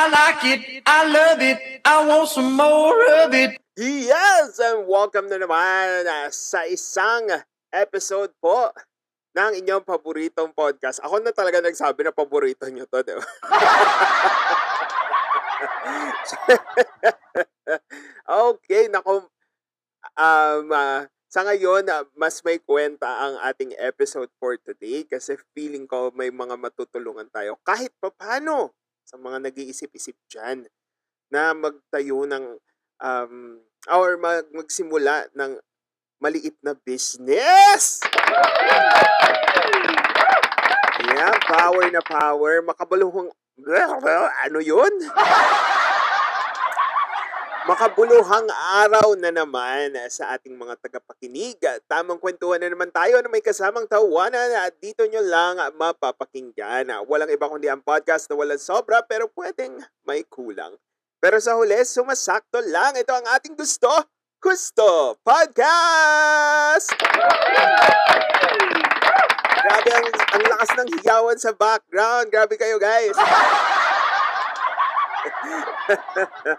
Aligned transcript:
I 0.00 0.08
like 0.08 0.40
it. 0.48 0.60
I 0.88 1.00
love 1.04 1.44
it. 1.44 1.60
I 1.84 2.08
want 2.08 2.32
some 2.32 2.56
more 2.56 2.96
of 3.20 3.36
it. 3.36 3.60
Yes! 3.76 4.56
And 4.56 4.88
welcome 4.88 5.28
na 5.28 5.36
naman 5.36 6.08
uh, 6.08 6.32
sa 6.32 6.64
isang 6.64 7.28
episode 7.68 8.32
po 8.40 8.72
ng 9.36 9.60
inyong 9.60 9.84
paboritong 9.84 10.56
podcast. 10.56 11.04
Ako 11.04 11.20
na 11.20 11.36
talaga 11.36 11.60
nagsabi 11.60 12.00
na 12.00 12.16
paborito 12.16 12.64
nyo 12.72 12.88
to, 12.88 13.04
di 13.04 13.12
ba? 13.12 13.28
okay, 18.56 18.88
nako. 18.88 19.28
Um, 20.16 20.72
uh, 20.72 21.04
sa 21.28 21.44
ngayon, 21.44 21.92
uh, 21.92 22.08
mas 22.16 22.40
may 22.40 22.56
kwenta 22.56 23.04
ang 23.04 23.36
ating 23.52 23.76
episode 23.76 24.32
for 24.40 24.56
today 24.56 25.04
kasi 25.04 25.36
feeling 25.52 25.84
ko 25.84 26.08
may 26.16 26.32
mga 26.32 26.56
matutulungan 26.56 27.28
tayo 27.28 27.60
kahit 27.68 27.92
pa 28.00 28.08
paano 28.08 28.72
sa 29.10 29.18
mga 29.18 29.50
nag-iisip-isip 29.50 30.14
dyan 30.30 30.70
na 31.34 31.50
magtayo 31.50 32.30
ng 32.30 32.62
um, 33.02 33.58
or 33.90 34.14
mag, 34.22 34.46
magsimula 34.54 35.26
ng 35.34 35.58
maliit 36.22 36.54
na 36.62 36.78
business. 36.78 38.06
Yeah, 41.10 41.34
power 41.42 41.90
na 41.90 42.02
power. 42.06 42.62
Makabaluhang... 42.62 43.34
Ano 44.46 44.56
yun? 44.62 44.94
Makabuluhang 47.70 48.50
araw 48.82 49.14
na 49.14 49.30
naman 49.30 49.94
sa 50.10 50.34
ating 50.34 50.58
mga 50.58 50.74
tagapakinig. 50.82 51.54
Tamang 51.86 52.18
kwentuhan 52.18 52.58
na 52.58 52.66
naman 52.66 52.90
tayo 52.90 53.22
na 53.22 53.30
may 53.30 53.38
kasamang 53.38 53.86
tawanan 53.86 54.66
at 54.66 54.74
dito 54.82 55.06
nyo 55.06 55.22
lang 55.22 55.54
mapapakinggan. 55.78 56.90
Walang 57.06 57.30
iba 57.30 57.46
kundi 57.46 57.70
ang 57.70 57.78
podcast 57.78 58.26
na 58.26 58.34
walang 58.34 58.58
sobra 58.58 59.06
pero 59.06 59.30
pwedeng 59.38 59.78
may 60.02 60.26
kulang. 60.26 60.74
Pero 61.22 61.38
sa 61.38 61.54
huli, 61.54 61.78
sumasakto 61.86 62.58
lang. 62.58 62.98
Ito 62.98 63.14
ang 63.14 63.38
ating 63.38 63.54
gusto. 63.54 63.86
Gusto 64.42 65.14
Podcast! 65.22 66.90
Grabe 69.62 69.90
ang, 69.94 70.10
ang 70.10 70.42
lakas 70.42 70.70
ng 70.74 70.90
hiyawan 70.98 71.38
sa 71.38 71.54
background. 71.54 72.34
Grabe 72.34 72.58
kayo 72.58 72.82
guys. 72.82 73.14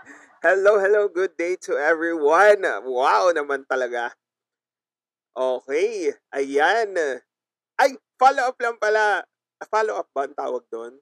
hello, 0.43 0.77
hello. 0.79 1.07
Good 1.09 1.33
day 1.37 1.55
to 1.65 1.73
everyone. 1.77 2.61
Wow 2.85 3.31
naman 3.33 3.65
talaga. 3.65 4.13
Okay. 5.35 6.11
Ayan. 6.35 6.91
Ay, 7.79 7.91
follow 8.19 8.43
up 8.51 8.57
lang 8.61 8.77
pala. 8.79 9.23
Follow 9.69 9.95
up 10.01 10.09
ba 10.15 10.27
ang 10.27 10.35
tawag 10.37 10.63
doon? 10.71 10.93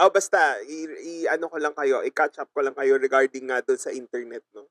Oh, 0.00 0.08
basta, 0.08 0.56
i, 0.64 0.88
i- 1.04 1.28
ano 1.28 1.46
ko 1.52 1.56
lang 1.60 1.76
kayo, 1.76 2.00
i-catch 2.00 2.40
up 2.40 2.48
ko 2.56 2.64
lang 2.64 2.72
kayo 2.72 2.96
regarding 2.96 3.52
nga 3.52 3.60
doon 3.60 3.76
sa 3.80 3.92
internet, 3.92 4.40
no? 4.56 4.64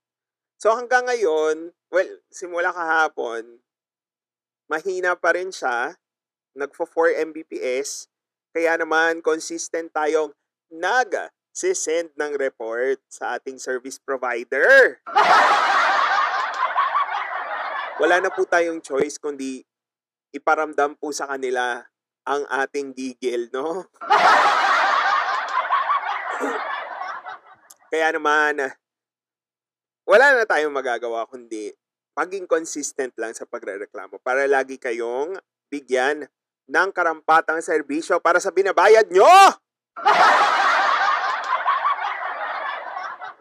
So, 0.58 0.73
hanggang 0.73 1.05
ngayon, 1.08 1.72
well, 1.94 2.11
simula 2.33 2.73
kahapon, 2.73 3.61
mahina 4.72 5.14
pa 5.17 5.33
rin 5.38 5.52
siya. 5.53 5.95
Nagfo 6.58 6.83
4 6.89 7.14
Mbps. 7.30 8.09
Kaya 8.53 8.77
naman, 8.81 9.22
consistent 9.22 9.94
tayong 9.94 10.33
nag-send 11.60 12.16
ng 12.16 12.40
report 12.40 13.04
sa 13.12 13.36
ating 13.36 13.60
service 13.60 14.00
provider. 14.00 15.04
Wala 18.00 18.24
na 18.24 18.32
po 18.32 18.48
tayong 18.48 18.80
choice 18.80 19.20
kundi 19.20 19.68
iparamdam 20.32 20.96
po 20.96 21.12
sa 21.12 21.28
kanila 21.28 21.84
ang 22.24 22.48
ating 22.48 22.96
gigil, 22.96 23.52
no? 23.52 23.84
Kaya 27.92 28.16
naman, 28.16 28.72
wala 30.08 30.26
na 30.38 30.46
tayong 30.48 30.72
magagawa 30.72 31.28
kundi 31.28 31.76
maging 32.16 32.48
consistent 32.48 33.12
lang 33.20 33.36
sa 33.36 33.44
pagrereklamo 33.44 34.16
para 34.23 34.48
lagi 34.48 34.80
kayong 34.80 35.36
bigyan 35.67 36.23
ng 36.70 36.89
karampatang 36.95 37.60
serbisyo 37.60 38.23
para 38.23 38.39
sa 38.39 38.54
binabayad 38.54 39.12
nyo! 39.12 39.28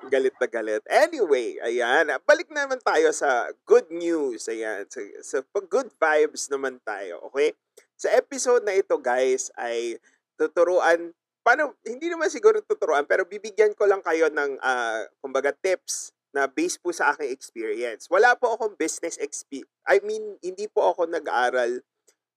galit 0.09 0.35
na 0.41 0.49
galit. 0.49 0.83
Anyway, 0.89 1.61
ayan. 1.63 2.09
Balik 2.25 2.49
naman 2.51 2.81
tayo 2.81 3.13
sa 3.13 3.53
good 3.69 3.89
news. 3.93 4.49
Ayan. 4.49 4.89
Sa, 4.89 5.01
sa 5.21 5.39
good 5.69 5.93
vibes 6.01 6.49
naman 6.49 6.81
tayo. 6.83 7.21
Okay? 7.31 7.53
Sa 7.95 8.09
episode 8.17 8.65
na 8.65 8.75
ito, 8.75 8.97
guys, 8.99 9.53
ay 9.55 10.01
tuturuan 10.41 11.13
paano, 11.49 11.81
hindi 11.81 12.13
naman 12.13 12.29
siguro 12.29 12.61
tuturuan, 12.61 13.09
pero 13.09 13.25
bibigyan 13.25 13.73
ko 13.73 13.89
lang 13.89 14.05
kayo 14.05 14.29
ng, 14.29 14.61
uh, 14.61 15.09
kumbaga, 15.25 15.49
tips 15.57 16.13
na 16.37 16.45
based 16.45 16.77
po 16.85 16.93
sa 16.93 17.17
aking 17.17 17.33
experience. 17.33 18.05
Wala 18.13 18.37
po 18.37 18.53
akong 18.53 18.77
business 18.77 19.17
experience. 19.17 19.73
I 19.89 20.05
mean, 20.05 20.37
hindi 20.45 20.69
po 20.69 20.93
ako 20.93 21.09
nag-aral 21.09 21.81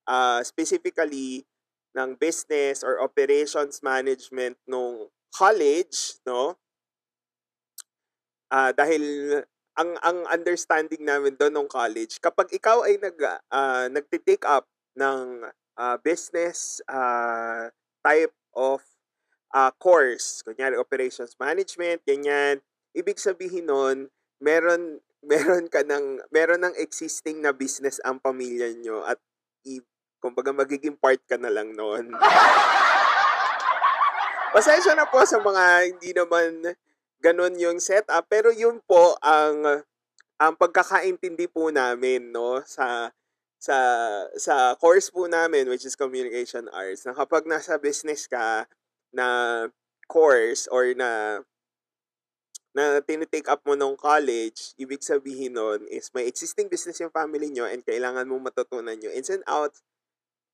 uh, 0.08 0.40
specifically 0.48 1.44
ng 1.92 2.16
business 2.16 2.88
or 2.88 3.04
operations 3.04 3.84
management 3.84 4.56
nung 4.64 5.12
college, 5.36 6.24
no? 6.24 6.56
Uh, 8.52 8.76
dahil 8.76 9.04
ang 9.80 9.96
ang 10.04 10.28
understanding 10.28 11.08
namin 11.08 11.40
doon 11.40 11.56
nung 11.56 11.72
college, 11.72 12.20
kapag 12.20 12.52
ikaw 12.52 12.84
ay 12.84 13.00
nag 13.00 13.16
uh, 13.48 13.88
nagte-take 13.88 14.44
up 14.44 14.68
ng 15.00 15.48
uh, 15.80 15.96
business 16.04 16.84
uh, 16.92 17.72
type 18.04 18.36
of 18.52 18.84
uh, 19.56 19.72
course, 19.80 20.44
kunyari 20.44 20.76
operations 20.76 21.40
management, 21.40 22.04
ganyan, 22.04 22.60
ibig 22.92 23.20
sabihin 23.20 23.72
nun, 23.72 23.98
meron 24.44 25.00
meron 25.32 25.70
ka 25.70 25.86
ng 25.86 26.20
meron 26.34 26.66
ng 26.66 26.76
existing 26.82 27.46
na 27.46 27.54
business 27.54 28.02
ang 28.02 28.18
pamilya 28.18 28.74
nyo 28.74 29.06
at 29.06 29.22
i, 29.70 29.78
kumbaga 30.18 30.50
magiging 30.50 30.98
part 30.98 31.22
ka 31.30 31.38
na 31.38 31.54
lang 31.54 31.78
noon. 31.78 32.10
Pasensya 34.52 34.98
na 34.98 35.08
po 35.08 35.24
sa 35.24 35.40
mga 35.40 35.64
hindi 35.94 36.12
naman 36.12 36.76
ganun 37.22 37.56
yung 37.62 37.78
setup. 37.78 38.26
Pero 38.28 38.50
yun 38.52 38.82
po 38.84 39.16
ang 39.22 39.86
ang 40.42 40.54
pagkakaintindi 40.58 41.46
po 41.54 41.70
namin 41.70 42.34
no 42.34 42.66
sa 42.66 43.14
sa 43.62 43.78
sa 44.34 44.74
course 44.82 45.14
po 45.14 45.30
namin 45.30 45.70
which 45.70 45.86
is 45.86 45.94
communication 45.94 46.66
arts 46.74 47.06
na 47.06 47.14
kapag 47.14 47.46
nasa 47.46 47.78
business 47.78 48.26
ka 48.26 48.66
na 49.14 49.70
course 50.10 50.66
or 50.74 50.90
na 50.98 51.42
na 52.72 53.04
tinitake 53.04 53.52
up 53.52 53.62
mo 53.68 53.76
nung 53.76 54.00
college, 54.00 54.72
ibig 54.80 55.04
sabihin 55.04 55.60
nun 55.60 55.84
is 55.92 56.08
may 56.16 56.24
existing 56.26 56.72
business 56.72 57.04
yung 57.04 57.12
family 57.12 57.52
nyo 57.52 57.68
and 57.68 57.84
kailangan 57.84 58.26
mo 58.26 58.40
matutunan 58.40 58.96
nyo 58.96 59.12
ins 59.12 59.30
and 59.30 59.44
outs 59.46 59.84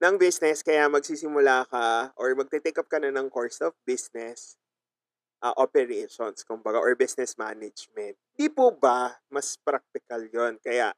ng 0.01 0.17
business 0.17 0.65
kaya 0.65 0.89
magsisimula 0.89 1.65
ka 1.69 2.13
or 2.17 2.33
magte-take 2.33 2.77
up 2.77 2.89
ka 2.89 2.97
na 3.01 3.13
ng 3.13 3.29
course 3.29 3.61
of 3.61 3.73
business 3.85 4.57
uh, 5.41 5.53
operations, 5.57 6.41
kumbaga, 6.45 6.79
or 6.81 6.95
business 6.97 7.37
management. 7.37 8.17
Di 8.37 8.49
po 8.49 8.73
ba 8.73 9.17
mas 9.29 9.57
practical 9.61 10.25
yon 10.29 10.57
Kaya, 10.61 10.93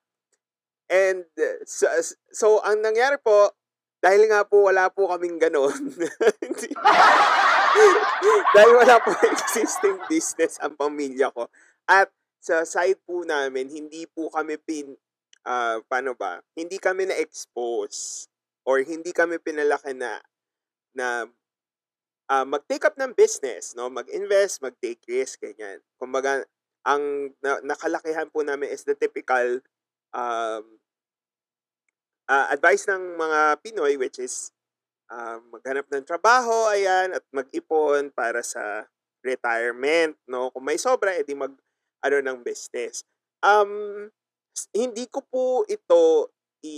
and 0.90 1.26
so, 1.66 1.88
so, 2.32 2.48
ang 2.64 2.82
nangyari 2.84 3.20
po, 3.20 3.52
dahil 4.00 4.32
nga 4.32 4.48
po 4.48 4.72
wala 4.72 4.88
po 4.88 5.12
kaming 5.12 5.38
ganon, 5.40 5.76
dahil 8.56 8.72
wala 8.76 8.96
po 9.04 9.12
existing 9.34 10.00
business 10.08 10.56
ang 10.64 10.76
pamilya 10.76 11.32
ko, 11.36 11.48
at 11.90 12.10
sa 12.40 12.64
side 12.64 13.00
po 13.04 13.28
namin, 13.28 13.68
hindi 13.68 14.08
po 14.08 14.32
kami 14.32 14.56
pin, 14.64 14.96
uh, 15.44 15.84
paano 15.92 16.16
ba, 16.16 16.40
hindi 16.56 16.80
kami 16.80 17.12
na-expose 17.12 18.32
or 18.64 18.80
hindi 18.80 19.12
kami 19.12 19.42
pinalaki 19.44 19.92
na 19.92 20.24
na 20.96 21.28
uh, 22.30 22.46
mag-take 22.46 22.86
up 22.86 22.96
ng 22.96 23.12
business, 23.18 23.74
no? 23.74 23.90
Mag-invest, 23.90 24.62
mag-take 24.62 25.02
risk, 25.10 25.42
ganyan. 25.42 25.82
Kumbaga, 25.98 26.46
ang 26.86 27.34
na, 27.44 27.60
nakalakihan 27.66 28.30
po 28.32 28.46
namin 28.46 28.72
is 28.72 28.86
the 28.88 28.96
typical 28.96 29.60
um, 30.16 30.64
uh, 32.30 32.48
advice 32.54 32.88
ng 32.88 33.20
mga 33.20 33.40
Pinoy 33.60 34.00
which 34.00 34.22
is 34.22 34.54
uh, 35.12 35.42
maghanap 35.52 35.90
ng 35.92 36.06
trabaho, 36.06 36.70
ayan, 36.72 37.12
at 37.18 37.26
mag-ipon 37.34 38.14
para 38.14 38.46
sa 38.46 38.86
retirement, 39.26 40.16
no? 40.30 40.54
Kung 40.54 40.64
may 40.64 40.80
sobra, 40.80 41.12
edi 41.18 41.36
mag 41.36 41.52
ano 42.00 42.18
ng 42.24 42.40
business. 42.40 43.04
Um 43.44 44.08
hindi 44.72 45.08
ko 45.08 45.24
po 45.24 45.64
ito 45.68 46.32
i 46.64 46.76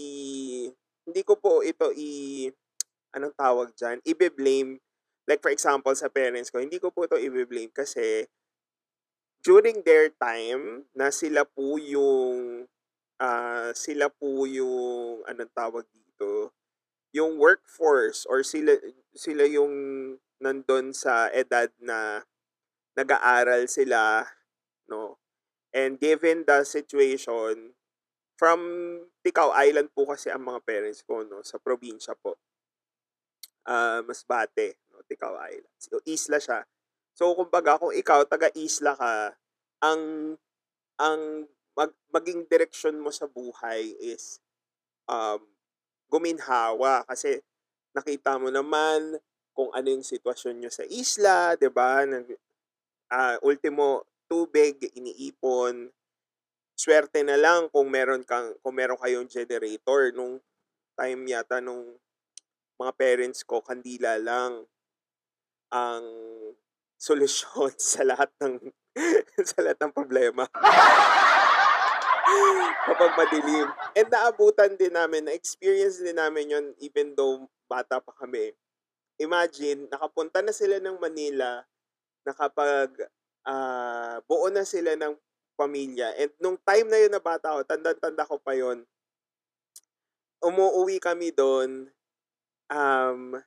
hindi 1.05 1.21
ko 1.25 1.37
po 1.37 1.61
ito 1.65 1.93
i 1.93 2.49
anong 3.13 3.35
tawag 3.37 3.69
diyan, 3.77 4.01
i-blame 4.05 4.81
like 5.29 5.41
for 5.41 5.53
example 5.53 5.93
sa 5.93 6.09
parents 6.09 6.49
ko, 6.49 6.61
hindi 6.61 6.77
ko 6.81 6.89
po 6.89 7.05
ito 7.05 7.17
i-blame 7.17 7.73
kasi 7.73 8.25
during 9.41 9.81
their 9.81 10.13
time 10.21 10.85
na 10.93 11.09
sila 11.09 11.45
po 11.45 11.81
yung 11.81 12.69
uh, 13.17 13.69
sila 13.73 14.09
po 14.09 14.45
yung 14.45 15.25
anong 15.25 15.53
tawag 15.53 15.85
dito 15.89 16.53
yung 17.11 17.35
workforce 17.35 18.23
or 18.27 18.39
sila 18.41 18.79
sila 19.11 19.43
yung 19.43 19.73
nandun 20.41 20.95
sa 20.95 21.29
edad 21.29 21.69
na 21.77 22.25
nag-aaral 22.97 23.69
sila, 23.69 24.25
no? 24.89 25.21
And 25.71 25.95
given 26.01 26.43
the 26.43 26.67
situation, 26.67 27.77
from 28.35 28.59
Ticao 29.23 29.53
Island 29.53 29.93
po 29.93 30.09
kasi 30.09 30.33
ang 30.33 30.43
mga 30.43 30.65
parents 30.65 31.05
ko, 31.05 31.23
no? 31.23 31.45
Sa 31.45 31.61
probinsya 31.61 32.17
po. 32.19 32.35
Uh, 33.61 34.01
Masbate, 34.09 34.81
no? 35.01 35.07
Ticao 35.09 35.35
Island. 35.41 35.73
So, 35.81 35.97
isla 36.05 36.37
siya. 36.37 36.61
So, 37.17 37.33
kumbaga, 37.33 37.81
kung 37.81 37.91
ikaw, 37.91 38.23
taga-isla 38.29 38.93
ka, 38.93 39.33
ang, 39.81 40.01
ang 41.01 41.49
mag, 41.73 41.91
maging 42.13 42.45
direksyon 42.45 43.01
mo 43.01 43.09
sa 43.09 43.25
buhay 43.25 43.97
is 43.97 44.37
um, 45.09 45.41
guminhawa 46.11 47.07
kasi 47.07 47.39
nakita 47.95 48.35
mo 48.35 48.51
naman 48.51 49.19
kung 49.51 49.71
ano 49.75 49.87
yung 49.91 50.03
sitwasyon 50.03 50.63
nyo 50.63 50.71
sa 50.71 50.87
isla, 50.87 51.55
'di 51.59 51.69
ba? 51.71 52.07
Uh, 53.11 53.35
ultimo 53.43 54.07
tubig 54.31 54.79
iniipon. 54.95 55.91
Swerte 56.75 57.19
na 57.21 57.35
lang 57.35 57.67
kung 57.67 57.91
meron 57.91 58.23
kang 58.23 58.55
kung 58.63 58.75
meron 58.79 58.99
kayong 58.99 59.27
generator 59.27 60.15
nung 60.15 60.39
time 60.95 61.21
yata 61.27 61.59
nung 61.59 61.99
mga 62.79 62.91
parents 62.95 63.43
ko 63.43 63.59
kandila 63.59 64.15
lang 64.17 64.65
ang 65.71 66.03
solusyon 66.99 67.73
sa 67.91 68.05
lahat 68.05 68.29
ng 68.43 68.59
sa 69.41 69.59
lahat 69.63 69.79
ng 69.81 69.93
problema. 69.95 70.45
Kapag 72.87 73.11
madilim. 73.15 73.67
And 73.95 74.07
naabutan 74.07 74.75
din 74.75 74.93
namin, 74.95 75.27
na-experience 75.27 75.99
din 76.03 76.15
namin 76.15 76.51
yon 76.51 76.65
even 76.83 77.15
though 77.15 77.47
bata 77.67 78.03
pa 78.03 78.11
kami. 78.15 78.51
Imagine, 79.19 79.87
nakapunta 79.87 80.43
na 80.43 80.51
sila 80.51 80.79
ng 80.79 80.97
Manila, 80.99 81.63
nakapag 82.25 82.89
uh, 83.47 84.17
buo 84.27 84.47
na 84.49 84.63
sila 84.67 84.95
ng 84.95 85.13
pamilya. 85.55 86.15
And 86.17 86.31
nung 86.41 86.57
time 86.63 86.87
na 86.89 86.99
yun 86.99 87.13
na 87.13 87.21
bata 87.21 87.53
ako, 87.53 87.67
tanda-tanda 87.67 88.23
ko 88.27 88.39
pa 88.41 88.55
yon 88.57 88.83
umuwi 90.41 90.97
kami 90.97 91.29
doon, 91.29 91.85
um, 92.73 93.37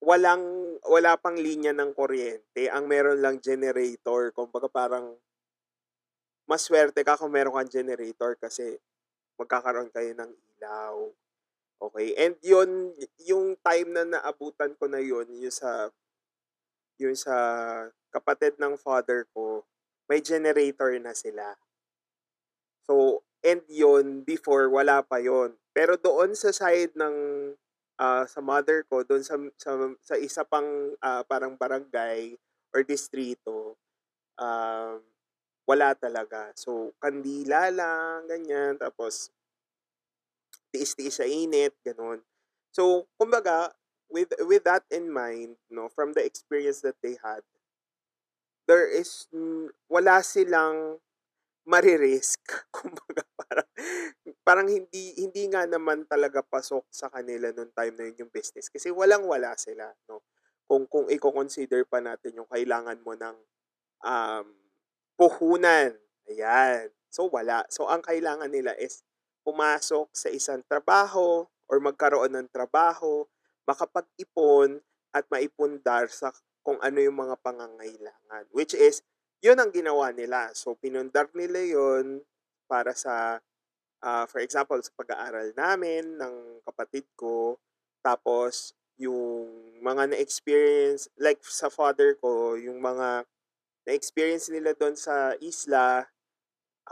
walang, 0.00 0.76
wala 0.88 1.16
pang 1.20 1.36
linya 1.36 1.76
ng 1.76 1.92
kuryente. 1.92 2.68
Ang 2.72 2.88
meron 2.88 3.20
lang 3.20 3.38
generator. 3.38 4.32
Kumbaga 4.32 4.66
parang 4.66 5.16
maswerte 6.48 7.04
ka 7.04 7.20
kung 7.20 7.30
meron 7.30 7.54
kang 7.54 7.70
generator 7.70 8.34
kasi 8.40 8.80
magkakaroon 9.36 9.92
kayo 9.92 10.12
ng 10.16 10.30
ilaw. 10.56 10.96
Okay? 11.80 12.12
And 12.16 12.36
yun, 12.44 12.92
yung 13.24 13.56
time 13.60 13.88
na 13.96 14.04
naabutan 14.04 14.76
ko 14.76 14.88
na 14.88 15.00
yun, 15.00 15.28
yung 15.32 15.54
sa, 15.54 15.88
yung 17.00 17.16
sa 17.16 17.36
kapatid 18.12 18.60
ng 18.60 18.76
father 18.76 19.24
ko, 19.32 19.64
may 20.10 20.20
generator 20.20 20.92
na 21.00 21.14
sila. 21.14 21.56
So, 22.84 23.22
and 23.46 23.62
yun, 23.70 24.26
before, 24.26 24.66
wala 24.68 25.00
pa 25.06 25.22
yon 25.22 25.56
Pero 25.70 25.94
doon 25.96 26.34
sa 26.34 26.50
side 26.50 26.92
ng, 26.98 27.16
uh, 28.00 28.24
sa 28.24 28.40
mother 28.40 28.82
ko, 28.88 29.04
doon 29.04 29.20
sa, 29.20 29.36
sa, 29.60 29.76
sa 30.00 30.16
isa 30.16 30.42
pang 30.48 30.96
uh, 30.96 31.22
parang 31.28 31.54
barangay 31.60 32.34
or 32.72 32.80
distrito, 32.80 33.76
um, 34.40 35.04
wala 35.68 35.92
talaga. 35.94 36.50
So, 36.56 36.96
kandila 36.98 37.68
lang, 37.68 38.26
ganyan. 38.26 38.80
Tapos, 38.80 39.28
tiis-tiis 40.72 41.20
sa 41.20 41.26
init, 41.28 41.76
ganun. 41.84 42.24
So, 42.72 43.06
kumbaga, 43.20 43.76
with 44.10 44.34
with 44.42 44.66
that 44.66 44.82
in 44.90 45.10
mind, 45.10 45.58
no, 45.70 45.86
from 45.86 46.14
the 46.14 46.22
experience 46.22 46.82
that 46.82 46.98
they 47.02 47.18
had, 47.22 47.46
there 48.66 48.86
is 48.86 49.26
wala 49.90 50.22
silang 50.22 50.98
maririsk. 51.70 52.42
Kumbaga 52.74 53.22
parang 53.38 53.68
parang 54.42 54.68
hindi 54.68 55.14
hindi 55.22 55.46
nga 55.52 55.64
naman 55.70 56.04
talaga 56.10 56.42
pasok 56.42 56.84
sa 56.90 57.06
kanila 57.08 57.54
noong 57.54 57.72
time 57.72 57.94
na 57.96 58.04
yun 58.10 58.26
yung 58.26 58.32
business 58.34 58.66
kasi 58.68 58.90
walang-wala 58.90 59.54
sila, 59.54 59.86
no. 60.10 60.26
Kung 60.66 60.86
kung 60.90 61.06
i-consider 61.10 61.86
pa 61.86 62.02
natin 62.02 62.42
yung 62.42 62.50
kailangan 62.50 62.98
mo 63.02 63.14
ng 63.14 63.36
um 64.06 64.46
puhunan. 65.20 65.92
Ayan. 66.30 66.88
So, 67.12 67.28
wala. 67.28 67.66
So, 67.68 67.90
ang 67.90 68.00
kailangan 68.00 68.48
nila 68.48 68.72
is 68.78 69.04
pumasok 69.44 70.08
sa 70.16 70.32
isang 70.32 70.62
trabaho 70.64 71.44
or 71.68 71.76
magkaroon 71.82 72.32
ng 72.38 72.48
trabaho, 72.48 73.26
makapag-ipon 73.68 74.80
at 75.12 75.26
maipundar 75.28 76.08
sa 76.08 76.32
kung 76.64 76.78
ano 76.80 76.98
yung 77.02 77.18
mga 77.18 77.36
pangangailangan. 77.42 78.44
Which 78.54 78.72
is, 78.72 79.02
yun 79.40 79.56
ang 79.56 79.72
ginawa 79.72 80.12
nila. 80.12 80.52
So, 80.52 80.76
pinundar 80.76 81.28
nila 81.32 81.60
yun 81.64 82.20
para 82.68 82.92
sa, 82.92 83.40
uh, 84.04 84.24
for 84.28 84.40
example, 84.44 84.78
sa 84.84 84.92
pag-aaral 84.94 85.56
namin 85.56 86.20
ng 86.20 86.64
kapatid 86.64 87.08
ko. 87.16 87.56
Tapos, 88.04 88.76
yung 89.00 89.48
mga 89.80 90.12
na-experience, 90.12 91.08
like 91.16 91.40
sa 91.40 91.72
father 91.72 92.20
ko, 92.20 92.60
yung 92.60 92.84
mga 92.84 93.24
na-experience 93.88 94.52
nila 94.52 94.76
doon 94.76 94.92
sa 94.92 95.32
isla, 95.40 96.04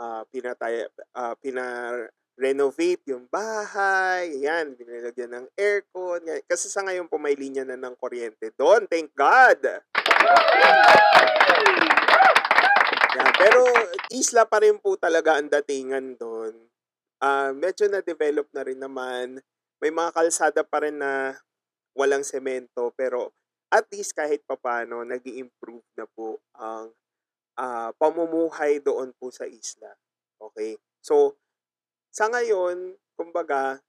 uh, 0.00 0.24
pinatay, 0.32 0.88
uh, 1.12 1.36
pina-renovate 1.36 3.04
yung 3.12 3.28
bahay, 3.28 4.40
yan, 4.40 4.72
binilagyan 4.72 5.36
ng 5.36 5.46
aircon. 5.52 6.24
Yan. 6.24 6.40
Kasi 6.48 6.72
sa 6.72 6.80
ngayon 6.80 7.12
po 7.12 7.20
may 7.20 7.36
linya 7.36 7.68
na 7.68 7.76
ng 7.76 7.92
kuryente 8.00 8.56
doon. 8.56 8.88
Thank 8.88 9.12
God! 9.12 9.84
Yan. 13.18 13.32
Pero 13.34 13.60
isla 14.14 14.46
pa 14.46 14.62
rin 14.62 14.78
po 14.78 14.94
talaga 14.94 15.34
ang 15.36 15.50
datingan 15.50 16.14
doon. 16.14 16.54
Uh, 17.18 17.50
medyo 17.50 17.90
na-develop 17.90 18.46
na 18.54 18.62
rin 18.62 18.78
naman. 18.78 19.42
May 19.82 19.90
mga 19.90 20.14
kalsada 20.14 20.62
pa 20.62 20.86
rin 20.86 21.02
na 21.02 21.34
walang 21.98 22.22
semento 22.22 22.94
pero 22.94 23.34
at 23.74 23.90
least 23.90 24.14
kahit 24.14 24.46
papano 24.46 25.02
nag 25.02 25.26
improve 25.26 25.82
na 25.98 26.06
po 26.06 26.38
ang 26.54 26.94
uh, 27.58 27.90
pamumuhay 27.98 28.78
doon 28.78 29.10
po 29.18 29.34
sa 29.34 29.44
isla. 29.50 29.98
Okay? 30.38 30.78
So, 31.02 31.34
sa 32.14 32.30
ngayon, 32.30 32.94
kumbaga, 33.18 33.82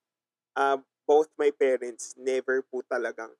uh, 0.57 0.77
both 1.05 1.29
my 1.37 1.53
parents 1.53 2.17
never 2.17 2.65
po 2.65 2.81
talagang 2.85 3.33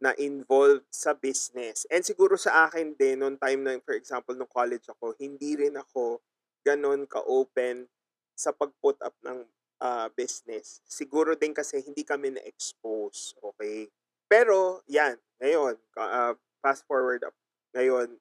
na-involved 0.00 0.84
sa 0.92 1.16
business. 1.16 1.88
And 1.88 2.04
siguro 2.04 2.36
sa 2.36 2.68
akin 2.68 2.96
din, 3.00 3.24
noong 3.24 3.40
time 3.40 3.60
na, 3.64 3.72
for 3.80 3.96
example, 3.96 4.36
nung 4.36 4.50
college 4.50 4.84
ako, 4.92 5.16
hindi 5.16 5.56
rin 5.56 5.76
ako 5.76 6.20
ganon 6.60 7.08
ka-open 7.08 7.88
sa 8.36 8.52
pag-put 8.52 9.00
up 9.00 9.16
ng 9.24 9.48
uh, 9.80 10.08
business. 10.12 10.84
Siguro 10.84 11.32
din 11.32 11.56
kasi 11.56 11.80
hindi 11.80 12.04
kami 12.04 12.36
na-expose. 12.36 13.32
Okay? 13.40 13.88
Pero, 14.28 14.84
yan, 14.90 15.16
ngayon, 15.40 15.80
uh, 15.96 16.36
fast 16.60 16.84
forward 16.84 17.24
up. 17.24 17.32
Ngayon, 17.72 18.20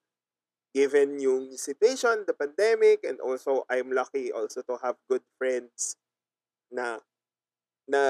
given 0.76 1.20
yung 1.24 1.56
situation, 1.56 2.28
the 2.28 2.36
pandemic, 2.36 3.04
and 3.08 3.24
also 3.24 3.64
I'm 3.72 3.96
lucky 3.96 4.32
also 4.32 4.60
to 4.68 4.76
have 4.84 5.00
good 5.08 5.24
friends 5.40 5.96
na 6.68 7.00
na 7.88 8.04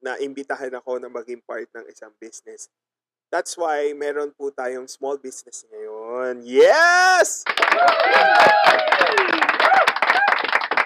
na 0.00 0.20
imbitahan 0.20 0.72
ako 0.76 1.00
na 1.00 1.08
maging 1.08 1.40
part 1.44 1.68
ng 1.72 1.84
isang 1.88 2.12
business. 2.20 2.68
That's 3.26 3.58
why 3.58 3.90
meron 3.96 4.30
po 4.36 4.54
tayong 4.54 4.86
small 4.86 5.18
business 5.18 5.66
ngayon. 5.68 6.46
Yes! 6.46 7.42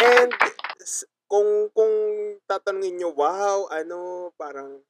And 0.01 0.33
kung 1.29 1.69
kung 1.77 1.95
tatanungin 2.49 2.97
nyo, 2.97 3.11
wow, 3.13 3.69
ano, 3.69 4.33
parang 4.41 4.81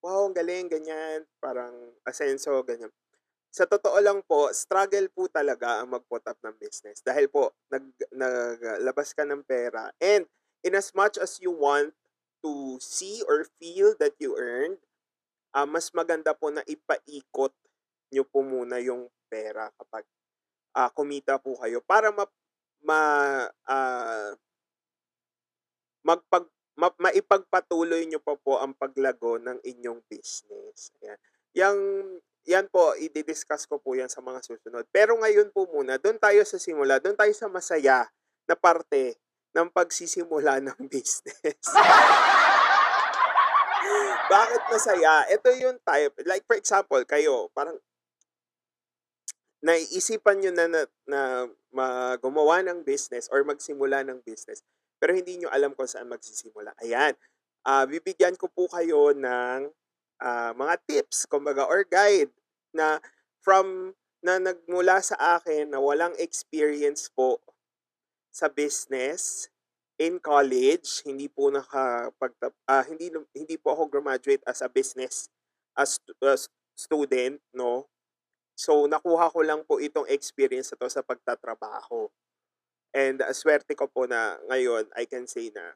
wow, 0.00 0.30
ang 0.30 0.34
galing, 0.34 0.70
ganyan, 0.70 1.26
parang 1.42 1.74
asenso, 2.06 2.62
ganyan. 2.62 2.90
Sa 3.50 3.64
totoo 3.64 3.96
lang 3.98 4.20
po, 4.22 4.52
struggle 4.52 5.08
po 5.10 5.26
talaga 5.32 5.80
ang 5.80 5.90
mag-put 5.90 6.22
up 6.28 6.36
ng 6.44 6.54
business. 6.60 7.00
Dahil 7.00 7.26
po, 7.26 7.56
nag, 7.72 7.82
naglabas 8.12 9.16
ka 9.16 9.24
ng 9.24 9.42
pera. 9.42 9.88
And 9.96 10.28
in 10.60 10.76
as 10.76 10.92
much 10.92 11.16
as 11.16 11.40
you 11.40 11.50
want 11.50 11.96
to 12.46 12.78
see 12.78 13.26
or 13.26 13.42
feel 13.58 13.98
that 13.98 14.14
you 14.22 14.38
earned, 14.38 14.78
uh, 15.50 15.66
mas 15.66 15.90
maganda 15.90 16.30
po 16.30 16.54
na 16.54 16.62
ipaikot 16.62 17.50
nyo 18.14 18.22
po 18.22 18.46
muna 18.46 18.78
yung 18.78 19.10
pera 19.26 19.66
kapag 19.74 20.06
uh, 20.78 20.86
kumita 20.94 21.42
po 21.42 21.58
kayo 21.58 21.82
para 21.82 22.14
ma, 22.14 22.22
ma 22.86 23.00
uh, 23.66 24.30
magpag 26.06 26.46
ma- 26.78 26.94
maipagpatuloy 27.02 28.06
nyo 28.06 28.22
pa 28.22 28.38
po 28.38 28.62
ang 28.62 28.76
paglago 28.76 29.42
ng 29.42 29.58
inyong 29.64 30.04
business. 30.06 30.94
Ayan. 31.02 31.18
Yang, 31.56 31.78
yan 32.46 32.66
po, 32.68 32.92
i-discuss 33.00 33.64
ko 33.64 33.80
po 33.80 33.96
yan 33.96 34.12
sa 34.12 34.20
mga 34.20 34.44
susunod. 34.44 34.84
Pero 34.92 35.16
ngayon 35.18 35.50
po 35.50 35.66
muna, 35.66 35.96
doon 35.96 36.20
tayo 36.20 36.44
sa 36.44 36.60
simula, 36.60 37.00
doon 37.00 37.16
tayo 37.16 37.32
sa 37.32 37.50
masaya 37.50 38.06
na 38.46 38.54
parte 38.54 39.18
ng 39.56 39.72
pagsisimula 39.72 40.60
ng 40.60 40.78
business. 40.92 41.64
Bakit 44.26 44.62
masaya? 44.68 45.24
Ito 45.32 45.48
yung 45.56 45.80
type, 45.80 46.12
like 46.28 46.44
for 46.44 46.60
example, 46.60 47.00
kayo, 47.08 47.48
parang 47.56 47.80
naiisipan 49.64 50.44
nyo 50.44 50.52
na, 50.52 50.64
na, 50.68 50.80
na 51.08 51.20
ma- 51.72 52.20
gumawa 52.20 52.60
ng 52.60 52.84
business 52.84 53.32
or 53.32 53.40
magsimula 53.42 54.04
ng 54.04 54.20
business, 54.20 54.60
pero 55.00 55.16
hindi 55.16 55.40
nyo 55.40 55.48
alam 55.48 55.72
kung 55.72 55.88
saan 55.88 56.12
magsisimula. 56.12 56.76
Ayan. 56.84 57.16
Ah, 57.66 57.88
bibigyan 57.88 58.36
ko 58.36 58.46
po 58.52 58.68
kayo 58.68 59.16
ng 59.16 59.72
ah, 60.20 60.52
mga 60.52 60.74
tips, 60.84 61.24
kumbaga, 61.26 61.64
or 61.64 61.82
guide 61.88 62.30
na 62.76 63.00
from 63.40 63.96
na 64.20 64.42
nagmula 64.42 64.98
sa 65.02 65.38
akin 65.38 65.70
na 65.70 65.78
walang 65.78 66.14
experience 66.18 67.06
po 67.14 67.38
sa 68.36 68.52
business 68.52 69.48
in 69.96 70.20
college, 70.20 71.00
hindi 71.08 71.24
po 71.32 71.48
nakapag 71.48 72.36
ah, 72.68 72.84
hindi 72.84 73.08
hindi 73.32 73.56
po 73.56 73.72
ako 73.72 73.88
graduate 73.88 74.44
as 74.44 74.60
a 74.60 74.68
business 74.68 75.32
as, 75.72 75.96
as 76.20 76.52
student, 76.76 77.40
no? 77.56 77.88
So 78.52 78.84
nakuha 78.84 79.32
ko 79.32 79.40
lang 79.40 79.64
po 79.64 79.80
itong 79.80 80.04
experience 80.12 80.76
to 80.76 80.88
sa 80.92 81.00
pagtatrabaho. 81.00 82.12
And 82.92 83.24
uh, 83.24 83.32
swerte 83.32 83.72
ko 83.72 83.88
po 83.88 84.04
na 84.04 84.36
ngayon 84.52 84.92
I 84.92 85.08
can 85.08 85.24
say 85.24 85.48
na 85.48 85.72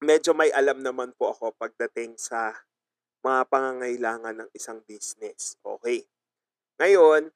medyo 0.00 0.32
may 0.32 0.48
alam 0.56 0.80
naman 0.80 1.12
po 1.20 1.36
ako 1.36 1.52
pagdating 1.56 2.16
sa 2.16 2.52
mga 3.20 3.44
pangangailangan 3.52 4.36
ng 4.40 4.50
isang 4.56 4.80
business. 4.88 5.60
Okay. 5.60 6.08
Ngayon, 6.80 7.32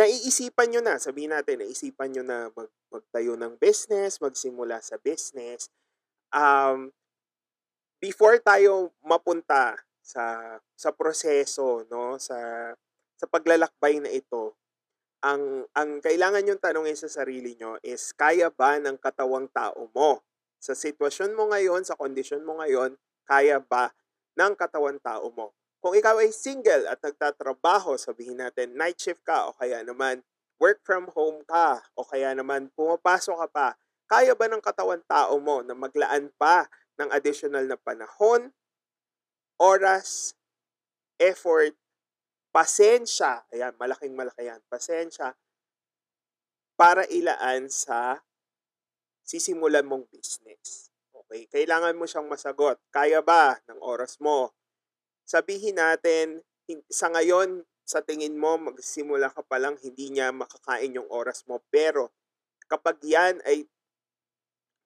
naiisipan 0.00 0.72
nyo 0.72 0.80
na, 0.80 0.96
sabihin 0.96 1.36
natin, 1.36 1.60
naisipan 1.60 2.08
nyo 2.10 2.24
na 2.24 2.48
mag, 2.56 2.68
magtayo 2.88 3.36
ng 3.36 3.60
business, 3.60 4.16
magsimula 4.18 4.80
sa 4.80 4.96
business. 4.96 5.68
Um, 6.32 6.90
before 8.00 8.40
tayo 8.40 8.96
mapunta 9.04 9.76
sa 10.00 10.56
sa 10.74 10.90
proseso, 10.96 11.84
no, 11.92 12.16
sa 12.16 12.72
sa 13.20 13.26
paglalakbay 13.28 14.00
na 14.00 14.08
ito, 14.10 14.56
ang 15.20 15.68
ang 15.76 16.00
kailangan 16.00 16.48
yung 16.48 16.60
tanongin 16.62 16.96
sa 16.96 17.12
sarili 17.12 17.52
nyo 17.60 17.76
is 17.84 18.16
kaya 18.16 18.48
ba 18.48 18.80
ng 18.80 18.96
katawang 18.96 19.52
tao 19.52 19.92
mo? 19.92 20.24
Sa 20.60 20.72
sitwasyon 20.72 21.36
mo 21.36 21.52
ngayon, 21.52 21.84
sa 21.84 21.96
kondisyon 21.96 22.44
mo 22.44 22.60
ngayon, 22.60 22.96
kaya 23.28 23.60
ba 23.60 23.92
ng 24.36 24.56
katawan 24.56 24.96
tao 25.00 25.28
mo? 25.32 25.52
Kung 25.80 25.96
ikaw 25.96 26.20
ay 26.20 26.28
single 26.28 26.84
at 26.92 27.00
nagtatrabaho, 27.00 27.96
sabihin 27.96 28.36
natin 28.36 28.76
night 28.76 29.00
shift 29.00 29.24
ka 29.24 29.48
o 29.48 29.56
kaya 29.56 29.80
naman 29.80 30.20
work 30.60 30.84
from 30.84 31.08
home 31.16 31.40
ka 31.48 31.80
o 31.96 32.04
kaya 32.04 32.36
naman 32.36 32.68
pumapasok 32.76 33.36
ka 33.44 33.48
pa, 33.48 33.68
kaya 34.04 34.36
ba 34.36 34.44
ng 34.44 34.60
katawan 34.60 35.00
tao 35.08 35.40
mo 35.40 35.64
na 35.64 35.72
maglaan 35.72 36.28
pa 36.36 36.68
ng 37.00 37.08
additional 37.08 37.64
na 37.64 37.80
panahon, 37.80 38.52
oras, 39.56 40.36
effort, 41.16 41.72
pasensya, 42.52 43.48
ayan, 43.48 43.72
malaking 43.80 44.12
malaki 44.12 44.52
yan, 44.52 44.60
pasensya, 44.68 45.32
para 46.76 47.08
ilaan 47.08 47.72
sa 47.72 48.20
sisimulan 49.24 49.88
mong 49.88 50.04
business. 50.12 50.92
Okay? 51.14 51.48
Kailangan 51.48 51.96
mo 51.96 52.04
siyang 52.04 52.26
masagot. 52.26 52.76
Kaya 52.90 53.22
ba 53.24 53.56
ng 53.70 53.80
oras 53.80 54.18
mo? 54.18 54.52
Sabihin 55.30 55.78
natin, 55.78 56.42
sa 56.90 57.06
ngayon, 57.06 57.62
sa 57.86 58.02
tingin 58.02 58.34
mo, 58.34 58.58
magsimula 58.58 59.30
ka 59.30 59.46
pa 59.46 59.62
lang, 59.62 59.78
hindi 59.78 60.10
niya 60.10 60.34
makakain 60.34 60.98
yung 60.98 61.06
oras 61.06 61.46
mo. 61.46 61.62
Pero, 61.70 62.10
kapag 62.66 62.98
yan 63.06 63.38
ay 63.46 63.62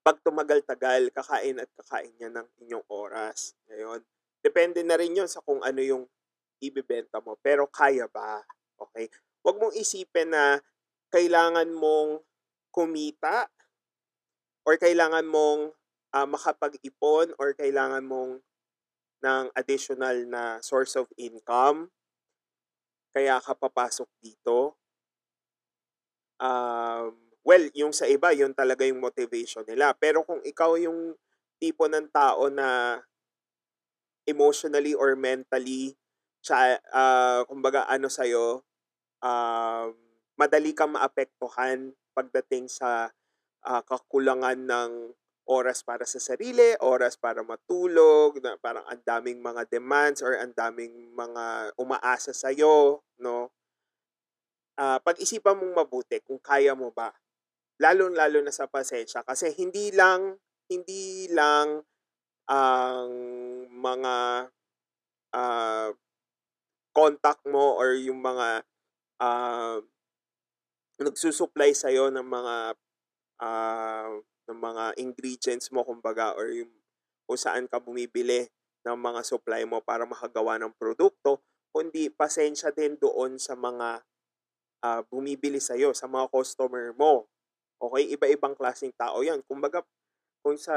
pag 0.05 0.21
tumagal-tagal, 0.21 1.09
kakain 1.17 1.65
at 1.65 1.71
kakain 1.81 2.13
niya 2.21 2.29
ng 2.29 2.45
inyong 2.61 2.85
oras. 2.93 3.57
Ngayon, 3.73 4.05
depende 4.45 4.85
na 4.85 5.01
rin 5.01 5.17
yun 5.17 5.25
sa 5.25 5.41
kung 5.41 5.65
ano 5.65 5.81
yung 5.81 6.05
ibibenta 6.61 7.25
mo. 7.25 7.41
Pero 7.41 7.65
kaya 7.65 8.05
ba? 8.13 8.45
Okay? 8.77 9.09
Huwag 9.41 9.57
mong 9.57 9.73
isipin 9.81 10.29
na 10.29 10.61
kailangan 11.09 11.73
mong 11.73 12.21
kumita 12.69 13.49
or 14.69 14.77
kailangan 14.77 15.25
mong 15.25 15.73
uh, 16.13 16.29
makapag-ipon 16.29 17.33
or 17.41 17.57
kailangan 17.57 18.05
mong 18.05 18.45
ng 19.25 19.49
additional 19.57 20.29
na 20.29 20.61
source 20.61 21.01
of 21.01 21.09
income 21.17 21.89
kaya 23.15 23.39
ka 23.39 23.55
papasok 23.55 24.11
dito. 24.19 24.75
Um, 26.43 27.15
well, 27.47 27.65
yung 27.71 27.95
sa 27.95 28.11
iba, 28.11 28.35
yun 28.35 28.51
talaga 28.51 28.83
yung 28.83 28.99
motivation 28.99 29.63
nila. 29.63 29.95
Pero 29.95 30.27
kung 30.27 30.43
ikaw 30.43 30.75
yung 30.75 31.15
tipo 31.63 31.87
ng 31.87 32.11
tao 32.11 32.51
na 32.51 32.99
emotionally 34.27 34.99
or 34.99 35.15
mentally, 35.15 35.95
uh, 36.91 37.47
kumbaga 37.47 37.87
ano 37.87 38.11
sa'yo, 38.11 38.67
um, 39.23 39.95
madali 40.35 40.75
kang 40.75 40.99
maapektuhan 40.99 41.95
pagdating 42.19 42.67
sa 42.67 43.15
uh, 43.63 43.83
kakulangan 43.87 44.59
ng 44.59 44.91
oras 45.45 45.85
para 45.85 46.09
sa 46.09 46.17
sarili, 46.17 46.77
oras 46.81 47.21
para 47.21 47.45
matulog, 47.45 48.41
na 48.41 48.57
parang 48.57 48.85
ang 48.89 49.03
daming 49.05 49.45
mga 49.45 49.69
demands 49.69 50.25
or 50.25 50.37
ang 50.41 50.57
daming 50.57 51.13
mga 51.13 51.77
umaasa 51.77 52.33
sa 52.33 52.49
iyo, 52.49 53.05
no? 53.21 53.53
Uh, 54.75 54.99
pag-isipan 55.05 55.55
mong 55.55 55.85
mabuti 55.85 56.19
kung 56.25 56.41
kaya 56.41 56.75
mo 56.75 56.91
ba. 56.91 57.13
Lalo-lalo 57.79 58.43
na 58.43 58.51
sa 58.51 58.67
pasensya 58.67 59.23
kasi 59.23 59.53
hindi 59.55 59.95
lang 59.95 60.39
hindi 60.67 61.29
lang 61.31 61.85
ang 62.49 63.11
mga 63.71 64.17
uh, 65.35 65.91
contact 66.95 67.43
mo 67.47 67.77
or 67.77 67.95
yung 67.99 68.23
mga 68.23 68.65
uh, 69.21 69.79
nagsusupply 70.99 71.75
sa 71.75 71.91
iyo 71.91 72.09
ng 72.09 72.25
mga 72.25 72.57
uh, 73.43 74.15
ng 74.49 74.59
mga 74.59 74.85
ingredients 75.01 75.73
mo 75.73 75.85
kumbaga 75.85 76.37
or 76.37 76.51
yung 76.53 76.73
kung 77.25 77.41
saan 77.41 77.65
ka 77.65 77.81
bumibili 77.81 78.49
ng 78.85 78.97
mga 79.01 79.21
supply 79.25 79.65
mo 79.65 79.81
para 79.81 80.05
makagawa 80.05 80.61
ng 80.61 80.73
produkto, 80.77 81.41
kundi 81.73 82.13
pasensya 82.13 82.69
din 82.69 83.01
doon 83.01 83.41
sa 83.41 83.57
mga 83.57 84.05
uh, 84.85 85.01
bumibili 85.09 85.59
sa 85.59 85.75
iyo, 85.75 85.97
sa 85.97 86.05
mga 86.05 86.29
customer 86.29 86.93
mo. 86.93 87.25
Okay, 87.81 88.13
iba-ibang 88.13 88.53
klaseng 88.55 88.93
tao 88.95 89.25
'yan. 89.25 89.41
Kumbaga 89.49 89.83
kung 90.45 90.61
sa 90.61 90.77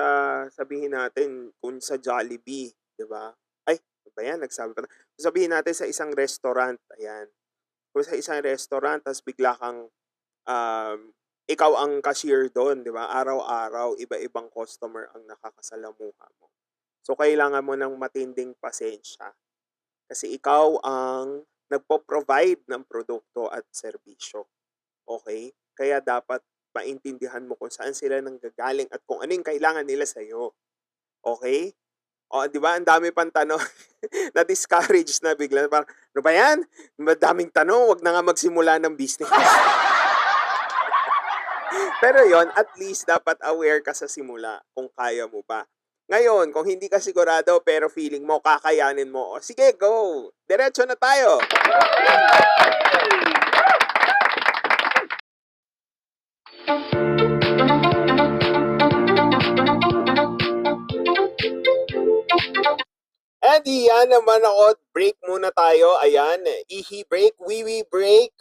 sabihin 0.49 0.95
natin, 0.95 1.51
kung 1.59 1.77
sa 1.83 1.99
Jollibee, 1.99 2.71
'di 2.95 3.05
ba? 3.05 3.35
Ay, 3.67 3.77
ano 3.79 4.09
ba 4.15 4.21
'yan? 4.23 4.39
Nagsabi 4.39 4.71
pa 4.71 4.87
na. 4.87 4.89
Sabihin 5.19 5.51
natin 5.51 5.75
sa 5.75 5.85
isang 5.85 6.11
restaurant, 6.15 6.79
ayan. 6.95 7.27
Kung 7.91 8.03
sa 8.07 8.15
isang 8.15 8.39
restaurant, 8.39 9.03
tapos 9.03 9.21
bigla 9.21 9.53
kang 9.59 9.91
um, 10.47 10.99
ikaw 11.47 11.79
ang 11.79 12.03
cashier 12.03 12.51
doon, 12.51 12.83
di 12.83 12.91
ba? 12.91 13.07
Araw-araw, 13.07 13.95
iba-ibang 14.03 14.51
customer 14.51 15.07
ang 15.15 15.23
nakakasalamuha 15.23 16.27
mo. 16.43 16.51
So, 16.99 17.15
kailangan 17.15 17.63
mo 17.63 17.79
ng 17.79 17.95
matinding 17.95 18.51
pasensya. 18.59 19.31
Kasi 20.11 20.35
ikaw 20.35 20.75
ang 20.83 21.47
nagpo-provide 21.71 22.67
ng 22.67 22.83
produkto 22.83 23.47
at 23.47 23.63
serbisyo. 23.71 24.43
Okay? 25.07 25.55
Kaya 25.71 26.03
dapat 26.03 26.43
maintindihan 26.75 27.47
mo 27.47 27.55
kung 27.55 27.71
saan 27.71 27.95
sila 27.95 28.19
nanggagaling 28.19 28.91
at 28.91 28.99
kung 29.07 29.23
ano 29.23 29.31
yung 29.31 29.47
kailangan 29.47 29.87
nila 29.87 30.03
sa 30.03 30.19
iyo. 30.19 30.51
Okay? 31.23 31.71
O, 32.27 32.43
di 32.43 32.59
ba? 32.59 32.75
Ang 32.75 32.83
dami 32.83 33.15
pang 33.15 33.31
tanong. 33.31 33.59
Na-discourage 34.35 35.23
na 35.23 35.31
bigla. 35.31 35.71
Parang, 35.71 35.87
ano 35.87 36.19
ba 36.19 36.31
yan? 36.35 36.59
Madaming 36.99 37.55
tanong. 37.55 37.87
Huwag 37.87 38.03
na 38.03 38.19
nga 38.19 38.23
magsimula 38.23 38.83
ng 38.83 38.99
business. 38.99 39.31
Pero 41.99 42.23
yon 42.25 42.47
at 42.53 42.69
least 42.77 43.09
dapat 43.09 43.35
aware 43.43 43.81
ka 43.83 43.91
sa 43.91 44.07
simula 44.07 44.61
kung 44.75 44.87
kaya 44.93 45.25
mo 45.27 45.41
ba. 45.43 45.65
Ngayon, 46.07 46.55
kung 46.55 46.63
hindi 46.63 46.87
ka 46.87 47.03
sigurado 47.03 47.59
pero 47.67 47.91
feeling 47.91 48.23
mo 48.23 48.39
kakayanin 48.39 49.11
mo, 49.11 49.35
sige, 49.43 49.75
go! 49.75 50.31
Diretso 50.47 50.87
na 50.87 50.95
tayo! 50.95 51.43
And 63.43 63.63
yan 63.67 64.07
naman 64.11 64.43
ako, 64.43 64.79
break 64.95 65.19
muna 65.27 65.51
tayo. 65.51 65.99
Ayan, 65.99 66.39
ihi 66.71 67.03
break, 67.07 67.35
wiwi 67.39 67.83
break. 67.87 68.31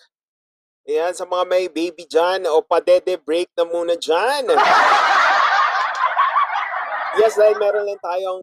Ayan, 0.86 1.10
sa 1.18 1.26
mga 1.26 1.50
may 1.50 1.66
baby 1.66 2.06
dyan, 2.06 2.46
o 2.46 2.62
padede 2.62 3.18
break 3.18 3.50
na 3.58 3.66
muna 3.66 3.98
dyan. 3.98 4.46
yes, 7.18 7.34
dahil 7.34 7.58
meron 7.58 7.90
lang 7.90 7.98
tayong 7.98 8.38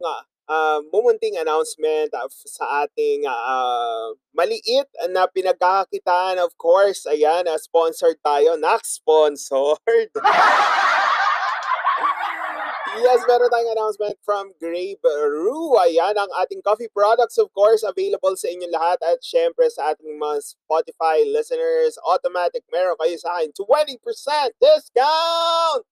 uh, 0.52 0.84
mumunting 0.92 1.40
announcement 1.40 2.12
uh, 2.12 2.28
sa 2.28 2.84
ating 2.84 3.24
uh, 3.24 4.12
maliit 4.36 4.84
na 5.08 5.24
pinagkakakitaan. 5.24 6.36
Of 6.36 6.52
course, 6.60 7.08
ayan, 7.08 7.48
uh, 7.48 7.56
sponsored 7.56 8.20
tayo. 8.20 8.60
Nak 8.60 8.84
sponsored. 8.84 10.12
Yes, 12.94 13.26
meron 13.26 13.50
tayong 13.50 13.74
announcement 13.74 14.14
from 14.22 14.54
Grave 14.62 15.02
Brew. 15.02 15.74
Ayan, 15.82 16.14
ang 16.14 16.30
ating 16.38 16.62
coffee 16.62 16.86
products, 16.86 17.34
of 17.42 17.50
course, 17.50 17.82
available 17.82 18.38
sa 18.38 18.46
inyo 18.46 18.70
lahat. 18.70 19.02
At 19.02 19.18
syempre 19.18 19.66
sa 19.66 19.90
ating 19.90 20.14
mga 20.14 20.54
Spotify 20.54 21.26
listeners, 21.26 21.98
automatic 22.06 22.62
meron 22.70 22.94
kayo 23.02 23.18
sa 23.18 23.42
akin 23.42 23.50
20% 23.50 23.98
discount! 24.62 25.82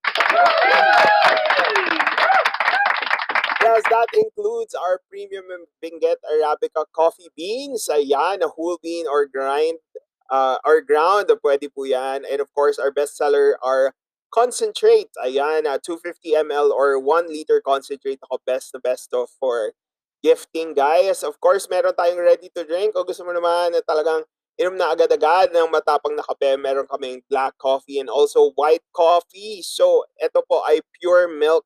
Yes, 3.62 3.82
that 3.90 4.11
includes 4.14 4.75
our 4.78 5.02
premium 5.11 5.47
Binget 5.82 6.23
Arabica 6.23 6.87
coffee 6.94 7.30
beans. 7.35 7.90
Ayan, 7.90 8.47
a 8.47 8.50
whole 8.54 8.78
bean 8.78 9.11
or 9.11 9.26
grind 9.26 9.82
uh, 10.30 10.62
or 10.62 10.80
ground, 10.80 11.26
pwede 11.42 11.66
po 11.75 11.82
yan. 11.82 12.23
And 12.25 12.38
of 12.38 12.49
course, 12.54 12.78
our 12.78 12.94
bestseller 12.94 13.59
are 13.59 13.94
concentrate. 14.33 15.12
Ayan, 15.21 15.69
uh, 15.69 15.79
250 15.79 16.33
ml 16.49 16.73
or 16.73 16.99
1 16.99 17.29
liter 17.29 17.61
concentrate. 17.61 18.19
Ako 18.25 18.41
best 18.49 18.73
na 18.75 18.81
best 18.81 19.12
of 19.12 19.29
for 19.37 19.77
gifting, 20.25 20.73
guys. 20.73 21.23
Of 21.23 21.39
course, 21.39 21.69
meron 21.69 21.93
tayong 21.93 22.19
ready 22.19 22.49
to 22.57 22.65
drink. 22.65 22.97
O 22.97 23.05
gusto 23.05 23.23
mo 23.23 23.37
naman 23.37 23.77
na 23.77 23.85
talagang 23.85 24.25
inom 24.57 24.77
na 24.81 24.93
agad-agad 24.93 25.53
ng 25.53 25.69
matapang 25.69 26.17
na 26.17 26.25
kape, 26.25 26.57
meron 26.57 26.89
kaming 26.89 27.21
black 27.29 27.57
coffee 27.59 28.01
and 28.01 28.09
also 28.09 28.53
white 28.57 28.85
coffee. 28.97 29.61
So, 29.61 30.09
ito 30.17 30.41
po 30.49 30.65
ay 30.65 30.81
pure 30.97 31.29
milk 31.29 31.65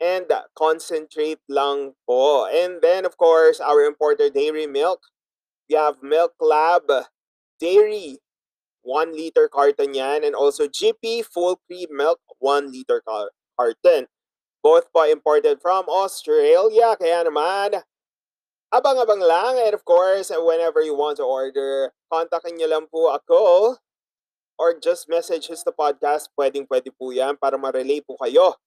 and 0.00 0.30
concentrate 0.56 1.42
lang 1.48 1.92
po. 2.08 2.48
And 2.48 2.80
then, 2.80 3.04
of 3.04 3.20
course, 3.20 3.60
our 3.60 3.84
importer 3.84 4.32
dairy 4.32 4.64
milk. 4.66 5.04
We 5.68 5.76
have 5.76 6.02
Milk 6.02 6.34
Lab 6.40 6.90
Dairy, 7.60 8.18
1 8.82 9.12
liter 9.12 9.48
carton 9.48 9.94
yan. 9.94 10.24
And 10.24 10.34
also 10.34 10.66
GP 10.66 11.24
Full 11.26 11.60
Cream 11.66 11.90
Milk, 11.92 12.20
1 12.38 12.72
liter 12.72 13.02
car- 13.04 13.34
carton. 13.58 14.08
Both 14.60 14.92
po 14.92 15.08
imported 15.08 15.60
from 15.64 15.88
Australia. 15.88 16.92
Kaya 16.96 17.24
naman, 17.24 17.80
abang-abang 18.68 19.20
lang. 19.24 19.56
And 19.60 19.72
of 19.72 19.84
course, 19.84 20.28
whenever 20.28 20.84
you 20.84 20.92
want 20.92 21.16
to 21.18 21.26
order, 21.26 21.92
kontakin 22.12 22.60
nyo 22.60 22.68
lang 22.68 22.84
po 22.88 23.08
ako 23.12 23.76
or 24.60 24.76
just 24.76 25.08
message 25.08 25.48
us 25.48 25.64
the 25.64 25.72
podcast. 25.72 26.28
Pwedeng-pwede 26.36 26.92
po 26.92 27.10
yan 27.10 27.40
para 27.40 27.56
ma-relay 27.56 28.04
po 28.04 28.20
kayo 28.20 28.60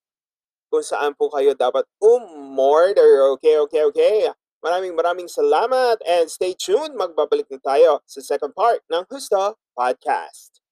kung 0.74 0.82
saan 0.82 1.14
po 1.14 1.30
kayo 1.30 1.54
dapat 1.54 1.86
umorder. 2.02 3.30
Okay, 3.38 3.62
okay, 3.62 3.84
okay. 3.86 4.18
Maraming 4.64 4.96
maraming 4.96 5.28
salamat 5.28 6.00
and 6.08 6.32
stay 6.32 6.56
tuned. 6.56 6.96
Magbabalik 6.96 7.52
na 7.52 7.60
tayo 7.60 8.00
sa 8.08 8.24
second 8.24 8.56
part 8.56 8.80
ng 8.88 9.04
Husto 9.12 9.60
Podcast. 9.76 10.64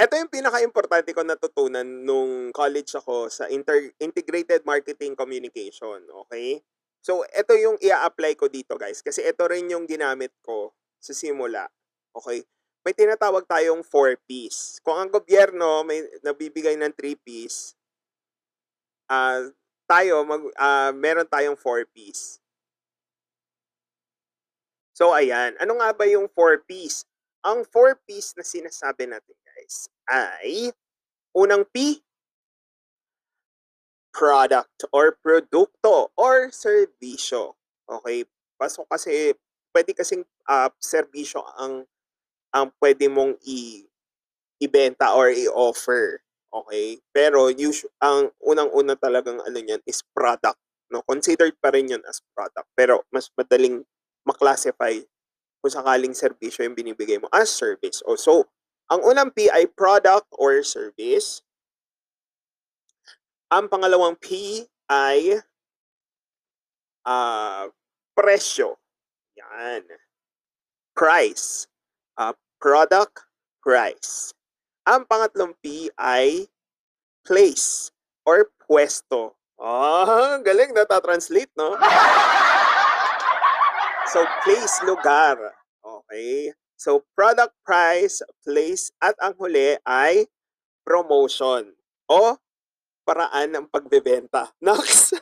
Ito 0.00 0.16
yung 0.16 0.32
pinaka-importante 0.32 1.12
ko 1.12 1.20
natutunan 1.20 1.84
nung 1.84 2.56
college 2.56 2.96
ako 2.96 3.28
sa 3.28 3.52
inter- 3.52 3.92
integrated 4.00 4.64
marketing 4.64 5.12
communication, 5.12 6.00
okay? 6.24 6.64
So, 7.04 7.20
ito 7.36 7.52
yung 7.52 7.76
i-apply 7.76 8.32
ko 8.40 8.48
dito, 8.48 8.80
guys. 8.80 9.04
Kasi 9.04 9.28
ito 9.28 9.44
rin 9.44 9.68
yung 9.68 9.84
ginamit 9.84 10.32
ko 10.40 10.72
sa 10.96 11.12
simula. 11.12 11.68
Okay? 12.16 12.48
May 12.80 12.96
tinatawag 12.96 13.44
tayong 13.44 13.84
4Ps. 13.84 14.80
Kung 14.80 14.96
ang 14.96 15.10
gobyerno 15.12 15.84
may 15.84 16.00
nabibigay 16.24 16.76
ng 16.80 16.92
3Ps, 16.96 17.76
ah 19.10 19.44
tayo, 19.90 20.22
mag, 20.22 20.46
ah, 20.54 20.94
meron 20.94 21.26
tayong 21.26 21.58
4Ps. 21.58 22.38
So, 24.94 25.10
ayan. 25.10 25.58
Ano 25.58 25.82
nga 25.82 25.90
ba 25.90 26.06
yung 26.06 26.30
4Ps? 26.30 27.02
Ang 27.42 27.66
4Ps 27.66 28.38
na 28.38 28.46
sinasabi 28.46 29.10
natin, 29.10 29.34
guys, 29.42 29.90
ay 30.06 30.70
unang 31.34 31.66
P, 31.66 31.98
product 34.14 34.86
or 34.94 35.18
produkto 35.18 36.14
or 36.14 36.54
serbisyo. 36.54 37.58
Okay? 37.90 38.30
Pasok 38.54 38.86
kasi, 38.86 39.34
pwede 39.74 39.90
kasing 39.90 40.22
uh, 40.46 40.70
serbisyo 40.78 41.42
ang 41.58 41.89
ang 42.50 42.74
pwede 42.82 43.06
mong 43.06 43.38
i 43.46 43.86
ibenta 44.60 45.16
or 45.16 45.32
i-offer. 45.32 46.20
Okay? 46.50 46.98
Pero 47.14 47.48
usually, 47.48 47.90
ang 48.02 48.34
unang-una 48.42 48.98
talagang 48.98 49.40
ano 49.40 49.58
niyan 49.58 49.80
is 49.86 50.02
product. 50.12 50.58
No? 50.90 51.00
Considered 51.06 51.56
pa 51.62 51.72
rin 51.72 51.88
yun 51.88 52.02
as 52.04 52.20
product. 52.34 52.66
Pero 52.74 53.06
mas 53.14 53.30
madaling 53.38 53.86
maklasify 54.26 55.00
kung 55.60 55.72
sakaling 55.72 56.12
serbisyo 56.12 56.66
yung 56.66 56.76
binibigay 56.76 57.16
mo 57.20 57.30
as 57.32 57.48
service. 57.48 58.02
O, 58.04 58.18
so, 58.18 58.48
ang 58.90 59.06
unang 59.06 59.30
P 59.30 59.46
ay 59.46 59.70
product 59.70 60.26
or 60.34 60.60
service. 60.66 61.46
Ang 63.54 63.70
pangalawang 63.70 64.18
P 64.18 64.66
ay 64.90 65.38
uh, 67.06 67.70
presyo. 68.18 68.82
Yan. 69.38 69.86
Price. 70.98 71.69
Uh, 72.20 72.36
product, 72.60 73.24
price. 73.64 74.36
Ang 74.84 75.08
pangatlong 75.08 75.56
P 75.64 75.88
ay 75.96 76.52
place 77.24 77.88
or 78.28 78.52
pwesto. 78.60 79.32
Ah, 79.56 80.36
galing 80.44 80.76
nata-translate, 80.76 81.48
no? 81.56 81.80
so, 84.12 84.20
place, 84.44 84.84
lugar. 84.84 85.40
Okay. 85.80 86.52
So, 86.76 87.08
product 87.16 87.56
price, 87.64 88.20
place, 88.44 88.92
at 89.00 89.16
ang 89.24 89.40
huli 89.40 89.80
ay 89.88 90.28
promotion 90.84 91.72
o 92.04 92.36
paraan 93.08 93.56
ng 93.56 93.64
pagbebenta. 93.72 94.52
Nox! 94.64 95.16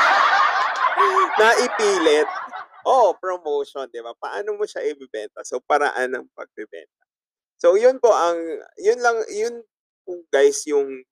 Naipilit. 1.40 2.28
Oh, 2.88 3.12
promotion, 3.20 3.84
di 3.92 4.00
ba? 4.00 4.16
Paano 4.16 4.56
mo 4.56 4.64
siya 4.64 4.80
ibibenta? 4.80 5.44
So, 5.44 5.60
paraan 5.60 6.08
ng 6.08 6.24
pagbebenta. 6.32 7.04
So, 7.60 7.76
yun 7.76 8.00
po 8.00 8.08
ang, 8.16 8.40
yun 8.80 8.96
lang, 9.04 9.28
yun 9.28 9.60
po 10.08 10.24
guys, 10.32 10.64
yung 10.64 11.04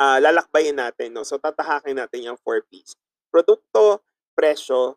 uh, 0.00 0.18
lalakbayin 0.24 0.80
natin. 0.80 1.12
No? 1.12 1.20
So, 1.28 1.36
tatahakin 1.36 2.00
natin 2.00 2.32
yung 2.32 2.40
4 2.40 2.64
Ps. 2.64 2.96
Produkto, 3.28 4.00
presyo, 4.32 4.96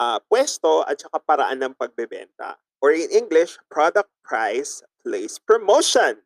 uh, 0.00 0.16
pwesto, 0.24 0.88
at 0.88 0.96
saka 0.96 1.20
paraan 1.20 1.60
ng 1.60 1.76
pagbebenta. 1.76 2.56
Or 2.80 2.96
in 2.96 3.12
English, 3.12 3.60
product 3.68 4.08
price, 4.24 4.80
place, 5.04 5.36
promotion. 5.36 6.24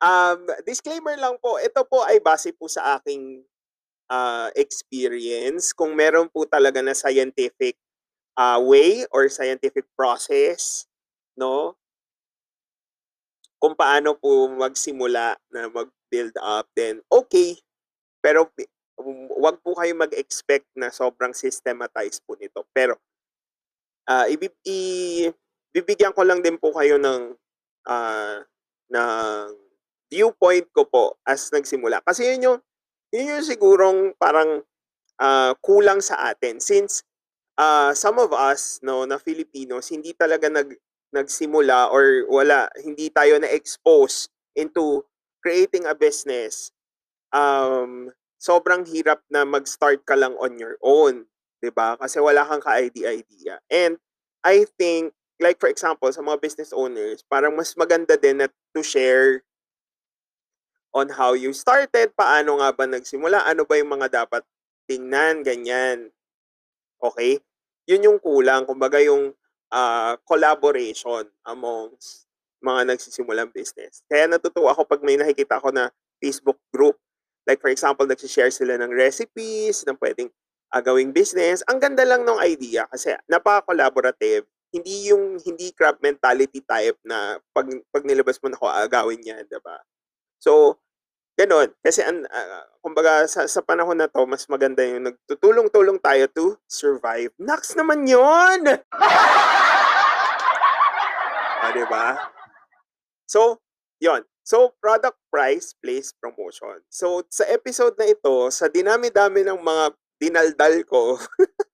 Um, 0.00 0.48
disclaimer 0.64 1.12
lang 1.20 1.36
po, 1.44 1.60
ito 1.60 1.84
po 1.84 2.00
ay 2.08 2.24
base 2.24 2.56
po 2.56 2.64
sa 2.72 2.96
aking 2.96 3.44
uh, 4.08 4.48
experience. 4.56 5.76
Kung 5.76 5.92
meron 5.92 6.28
po 6.32 6.48
talaga 6.48 6.80
na 6.80 6.96
scientific 6.96 7.76
uh, 8.40 8.56
way 8.60 9.04
or 9.12 9.28
scientific 9.28 9.84
process, 9.92 10.88
no? 11.36 11.76
Kung 13.60 13.76
paano 13.76 14.16
po 14.16 14.48
magsimula 14.48 15.36
na 15.52 15.68
mag-build 15.68 16.32
up, 16.40 16.64
then 16.72 17.04
okay. 17.12 17.60
Pero 18.24 18.48
wag 19.36 19.60
po 19.60 19.76
kayo 19.76 19.92
mag-expect 19.96 20.68
na 20.76 20.88
sobrang 20.88 21.36
systematized 21.36 22.24
po 22.24 22.36
nito. 22.40 22.64
Pero 22.72 22.96
uh, 24.08 24.26
i- 24.28 24.58
i- 24.68 25.32
bibigyan 25.72 26.16
ko 26.16 26.24
lang 26.24 26.40
din 26.40 26.56
po 26.56 26.72
kayo 26.72 26.96
ng 26.96 27.36
uh, 27.88 28.36
ng 28.90 29.48
viewpoint 30.10 30.66
ko 30.74 30.84
po 30.84 31.16
as 31.24 31.48
nagsimula. 31.54 32.02
Kasi 32.04 32.26
yun 32.34 32.42
yung, 32.44 32.58
yun 33.14 33.30
yung 33.38 33.46
sigurong 33.46 33.98
parang 34.18 34.66
uh, 35.22 35.52
kulang 35.62 36.02
sa 36.02 36.34
atin. 36.34 36.58
Since 36.58 37.06
uh, 37.56 37.94
some 37.94 38.18
of 38.18 38.34
us, 38.34 38.82
no, 38.82 39.06
na 39.06 39.16
Filipinos, 39.16 39.88
hindi 39.88 40.12
talaga 40.12 40.50
nag, 40.50 40.74
nagsimula 41.14 41.90
or 41.94 42.26
wala, 42.26 42.66
hindi 42.82 43.10
tayo 43.10 43.38
na-expose 43.38 44.28
into 44.58 45.06
creating 45.40 45.86
a 45.86 45.94
business. 45.94 46.74
Um, 47.30 48.10
sobrang 48.42 48.84
hirap 48.90 49.22
na 49.30 49.46
mag-start 49.46 50.02
ka 50.02 50.18
lang 50.18 50.34
on 50.42 50.58
your 50.58 50.74
own. 50.82 51.30
'di 51.60 51.70
ba? 51.76 51.94
Kasi 52.00 52.18
wala 52.18 52.42
kang 52.48 52.64
ka-idea-idea. 52.64 53.60
And 53.68 54.00
I 54.40 54.64
think 54.80 55.12
like 55.40 55.60
for 55.60 55.68
example 55.68 56.08
sa 56.10 56.24
mga 56.24 56.40
business 56.40 56.72
owners, 56.72 57.22
parang 57.28 57.54
mas 57.54 57.76
maganda 57.76 58.16
din 58.16 58.40
na 58.40 58.48
to 58.72 58.80
share 58.80 59.44
on 60.90 61.08
how 61.14 61.32
you 61.34 61.54
started, 61.54 62.10
paano 62.18 62.58
nga 62.58 62.74
ba 62.74 62.84
nagsimula, 62.86 63.46
ano 63.46 63.62
ba 63.62 63.78
yung 63.78 63.94
mga 63.94 64.24
dapat 64.24 64.42
tingnan, 64.90 65.46
ganyan. 65.46 66.10
Okay? 66.98 67.38
Yun 67.86 68.06
yung 68.06 68.18
kulang, 68.18 68.66
kumbaga 68.66 68.98
yung 68.98 69.34
uh, 69.70 70.14
collaboration 70.26 71.26
amongst 71.46 72.26
mga 72.60 72.92
nagsisimulang 72.92 73.48
business. 73.54 74.04
Kaya 74.10 74.28
natutuwa 74.28 74.76
ako 74.76 74.84
pag 74.84 75.00
may 75.00 75.16
nakikita 75.16 75.56
ako 75.56 75.72
na 75.72 75.88
Facebook 76.20 76.60
group. 76.74 76.98
Like 77.48 77.62
for 77.62 77.72
example, 77.72 78.04
nag-share 78.04 78.52
sila 78.52 78.76
ng 78.76 78.92
recipes 78.92 79.82
na 79.88 79.96
pwedeng 79.96 80.28
ah, 80.70 80.84
gawing 80.84 81.10
business. 81.10 81.64
Ang 81.66 81.80
ganda 81.80 82.04
lang 82.04 82.22
ng 82.22 82.38
idea 82.44 82.84
kasi 82.90 83.16
napaka-collaborative. 83.26 84.44
Hindi 84.70 85.10
yung 85.10 85.40
hindi 85.42 85.74
crab 85.74 85.98
mentality 85.98 86.62
type 86.62 86.94
na 87.02 87.42
pag, 87.50 87.66
pag 87.90 88.06
nilabas 88.06 88.38
mo 88.38 88.52
na 88.52 88.56
ako, 88.60 88.66
agawin 88.70 89.18
yan, 89.18 89.42
diba? 89.50 89.82
So, 90.40 90.80
ganun. 91.38 91.70
Kasi, 91.84 92.02
an, 92.02 92.26
ah, 92.26 92.66
kumbaga, 92.80 93.28
sa, 93.28 93.46
sa 93.46 93.60
panahon 93.60 94.00
na 94.00 94.08
to, 94.08 94.24
mas 94.24 94.48
maganda 94.48 94.82
yung 94.82 95.12
nagtutulong-tulong 95.12 96.00
tayo 96.00 96.24
to 96.32 96.46
survive. 96.66 97.30
Naks 97.38 97.76
naman 97.76 98.08
yon 98.08 98.64
Ah, 101.60 101.76
diba? 101.76 102.16
So, 103.28 103.60
yon. 104.00 104.24
So, 104.42 104.74
product 104.80 105.20
price, 105.28 105.76
place, 105.76 106.10
promotion. 106.16 106.80
So, 106.88 107.22
sa 107.28 107.44
episode 107.46 107.94
na 108.00 108.08
ito, 108.08 108.48
sa 108.48 108.66
dinami-dami 108.66 109.44
ng 109.44 109.60
mga 109.60 109.84
dinaldal 110.18 110.74
ko, 110.88 111.20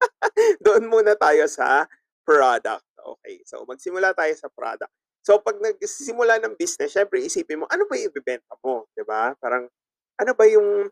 doon 0.66 0.90
muna 0.90 1.14
tayo 1.14 1.46
sa 1.46 1.86
product. 2.26 2.86
Okay, 3.06 3.42
so 3.46 3.62
magsimula 3.62 4.10
tayo 4.14 4.34
sa 4.34 4.50
product. 4.50 4.90
So, 5.26 5.42
pag 5.42 5.58
nagsimula 5.58 6.38
ng 6.38 6.54
business, 6.54 6.94
syempre 6.94 7.18
isipin 7.18 7.58
mo, 7.58 7.66
ano 7.66 7.82
ba 7.90 7.98
yung 7.98 8.14
ibibenta 8.14 8.54
mo? 8.62 8.86
'Di 8.94 9.02
ba? 9.02 9.34
Parang, 9.42 9.66
ano 10.22 10.32
ba 10.38 10.46
yung 10.46 10.86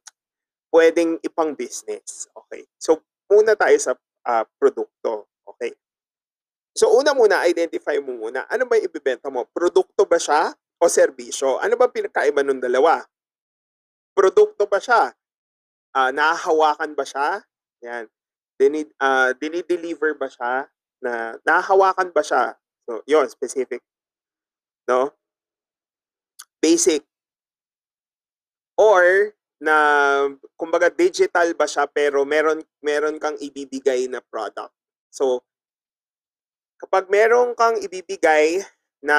pwedeng 0.74 1.22
ipang 1.22 1.54
business? 1.54 2.26
Okay, 2.34 2.66
so 2.74 2.98
muna 3.30 3.54
tayo 3.54 3.78
sa 3.78 3.94
ah, 4.26 4.42
produkto. 4.58 5.30
Okay. 5.54 5.76
So, 6.74 6.90
una 6.98 7.14
muna, 7.14 7.46
identify 7.46 7.94
mo 8.02 8.26
muna, 8.26 8.48
ano 8.50 8.66
ba 8.66 8.74
yung 8.74 8.90
ibibenta 8.90 9.30
mo? 9.30 9.46
Produkto 9.54 10.02
ba 10.08 10.18
siya 10.18 10.50
o 10.82 10.90
serbisyo? 10.90 11.62
Ano 11.62 11.78
ba 11.78 11.86
pinakaiba 11.86 12.42
ng 12.42 12.58
dalawa? 12.58 13.06
Produkto 14.16 14.66
ba 14.66 14.82
siya? 14.82 15.14
Ah, 15.94 16.10
nahahawakan 16.10 16.98
ba 16.98 17.06
siya? 17.06 17.46
Yan. 17.86 18.10
Dinid, 18.58 18.90
ah, 18.98 19.30
dinideliver 19.38 20.18
ba 20.18 20.26
siya? 20.26 20.66
Na, 20.98 21.38
nahahawakan 21.46 22.10
ba 22.10 22.22
siya? 22.26 22.58
So, 22.90 23.06
yon 23.06 23.30
specific. 23.30 23.78
No? 24.88 25.12
Basic. 26.60 27.04
Or, 28.76 29.32
na, 29.62 29.76
kumbaga, 30.58 30.90
digital 30.90 31.54
ba 31.54 31.64
siya 31.64 31.86
pero 31.88 32.26
meron, 32.26 32.60
meron 32.82 33.16
kang 33.22 33.38
ibibigay 33.38 34.10
na 34.10 34.20
product. 34.20 34.72
So, 35.08 35.46
kapag 36.80 37.08
meron 37.08 37.54
kang 37.54 37.78
ibibigay 37.80 38.60
na 39.00 39.16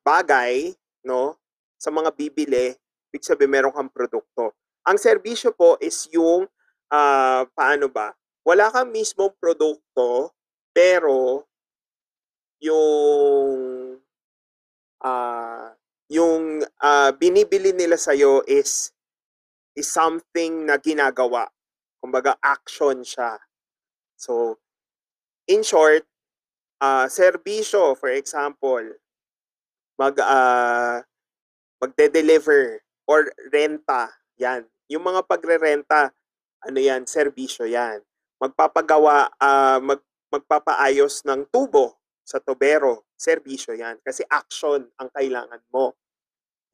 bagay, 0.00 0.72
no, 1.04 1.36
sa 1.76 1.92
mga 1.92 2.14
bibili, 2.16 2.72
ibig 3.12 3.24
sabihin 3.24 3.52
meron 3.52 3.74
kang 3.74 3.92
produkto. 3.92 4.56
Ang 4.86 4.96
serbisyo 4.96 5.52
po 5.52 5.76
is 5.82 6.08
yung, 6.14 6.46
ah, 6.92 7.44
paano 7.52 7.90
ba, 7.90 8.14
wala 8.46 8.70
kang 8.70 8.94
mismong 8.94 9.34
produkto, 9.36 10.30
pero 10.70 11.42
yung, 12.62 13.98
ah, 15.02 15.74
yung 16.08 16.62
ah, 16.80 17.10
binibili 17.12 17.74
nila 17.74 17.98
sa'yo 17.98 18.46
is, 18.46 18.94
is 19.74 19.88
something 19.90 20.66
na 20.68 20.78
ginagawa. 20.78 21.50
Kumbaga, 21.98 22.38
action 22.40 23.02
siya. 23.02 23.40
So, 24.16 24.62
in 25.50 25.66
short, 25.66 26.06
ah 26.80 27.08
serbisyo, 27.08 27.96
for 27.96 28.12
example, 28.12 28.84
mag, 29.98 30.16
ah, 30.22 31.02
magde-deliver 31.80 32.80
or 33.08 33.32
renta, 33.52 34.12
yan. 34.40 34.68
Yung 34.92 35.04
mga 35.04 35.24
pagre-renta, 35.26 36.12
ano 36.62 36.78
yan, 36.78 37.04
serbisyo 37.08 37.66
yan. 37.66 38.00
Magpapagawa, 38.38 39.32
ah, 39.40 39.80
mag, 39.80 40.00
magpapaayos 40.30 41.24
ng 41.24 41.48
tubo 41.48 41.95
sa 42.26 42.42
tubero, 42.42 43.06
serbisyo 43.14 43.78
yan. 43.78 44.02
Kasi 44.02 44.26
action 44.26 44.82
ang 44.98 45.08
kailangan 45.14 45.62
mo. 45.70 45.94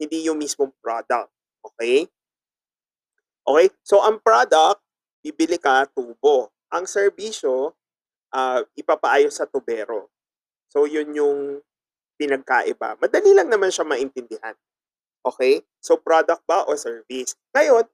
Hindi 0.01 0.25
yung 0.25 0.41
mismong 0.41 0.73
product. 0.81 1.29
Okay? 1.61 2.09
Okay? 3.45 3.67
So, 3.85 4.01
ang 4.01 4.17
product, 4.17 4.81
bibili 5.21 5.61
ka 5.61 5.85
tubo. 5.93 6.49
Ang 6.73 6.89
serbisyo, 6.89 7.77
ah, 8.33 8.65
ipapaayos 8.73 9.37
sa 9.37 9.45
tubero. 9.45 10.09
So, 10.73 10.89
yun 10.89 11.13
yung 11.13 11.61
pinagkaiba. 12.17 12.97
Madali 12.97 13.31
lang 13.37 13.53
naman 13.53 13.69
siya 13.69 13.85
maintindihan. 13.85 14.57
Okay? 15.21 15.61
So, 15.77 16.01
product 16.01 16.41
ba 16.49 16.65
o 16.65 16.73
service? 16.73 17.37
Ngayon, 17.53 17.85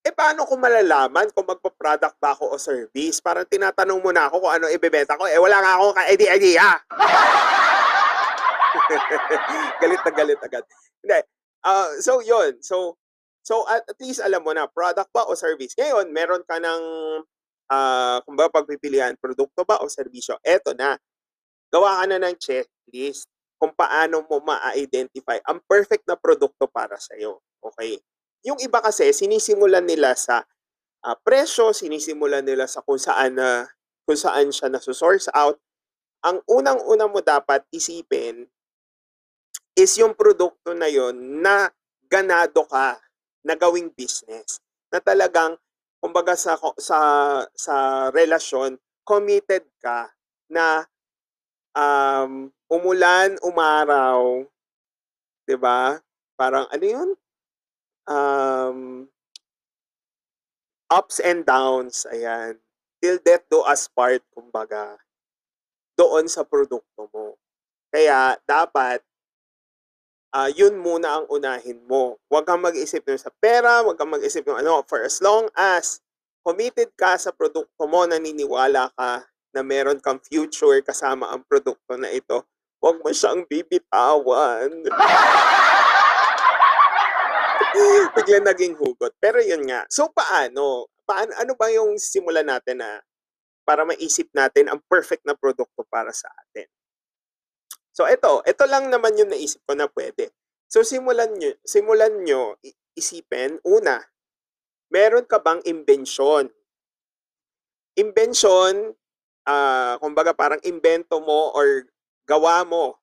eh 0.00 0.12
paano 0.16 0.48
ko 0.48 0.56
malalaman 0.56 1.28
kung 1.36 1.44
magpa-product 1.44 2.16
ba 2.16 2.32
ako 2.32 2.56
o 2.56 2.56
service? 2.56 3.20
Parang 3.20 3.44
tinatanong 3.44 4.00
mo 4.00 4.08
na 4.16 4.32
ako 4.32 4.48
kung 4.48 4.52
ano 4.56 4.66
ibebenta 4.72 5.20
ko. 5.20 5.28
Eh, 5.28 5.36
wala 5.36 5.60
nga 5.60 5.76
akong 5.76 5.96
ka-idea. 6.00 6.68
galit 9.84 10.00
na 10.00 10.12
galit 10.12 10.40
agad. 10.40 10.64
Hindi. 11.04 11.20
Ah, 11.60 11.92
so, 12.00 12.24
yun. 12.24 12.56
So, 12.64 12.96
so 13.44 13.68
at, 13.68 13.84
at 13.84 13.98
least 14.00 14.24
alam 14.24 14.40
mo 14.40 14.56
na, 14.56 14.64
product 14.64 15.12
ba 15.12 15.28
o 15.28 15.36
service? 15.36 15.76
Ngayon, 15.76 16.08
meron 16.16 16.48
ka 16.48 16.56
ng 16.56 16.82
ah, 17.68 18.24
kumbaga 18.24 18.64
pagpipilian, 18.64 19.20
produkto 19.20 19.68
ba 19.68 19.84
o 19.84 19.88
serbisyo? 19.92 20.40
Eto 20.40 20.72
na. 20.72 20.96
Gawa 21.68 22.00
ka 22.00 22.04
na 22.08 22.16
ng 22.24 22.36
checklist 22.40 23.28
kung 23.60 23.76
paano 23.76 24.24
mo 24.24 24.40
ma-identify 24.40 25.36
ang 25.44 25.60
perfect 25.68 26.08
na 26.08 26.16
produkto 26.16 26.64
para 26.64 26.96
sa 26.96 27.12
iyo. 27.20 27.44
Okay? 27.60 28.00
Yung 28.44 28.56
iba 28.60 28.80
kasi 28.80 29.12
sinisimulan 29.12 29.84
nila 29.84 30.16
sa 30.16 30.44
ah, 31.04 31.16
presyo, 31.20 31.72
sinisimulan 31.76 32.44
nila 32.44 32.64
sa 32.64 32.80
kung 32.84 33.00
saan 33.00 33.36
na 33.36 33.68
kung 34.08 34.16
saan 34.16 34.48
siya 34.50 34.72
na-source 34.72 35.28
out. 35.36 35.60
Ang 36.24 36.40
unang-una 36.48 37.08
mo 37.08 37.24
dapat 37.24 37.64
isipin 37.72 38.44
is 39.72 39.96
yung 39.96 40.12
produkto 40.12 40.76
na 40.76 40.88
yon 40.90 41.40
na 41.40 41.72
ganado 42.04 42.68
ka 42.68 43.00
na 43.40 43.56
gawing 43.56 43.88
business. 43.96 44.60
Na 44.92 45.00
talagang 45.00 45.56
kumbaga 46.00 46.36
sa 46.36 46.56
sa 46.76 46.98
sa 47.56 47.76
relasyon 48.12 48.76
committed 49.04 49.64
ka 49.80 50.12
na 50.52 50.84
um, 51.72 52.52
umulan, 52.68 53.36
umaraw, 53.40 54.44
'di 55.46 55.56
ba? 55.56 56.00
Parang 56.36 56.66
ano 56.68 56.84
'yun? 56.84 57.10
Um, 58.10 59.06
ups 60.90 61.22
and 61.22 61.46
downs, 61.46 62.02
ayan. 62.10 62.58
Till 62.98 63.22
death 63.22 63.46
do 63.46 63.62
us 63.62 63.86
part, 63.86 64.20
kumbaga. 64.34 64.98
Doon 65.94 66.26
sa 66.26 66.42
produkto 66.42 67.06
mo. 67.14 67.38
Kaya 67.94 68.34
dapat 68.42 69.06
ah, 70.34 70.50
yun 70.50 70.78
muna 70.78 71.22
ang 71.22 71.26
unahin 71.30 71.78
mo. 71.86 72.18
Huwag 72.30 72.46
kang 72.46 72.62
mag-isip 72.62 73.02
ng 73.06 73.18
sa 73.18 73.30
pera, 73.42 73.82
huwag 73.82 73.98
kang 73.98 74.10
mag-isip 74.10 74.46
ng 74.46 74.62
ano, 74.62 74.82
for 74.86 75.02
as 75.02 75.18
long 75.22 75.50
as 75.58 76.02
committed 76.46 76.90
ka 76.94 77.18
sa 77.18 77.34
produkto 77.34 77.86
mo, 77.86 78.06
naniniwala 78.06 78.90
ka 78.94 79.26
na 79.50 79.60
meron 79.66 79.98
kang 79.98 80.22
future 80.22 80.78
kasama 80.86 81.30
ang 81.34 81.42
produkto 81.46 81.98
na 81.98 82.10
ito, 82.10 82.46
huwag 82.78 83.02
mo 83.02 83.10
siyang 83.10 83.42
bibitawan. 83.50 84.70
Bigla 88.16 88.38
naging 88.44 88.76
hugot. 88.76 89.14
Pero 89.18 89.40
yun 89.40 89.64
nga. 89.66 89.84
So 89.88 90.10
paano? 90.12 90.88
Paano 91.04 91.34
ano 91.36 91.52
ba 91.58 91.68
yung 91.72 91.98
simulan 91.98 92.46
natin 92.46 92.80
na 92.82 93.00
para 93.66 93.86
maisip 93.86 94.30
natin 94.34 94.70
ang 94.70 94.80
perfect 94.86 95.22
na 95.26 95.34
produkto 95.34 95.86
para 95.88 96.10
sa 96.14 96.30
atin? 96.46 96.66
So 97.90 98.06
ito, 98.06 98.40
ito 98.46 98.64
lang 98.70 98.88
naman 98.88 99.18
yung 99.18 99.30
naisip 99.32 99.60
ko 99.66 99.74
na 99.74 99.90
pwede. 99.90 100.30
So 100.70 100.86
simulan 100.86 101.34
nyo, 101.34 101.50
simulan 101.66 102.22
nyo 102.22 102.54
isipin, 102.94 103.58
una, 103.66 103.98
meron 104.90 105.26
ka 105.26 105.42
bang 105.42 105.62
imbensyon? 105.66 106.50
Imbensyon, 107.98 108.94
ah, 109.46 109.98
kumbaga 109.98 110.30
parang 110.30 110.62
invento 110.62 111.18
mo 111.18 111.50
or 111.54 111.90
gawa 112.26 112.62
mo. 112.62 112.98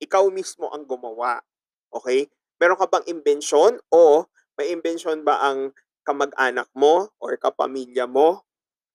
Ikaw 0.00 0.24
mismo 0.32 0.72
ang 0.72 0.88
gumawa. 0.88 1.44
Okay? 1.92 2.32
Meron 2.62 2.78
ka 2.78 2.86
bang 2.86 3.02
imbensyon 3.10 3.82
o 3.90 4.30
may 4.54 4.70
imbensyon 4.70 5.26
ba 5.26 5.42
ang 5.42 5.74
kamag-anak 6.06 6.70
mo 6.78 7.10
or 7.18 7.34
kapamilya 7.34 8.06
mo 8.06 8.46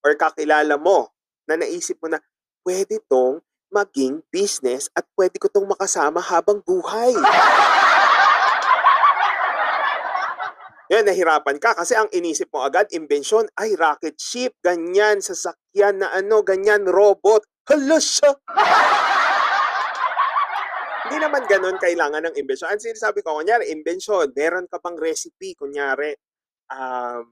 or 0.08 0.16
kakilala 0.16 0.80
mo 0.80 1.12
na 1.52 1.60
naisip 1.60 2.00
mo 2.00 2.08
na 2.08 2.24
pwede 2.64 3.04
tong 3.12 3.44
maging 3.68 4.24
business 4.32 4.88
at 4.96 5.04
pwede 5.20 5.36
ko 5.36 5.52
tong 5.52 5.68
makasama 5.68 6.24
habang 6.24 6.64
buhay. 6.64 7.12
Yan, 10.96 11.04
nahirapan 11.04 11.60
ka 11.60 11.76
kasi 11.76 12.00
ang 12.00 12.08
inisip 12.16 12.48
mo 12.56 12.64
agad, 12.64 12.88
imbensyon, 12.96 13.52
ay 13.60 13.76
rocket 13.76 14.16
ship, 14.16 14.56
ganyan, 14.64 15.20
sasakyan 15.20 16.00
na 16.00 16.08
ano, 16.16 16.40
ganyan, 16.40 16.88
robot. 16.88 17.44
Hala 17.68 18.00
siya! 18.00 18.32
Hindi 21.08 21.24
naman 21.24 21.44
ganun 21.48 21.80
kailangan 21.80 22.28
ng 22.28 22.36
imbensyon. 22.36 22.68
Ang 22.76 22.84
sinasabi 22.84 23.24
ko, 23.24 23.40
kunyari, 23.40 23.72
imbensyon, 23.72 24.36
meron 24.36 24.68
ka 24.68 24.76
bang 24.84 25.00
recipe, 25.00 25.56
kunyari, 25.56 26.12
um, 26.72 27.24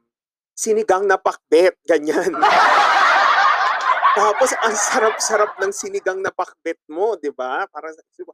sinigang 0.56 1.04
na 1.10 1.20
pakbet, 1.20 1.76
ganyan. 1.88 2.32
Tapos 4.20 4.52
ang 4.64 4.76
sarap-sarap 4.76 5.60
ng 5.60 5.72
sinigang 5.76 6.20
na 6.24 6.32
pakbet 6.32 6.80
mo, 6.88 7.20
'di 7.20 7.36
ba? 7.36 7.68
Parang 7.68 7.92
ko, 8.24 8.32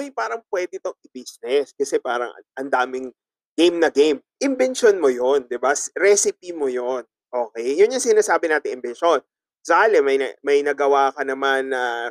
"Uy, 0.00 0.08
parang 0.12 0.40
puwede 0.48 0.80
'tong 0.80 0.96
i-business." 1.04 1.76
Kasi 1.76 2.00
parang 2.00 2.32
ang 2.56 2.68
daming 2.72 3.12
game 3.56 3.76
na 3.76 3.92
game. 3.92 4.20
Imbensyon 4.40 4.96
mo 5.00 5.12
'yon, 5.12 5.44
'di 5.48 5.60
ba? 5.60 5.76
Recipe 6.00 6.56
mo 6.56 6.68
'yon, 6.72 7.04
okey? 7.32 7.76
'Yun 7.76 7.92
yung 7.96 8.04
sinasabi 8.04 8.48
nating 8.48 8.80
imbensyon. 8.80 9.20
Sakali 9.64 10.00
may 10.00 10.16
na 10.16 10.32
may 10.44 10.64
nagawa 10.64 11.12
ka 11.12 11.24
naman 11.28 11.72
na, 11.76 12.08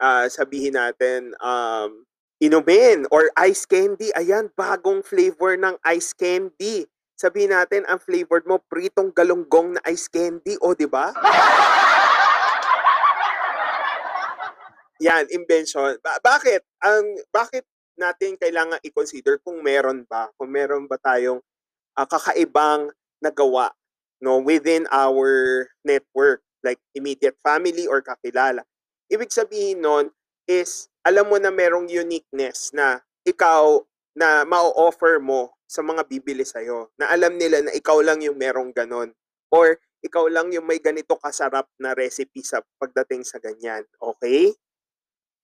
ah, 0.00 0.26
sabihin 0.32 0.76
natin, 0.78 1.32
um, 1.44 2.04
inumin 2.42 3.06
or 3.10 3.30
ice 3.38 3.66
candy, 3.66 4.10
ayan 4.14 4.50
bagong 4.54 5.02
flavor 5.04 5.54
ng 5.58 5.76
ice 5.86 6.14
candy. 6.14 6.86
Sabihin 7.14 7.54
natin 7.54 7.86
ang 7.86 8.02
flavored 8.02 8.42
mo 8.42 8.58
pritong 8.66 9.14
galunggong 9.14 9.78
na 9.78 9.82
ice 9.86 10.10
candy, 10.10 10.58
oh, 10.58 10.74
'di 10.74 10.90
ba? 10.90 11.14
Yan, 15.02 15.26
imbensyon. 15.30 15.98
Ba 16.02 16.18
bakit? 16.22 16.62
Ang 16.82 17.18
bakit 17.30 17.62
natin 17.94 18.34
kailangang 18.34 18.82
i-consider 18.82 19.38
kung 19.42 19.62
meron 19.62 20.02
ba, 20.06 20.30
kung 20.34 20.50
meron 20.50 20.90
ba 20.90 20.98
tayong, 20.98 21.38
ah, 21.94 22.06
kakaibang 22.06 22.90
nagawa 23.22 23.70
'no, 24.18 24.42
within 24.42 24.88
our 24.90 25.66
network, 25.86 26.42
like 26.64 26.80
immediate 26.96 27.36
family 27.44 27.86
or 27.86 28.02
kakilala. 28.02 28.64
Ibig 29.12 29.30
sabihin 29.30 29.84
nun 29.84 30.10
is 30.48 30.88
alam 31.04 31.28
mo 31.28 31.36
na 31.36 31.52
merong 31.52 31.88
uniqueness 31.88 32.72
na 32.72 33.00
ikaw 33.24 33.80
na 34.16 34.46
ma-o-offer 34.46 35.20
mo 35.20 35.52
sa 35.66 35.82
mga 35.82 36.06
bibili 36.06 36.46
sa'yo, 36.46 36.94
na 36.94 37.10
alam 37.10 37.34
nila 37.34 37.64
na 37.66 37.72
ikaw 37.74 37.98
lang 37.98 38.22
yung 38.22 38.38
merong 38.38 38.70
gano'n 38.70 39.10
or 39.50 39.74
ikaw 40.04 40.28
lang 40.28 40.52
yung 40.52 40.68
may 40.68 40.78
ganito 40.78 41.16
kasarap 41.18 41.66
na 41.80 41.96
recipe 41.96 42.44
sa 42.44 42.60
pagdating 42.78 43.24
sa 43.24 43.40
ganyan, 43.40 43.82
okey? 43.98 44.54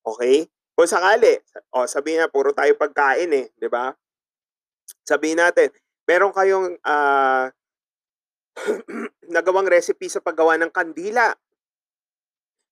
Okey? 0.07 0.47
Kung 0.77 0.89
sakali, 0.89 1.41
oh, 1.77 1.85
sabihin 1.89 2.25
na 2.25 2.31
puro 2.31 2.53
tayo 2.57 2.73
pagkain, 2.77 3.33
eh, 3.33 3.47
'di 3.57 3.69
ba? 3.69 3.93
Sabihin 5.05 5.41
natin 5.41 5.73
meron 6.11 6.35
kayong, 6.35 6.75
ah, 6.83 7.47
nagawang 9.35 9.71
recipe 9.71 10.11
sa 10.11 10.19
paggawa 10.19 10.59
ng 10.59 10.75
kandila. 10.75 11.31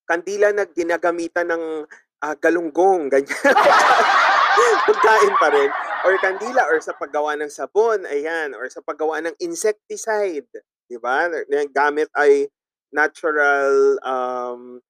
Kandila 0.08 0.50
na 0.50 0.66
ginagamitan 0.66 1.46
ng, 1.46 1.86
ah, 2.22 2.37
galunggong, 2.38 3.11
ganyan. 3.12 3.33
Pagkain 4.88 5.35
pa 5.38 5.48
rin 5.52 5.70
or 6.07 6.14
kandila 6.22 6.62
or 6.70 6.78
sa 6.78 6.94
paggawa 6.94 7.35
ng 7.38 7.50
sabon, 7.50 8.07
ayan, 8.07 8.54
or 8.54 8.68
sa 8.70 8.81
paggawa 8.85 9.18
ng 9.24 9.35
insecticide, 9.42 10.46
'di 10.88 10.98
ba? 11.00 11.26
Gamit 11.74 12.09
ay 12.14 12.46
natural, 12.94 13.98
um, 14.07 14.81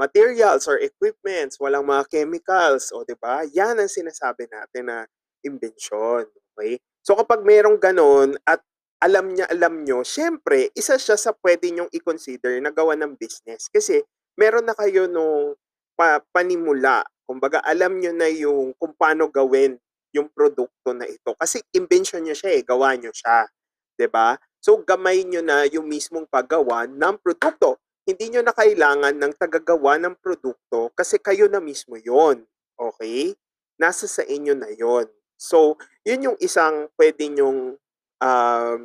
materials 0.00 0.68
or 0.70 0.78
equipments, 0.80 1.58
walang 1.60 1.86
mga 1.88 2.08
chemicals, 2.12 2.92
oh, 2.92 3.04
'di 3.06 3.16
ba? 3.20 3.44
Yan 3.52 3.80
ang 3.80 3.90
sinasabi 3.90 4.48
natin 4.50 4.90
na 4.90 4.98
imbensyon, 5.44 6.28
okey? 6.56 6.80
So 7.04 7.16
kapag 7.16 7.42
merong 7.44 7.80
gano'n 7.80 8.36
at 8.44 8.60
alam 9.00 9.32
niya 9.32 9.48
alam 9.48 9.82
niyo, 9.84 10.04
siyempre 10.04 10.68
isa 10.76 11.00
siya 11.00 11.16
sa 11.16 11.32
puwede 11.32 11.72
niyong 11.72 11.88
i-consider 11.92 12.60
na 12.60 12.68
gawan 12.72 13.00
ng 13.00 13.14
business. 13.16 13.68
Kasi 13.72 14.04
meron 14.36 14.68
na 14.68 14.76
kayo 14.76 15.08
nung 15.08 15.56
pa 16.00 16.24
panimula. 16.32 17.04
Kumbaga 17.28 17.60
alam 17.60 18.00
niyo 18.00 18.16
na 18.16 18.32
yung 18.32 18.72
kung 18.80 18.96
paano 18.96 19.28
gawin 19.28 19.76
yung 20.16 20.32
produkto 20.32 20.96
na 20.96 21.04
ito. 21.04 21.36
Kasi 21.36 21.60
imbensyon 21.76 22.24
niyo 22.24 22.32
siya, 22.34 22.56
eh, 22.56 22.62
gawa 22.64 22.96
niyo 22.96 23.12
siya, 23.12 23.44
ba? 24.08 24.40
So 24.64 24.80
gamay 24.80 25.28
niyo 25.28 25.44
na 25.44 25.68
yung 25.68 25.84
mismong 25.84 26.24
paggawa 26.24 26.88
ng 26.88 27.20
produkto. 27.20 27.76
Hindi 28.08 28.32
niyo 28.32 28.40
na 28.40 28.56
kailangan 28.56 29.12
ng 29.12 29.32
tagagawa 29.36 30.00
ng 30.00 30.16
produkto 30.24 30.88
kasi 30.96 31.20
kayo 31.20 31.52
na 31.52 31.60
mismo 31.60 32.00
'yon, 32.00 32.48
okey? 32.80 33.36
Nasa 33.76 34.08
sa 34.08 34.24
inyo 34.24 34.56
na 34.56 34.72
'yon. 34.72 35.04
So, 35.36 35.76
'yun 36.04 36.32
yung 36.32 36.38
isang 36.40 36.88
puwede 36.96 37.28
niyong, 37.28 37.76
um, 38.24 38.82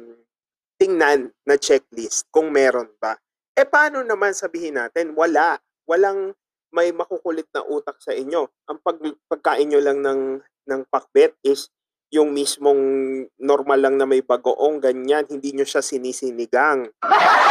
tingnan 0.80 1.32
na 1.48 1.56
checklist 1.56 2.28
kung 2.32 2.52
meron 2.52 2.92
ba. 3.00 3.16
Eh, 3.56 3.64
paano 3.64 4.04
naman 4.04 4.36
sabihin 4.36 4.76
natin 4.76 5.16
wala, 5.16 5.60
walang 5.88 6.36
may 6.76 6.92
makukulit 6.92 7.48
na 7.56 7.64
utak 7.64 7.96
sa 8.04 8.12
inyo, 8.12 8.52
ang 8.68 8.84
pag 8.84 9.00
pagkain 9.32 9.72
niyo 9.72 9.80
lang 9.80 10.04
ng 10.04 10.44
ng 10.68 10.82
pakbet 10.92 11.32
is 11.48 11.72
yung 12.12 12.36
mismong 12.36 12.76
normal 13.40 13.80
lang 13.80 13.96
na 13.96 14.04
may 14.04 14.20
bagoong 14.20 14.84
ganyan, 14.84 15.24
hindi 15.32 15.56
niyo 15.56 15.64
siya 15.64 15.80
sinisinigang. 15.80 16.92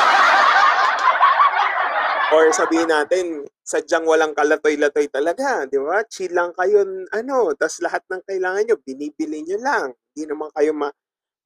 Or 2.35 2.51
sabihin 2.51 2.91
natin 2.91 3.47
sadyang 3.63 4.05
walang 4.05 4.35
kalatoy-latoy 4.35 5.07
talaga, 5.09 5.65
'di 5.71 5.79
ba? 5.81 6.03
Chill 6.11 6.35
lang 6.35 6.51
kayo 6.53 6.83
ano, 7.15 7.55
ta's 7.57 7.79
lahat 7.79 8.03
ng 8.11 8.27
kailangan 8.27 8.67
niyo 8.67 8.77
binibili 8.83 9.41
niyo 9.41 9.63
lang. 9.63 9.95
Hindi 10.13 10.35
naman 10.35 10.51
kayo 10.53 10.75
ma 10.75 10.91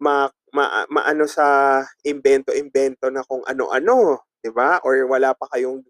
ma 0.00 0.30
ma 0.54 0.88
maano 0.88 1.28
sa 1.28 1.80
imbento-imbento 2.02 3.12
na 3.12 3.22
kung 3.26 3.44
ano-ano, 3.44 4.24
'di 4.40 4.50
ba? 4.54 4.80
Or 4.82 4.96
wala 5.06 5.36
pa 5.36 5.46
kayong 5.52 5.84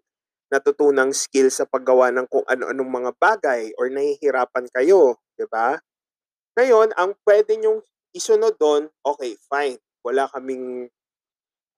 natutunang 0.49 1.13
skill 1.13 1.53
sa 1.53 1.65
paggawa 1.69 2.09
ng 2.09 2.25
kung 2.25 2.45
ano-anong 2.49 2.89
mga 2.89 3.11
bagay 3.21 3.69
or 3.77 3.89
nahihirapan 3.93 4.65
kayo, 4.73 5.17
'di 5.37 5.45
ba? 5.49 5.77
Ngayon 6.57 6.91
ang 6.97 7.13
puwede 7.21 7.55
niyong 7.55 7.79
isunod 8.11 8.57
do'n, 8.57 8.89
okey 9.05 9.37
fine, 9.47 9.77
wala 10.01 10.25
kaming, 10.33 10.89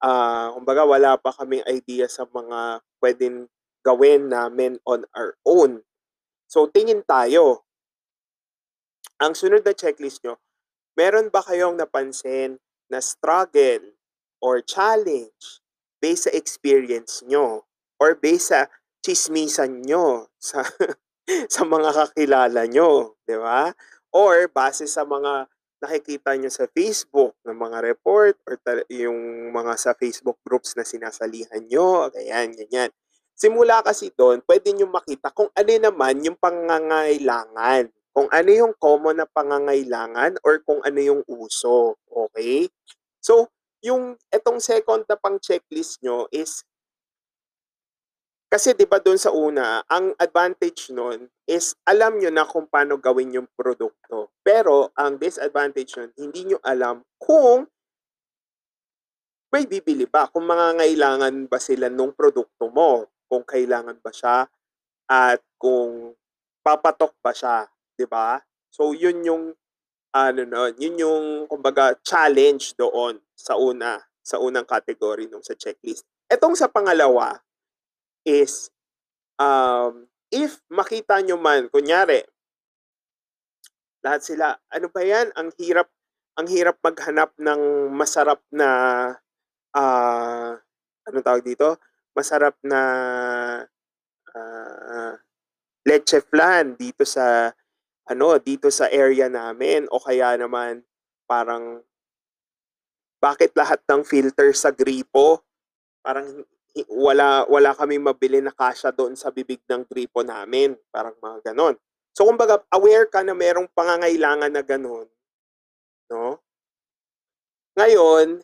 ah, 0.04 0.56
kumbaga 0.56 0.88
wala 0.88 1.20
pa 1.20 1.36
kaming 1.36 1.64
idea 1.68 2.08
sa 2.08 2.24
mga 2.28 2.80
puwedeng 3.04 3.52
gawin 3.84 4.32
namin 4.32 4.80
on 4.88 5.04
our 5.14 5.36
own. 5.44 5.84
So 6.48 6.72
tingin 6.72 7.04
tayo. 7.04 7.68
Ang 9.22 9.38
sunod 9.38 9.62
na 9.62 9.76
checklist 9.76 10.26
niyo, 10.26 10.42
meron 10.98 11.30
ba 11.30 11.46
kayong 11.46 11.78
napansin 11.78 12.58
na 12.90 12.98
struggle 13.04 13.94
or 14.42 14.64
challenge 14.66 15.62
based 16.02 16.26
sa 16.26 16.34
experience 16.34 17.22
niyo 17.22 17.70
or 18.02 18.18
based 18.18 18.50
sa 18.50 18.66
tsismisan 19.06 19.86
niyo 19.86 20.34
sa 20.42 20.66
sa 21.54 21.62
mga 21.62 21.90
kakilala 21.94 22.66
niyo, 22.66 23.14
'di 23.30 23.38
ba? 23.38 23.70
Or 24.10 24.50
base 24.50 24.90
sa 24.90 25.06
mga 25.06 25.46
nakikita 25.82 26.38
niyo 26.38 26.50
sa 26.54 26.70
Facebook 26.70 27.34
na 27.42 27.58
mga 27.58 27.82
report 27.82 28.38
or 28.46 28.58
yung 28.90 29.50
mga 29.50 29.74
sa 29.82 29.92
Facebook 29.98 30.38
groups 30.46 30.78
na 30.78 30.86
sinasalihan 30.86 31.66
niyo, 31.66 32.10
ayan, 32.14 32.54
ganyan. 32.54 32.94
Simula 33.34 33.82
kasi 33.82 34.14
do'n 34.14 34.46
puwede 34.46 34.70
niyong 34.70 34.94
makita 34.94 35.34
kung 35.34 35.50
ano 35.58 35.72
naman 35.74 36.22
yung 36.22 36.38
pangangailangan, 36.38 37.90
kung 38.14 38.30
ano 38.30 38.50
yung 38.54 38.74
common 38.78 39.18
na 39.18 39.26
pangangailangan 39.26 40.38
or 40.46 40.62
kung 40.62 40.86
ano 40.86 41.00
yung 41.02 41.22
uso, 41.26 41.98
okey? 42.14 42.70
So, 43.18 43.50
yung 43.82 44.22
itong 44.30 44.62
second 44.62 45.10
na 45.10 45.18
pang-checklist 45.18 46.06
niyo 46.06 46.30
is 46.30 46.62
kasi 48.52 48.76
'di 48.76 48.84
ba 48.84 49.00
do'n 49.00 49.16
sa 49.16 49.32
una, 49.32 49.80
ang 49.88 50.12
advantage 50.20 50.92
nun 50.92 51.32
is 51.48 51.72
alam 51.88 52.20
niyo 52.20 52.28
na 52.36 52.44
kung 52.44 52.68
paano 52.68 53.00
gawin 53.00 53.32
yung 53.40 53.48
produkto. 53.56 54.36
Pero 54.44 54.92
ang 55.00 55.16
disadvantage 55.16 55.96
nun, 55.96 56.12
hindi 56.20 56.52
niyo 56.52 56.60
alam 56.60 57.00
kung 57.16 57.64
may 59.56 59.64
bibili 59.64 60.04
ba, 60.04 60.28
kung 60.28 60.44
mangangailangan 60.44 61.48
ba 61.48 61.60
sila 61.64 61.88
nung 61.88 62.12
produkto 62.12 62.68
mo, 62.68 63.08
kung 63.32 63.48
kailangan 63.48 63.96
ba 64.04 64.12
siya 64.12 64.44
at 65.08 65.40
kung 65.56 66.12
papatok 66.60 67.16
ba 67.24 67.32
siya, 67.32 67.72
'di 67.96 68.04
ba? 68.04 68.44
So 68.68 68.92
'yun 68.92 69.24
yung 69.24 69.44
ano 70.12 70.42
nun, 70.44 70.76
'yun 70.76 70.96
yung 71.00 71.24
kumbaga 71.48 71.96
challenge 72.04 72.76
doon 72.76 73.16
sa 73.32 73.56
una, 73.56 74.04
sa 74.20 74.44
unang 74.44 74.68
category 74.68 75.32
nung 75.32 75.44
sa 75.44 75.56
checklist. 75.56 76.04
Etong 76.28 76.60
sa 76.60 76.68
pangalawa 76.68 77.40
is, 78.26 78.70
um, 79.42 80.08
if 80.32 80.60
makita 80.72 81.20
niyo 81.24 81.38
man 81.42 81.68
kunyari 81.72 82.24
lahat 84.04 84.22
sila, 84.26 84.48
"Ano 84.74 84.90
ba 84.90 85.02
'yan, 85.06 85.30
ang 85.38 85.54
hirap 85.62 85.88
ang 86.40 86.48
hirap 86.50 86.78
maghanap 86.82 87.32
ng 87.38 87.92
masarap 87.94 88.42
na, 88.50 88.70
ah, 89.76 90.54
anong 91.08 91.26
tawag 91.26 91.44
dito, 91.46 91.78
masarap 92.18 92.56
na, 92.66 92.82
ah, 94.36 95.14
leche 95.88 96.20
flan 96.26 96.76
dito 96.80 97.04
sa 97.08 97.52
ano, 98.10 98.38
dito 98.42 98.70
sa 98.74 98.88
area 98.92 99.28
namin." 99.32 99.88
O 99.94 100.02
kaya 100.02 100.36
naman 100.40 100.84
parang 101.30 101.84
"Bakit 103.22 103.54
lahat 103.54 103.86
ng 103.86 104.02
filter 104.02 104.50
sa 104.58 104.74
gripo, 104.74 105.46
parang 106.02 106.46
wala 106.88 107.44
wala 107.52 107.72
kaming 107.76 108.04
mabili 108.06 108.40
na 108.40 108.52
kasya 108.56 108.92
doon 108.96 109.16
sa 109.20 109.30
bibig 109.34 109.60
ng 109.68 109.84
gripo 109.88 110.24
namin." 110.24 110.76
Parang 110.94 111.16
mga 111.20 111.52
gano'n. 111.54 111.76
So 112.16 112.28
kumbaga 112.28 112.60
aware 112.76 113.08
ka 113.12 113.24
na 113.24 113.36
merong 113.36 113.68
pangangailangan 113.76 114.52
na 114.52 114.64
gano'n, 114.64 115.08
'no? 116.12 116.40
Ngayon, 117.80 118.44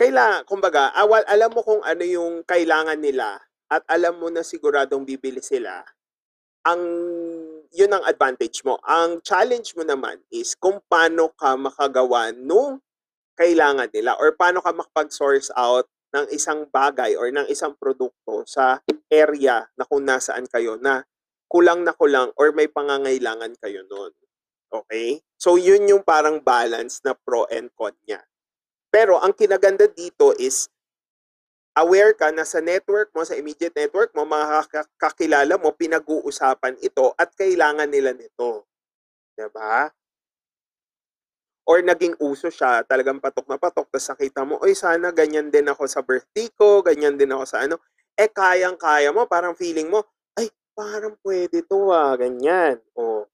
kailangan, 0.00 0.42
kumbaga, 0.48 0.90
awal, 0.98 1.22
alam 1.30 1.50
mo 1.54 1.62
kung 1.62 1.82
ano 1.84 2.04
yung 2.04 2.42
kailangan 2.46 2.98
nila 2.98 3.38
at 3.70 3.82
alam 3.88 4.18
mo 4.18 4.28
na 4.30 4.42
siguradong 4.42 5.06
bibili 5.06 5.40
sila, 5.42 5.84
ang 6.66 6.82
yun 7.72 7.92
ang 7.94 8.04
advantage 8.06 8.62
mo. 8.66 8.78
Ang 8.86 9.22
challenge 9.24 9.74
mo 9.78 9.84
naman 9.86 10.20
is 10.30 10.54
kung 10.58 10.78
paano 10.90 11.32
ka 11.38 11.56
makagawa 11.58 12.30
nung 12.36 12.80
kailangan 13.38 13.90
nila 13.92 14.16
or 14.20 14.34
paano 14.36 14.60
ka 14.62 14.72
makapag-source 14.76 15.50
out 15.56 15.88
ng 16.16 16.26
isang 16.32 16.64
bagay 16.72 17.12
or 17.12 17.28
ng 17.28 17.44
isang 17.52 17.76
produkto 17.76 18.48
sa 18.48 18.80
area 19.12 19.68
na 19.76 19.84
kung 19.84 20.08
nasaan 20.08 20.48
kayo 20.48 20.80
na 20.80 21.04
kulang 21.52 21.84
na 21.84 21.92
kulang 21.92 22.32
or 22.40 22.56
may 22.56 22.66
pangangailangan 22.66 23.52
kayo 23.60 23.84
nun. 23.84 24.16
Okay? 24.72 25.20
So, 25.36 25.60
yun 25.60 25.84
yung 25.84 26.00
parang 26.02 26.40
balance 26.40 27.04
na 27.04 27.12
pro 27.12 27.44
and 27.52 27.68
con 27.76 27.92
niya. 28.08 28.24
Pero 28.88 29.20
ang 29.20 29.36
kinaganda 29.36 29.84
dito 29.92 30.32
is 30.40 30.72
aware 31.76 32.16
ka 32.16 32.32
na 32.32 32.48
sa 32.48 32.64
network 32.64 33.12
mo, 33.12 33.20
sa 33.22 33.36
immediate 33.36 33.76
network 33.76 34.16
mo, 34.16 34.24
mga 34.24 34.64
kak- 34.72 34.96
kakilala 34.96 35.60
mo, 35.60 35.76
pinag-uusapan 35.76 36.80
ito 36.80 37.12
at 37.20 37.36
kailangan 37.36 37.92
nila 37.92 38.16
nito. 38.16 38.64
'Di 39.36 39.52
ba? 39.52 39.92
Or 41.66 41.82
naging 41.82 42.14
uso 42.22 42.46
siya, 42.46 42.86
talagang 42.86 43.18
patok 43.18 43.50
na 43.50 43.58
patok, 43.58 43.90
tapos 43.90 44.06
nakita 44.14 44.46
mo, 44.46 44.62
oy 44.62 44.72
sana 44.72 45.10
ganyan 45.10 45.50
din 45.50 45.66
ako 45.66 45.90
sa 45.90 45.98
birthday 45.98 46.46
ko, 46.54 46.78
ganyan 46.80 47.18
din 47.18 47.34
ako 47.34 47.42
sa 47.42 47.66
ano. 47.66 47.82
Eh, 48.14 48.30
kayang-kaya 48.30 49.10
mo, 49.10 49.26
parang 49.26 49.58
feeling 49.58 49.90
mo, 49.90 50.06
ay, 50.38 50.46
parang 50.78 51.18
pwede 51.26 51.66
to 51.66 51.90
ah, 51.90 52.14
ganyan. 52.14 52.78
O. 52.94 53.26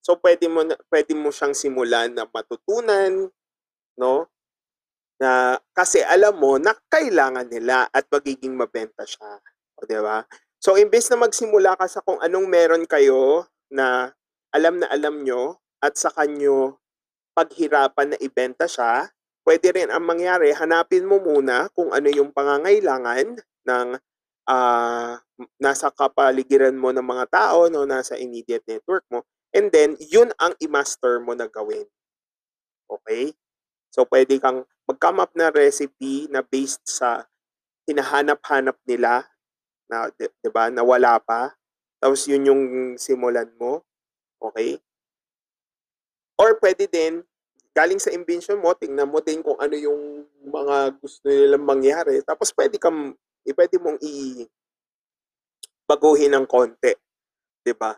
So, 0.00 0.16
pwede 0.16 0.48
mo, 0.48 0.64
pwede 0.88 1.12
mo 1.12 1.28
siyang 1.28 1.52
simulan 1.52 2.16
na 2.16 2.24
matutunan, 2.24 3.28
no? 4.00 4.26
na 5.20 5.60
kasi 5.76 6.00
alam 6.00 6.40
mo 6.40 6.56
na 6.56 6.72
kailangan 6.88 7.44
nila 7.44 7.84
at 7.92 8.08
magiging 8.08 8.56
mabenta 8.56 9.04
siya. 9.04 9.36
Di 9.84 10.00
ba? 10.00 10.24
So, 10.56 10.80
imbes 10.80 11.12
na 11.12 11.20
magsimula 11.20 11.76
ka 11.76 11.84
sa 11.84 12.00
kung 12.00 12.16
anong 12.24 12.48
meron 12.48 12.84
kayo 12.88 13.44
na 13.68 14.16
alam 14.50 14.80
na 14.80 14.88
alam 14.88 15.20
nyo 15.20 15.60
at 15.84 16.00
sa 16.00 16.08
kanyo 16.08 16.80
paghirapan 17.36 18.14
na 18.14 18.18
ibenta 18.20 18.66
siya, 18.66 19.08
pwede 19.46 19.72
rin 19.74 19.90
ang 19.90 20.04
mangyari, 20.04 20.52
hanapin 20.54 21.08
mo 21.08 21.18
muna 21.18 21.70
kung 21.72 21.90
ano 21.90 22.08
yung 22.10 22.30
pangangailangan 22.30 23.38
ng 23.66 23.88
ah, 24.50 25.18
nasa 25.62 25.88
kapaligiran 25.94 26.76
mo 26.76 26.90
ng 26.90 27.04
mga 27.04 27.26
tao, 27.30 27.70
no, 27.70 27.86
nasa 27.86 28.18
immediate 28.18 28.64
network 28.66 29.06
mo, 29.08 29.24
and 29.54 29.70
then, 29.74 29.94
yun 29.98 30.30
ang 30.38 30.54
i-master 30.62 31.22
mo 31.22 31.34
na 31.34 31.46
gawin. 31.46 31.86
Okay? 32.90 33.34
So, 33.94 34.06
pwede 34.06 34.38
kang 34.38 34.66
mag-come 34.86 35.22
up 35.22 35.32
na 35.38 35.50
recipe 35.54 36.26
na 36.30 36.42
based 36.42 36.82
sa 36.86 37.26
hinahanap-hanap 37.86 38.78
nila 38.86 39.26
na, 39.90 40.10
di, 40.14 40.30
ba, 40.50 40.70
na 40.70 40.82
wala 40.86 41.18
pa. 41.18 41.54
Tapos 41.98 42.26
yun 42.30 42.46
yung 42.46 42.62
simulan 42.98 43.50
mo. 43.58 43.82
Okay? 44.38 44.78
Or 46.40 46.56
pwede 46.56 46.88
din, 46.88 47.20
galing 47.76 48.00
sa 48.00 48.08
invention 48.16 48.56
mo, 48.56 48.72
tingnan 48.72 49.12
mo 49.12 49.20
din 49.20 49.44
kung 49.44 49.60
ano 49.60 49.76
yung 49.76 50.24
mga 50.48 50.96
gusto 50.96 51.28
nilang 51.28 51.68
mangyari. 51.68 52.24
Tapos 52.24 52.48
pwede 52.56 52.80
kang, 52.80 53.12
eh, 53.44 53.52
pwede 53.52 53.76
mong 53.76 54.00
i 54.00 54.48
baguhin 55.84 56.32
ng 56.32 56.48
konti. 56.48 56.96
Di 57.60 57.76
ba? 57.76 57.92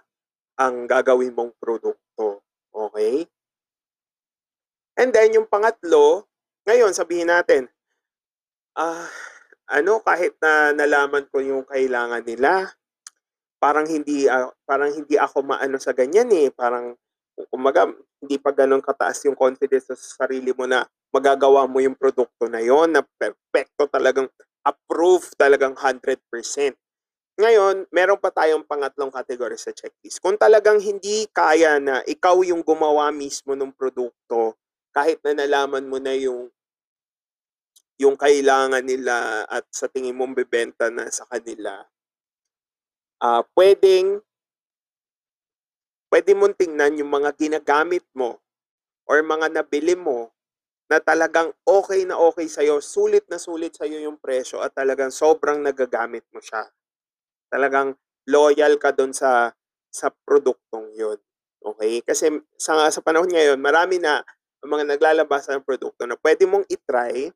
Ang 0.58 0.90
gagawin 0.90 1.30
mong 1.30 1.54
produkto. 1.54 2.42
Okay? 2.74 3.30
And 4.98 5.14
then, 5.14 5.38
yung 5.38 5.46
pangatlo, 5.46 6.26
ngayon, 6.66 6.92
sabihin 6.92 7.30
natin, 7.30 7.70
ah, 8.74 9.06
ano, 9.70 10.02
kahit 10.02 10.34
na 10.42 10.74
nalaman 10.74 11.30
ko 11.30 11.38
yung 11.40 11.64
kailangan 11.64 12.26
nila, 12.26 12.74
parang 13.62 13.86
hindi, 13.86 14.26
ah, 14.26 14.50
parang 14.66 14.90
hindi 14.90 15.14
ako 15.14 15.46
maano 15.46 15.78
sa 15.78 15.94
ganyan 15.94 16.28
eh. 16.34 16.48
Parang, 16.52 16.96
kumaga, 17.48 17.88
hindi 18.22 18.38
pa 18.38 18.54
ganun 18.54 18.78
kataas 18.78 19.26
yung 19.26 19.34
confidence 19.34 19.90
sa 19.90 19.98
sarili 19.98 20.54
mo 20.54 20.62
na 20.64 20.86
magagawa 21.10 21.66
mo 21.66 21.82
yung 21.82 21.98
produkto 21.98 22.46
na 22.46 22.62
yon 22.62 22.94
na 22.94 23.02
perfecto 23.18 23.90
talagang 23.90 24.30
approve 24.62 25.26
talagang 25.34 25.74
100%. 25.74 26.22
Ngayon, 27.42 27.90
meron 27.90 28.20
pa 28.22 28.30
tayong 28.30 28.62
pangatlong 28.62 29.10
category 29.10 29.58
sa 29.58 29.74
checklist. 29.74 30.22
Kung 30.22 30.38
talagang 30.38 30.78
hindi 30.78 31.26
kaya 31.34 31.82
na 31.82 32.04
ikaw 32.06 32.38
yung 32.46 32.62
gumawa 32.62 33.10
mismo 33.10 33.58
ng 33.58 33.74
produkto, 33.74 34.54
kahit 34.94 35.18
na 35.26 35.42
nalaman 35.42 35.88
mo 35.88 35.98
na 35.98 36.14
yung 36.14 36.46
yung 37.98 38.14
kailangan 38.18 38.82
nila 38.82 39.46
at 39.46 39.66
sa 39.70 39.86
tingin 39.86 40.16
mong 40.16 40.34
bebenta 40.34 40.90
na 40.90 41.08
sa 41.08 41.26
kanila, 41.26 41.82
ah 43.22 43.42
pwedeng 43.58 44.20
pwede 46.12 46.36
mong 46.36 46.60
tingnan 46.60 47.00
yung 47.00 47.08
mga 47.08 47.32
ginagamit 47.40 48.04
mo 48.12 48.36
or 49.08 49.24
mga 49.24 49.48
nabili 49.48 49.96
mo 49.96 50.28
na 50.92 51.00
talagang 51.00 51.56
okay 51.64 52.04
na 52.04 52.20
okay 52.20 52.44
sa'yo, 52.44 52.84
sulit 52.84 53.24
na 53.32 53.40
sulit 53.40 53.72
sa'yo 53.72 53.96
yung 54.04 54.20
presyo 54.20 54.60
at 54.60 54.76
talagang 54.76 55.08
sobrang 55.08 55.64
nagagamit 55.64 56.28
mo 56.36 56.44
siya. 56.44 56.68
Talagang 57.48 57.96
loyal 58.28 58.76
ka 58.76 58.92
doon 58.92 59.16
sa 59.16 59.56
sa 59.88 60.12
produktong 60.28 60.92
yun. 60.92 61.16
Okay? 61.64 62.04
Kasi 62.04 62.28
sa, 62.60 62.92
sa 62.92 63.00
panahon 63.00 63.28
ngayon, 63.32 63.56
marami 63.56 63.96
na 63.96 64.20
mga 64.62 64.84
naglalabas 64.96 65.48
ng 65.48 65.64
produkto 65.64 66.04
na 66.04 66.14
pwede 66.20 66.44
mong 66.44 66.68
itry 66.70 67.32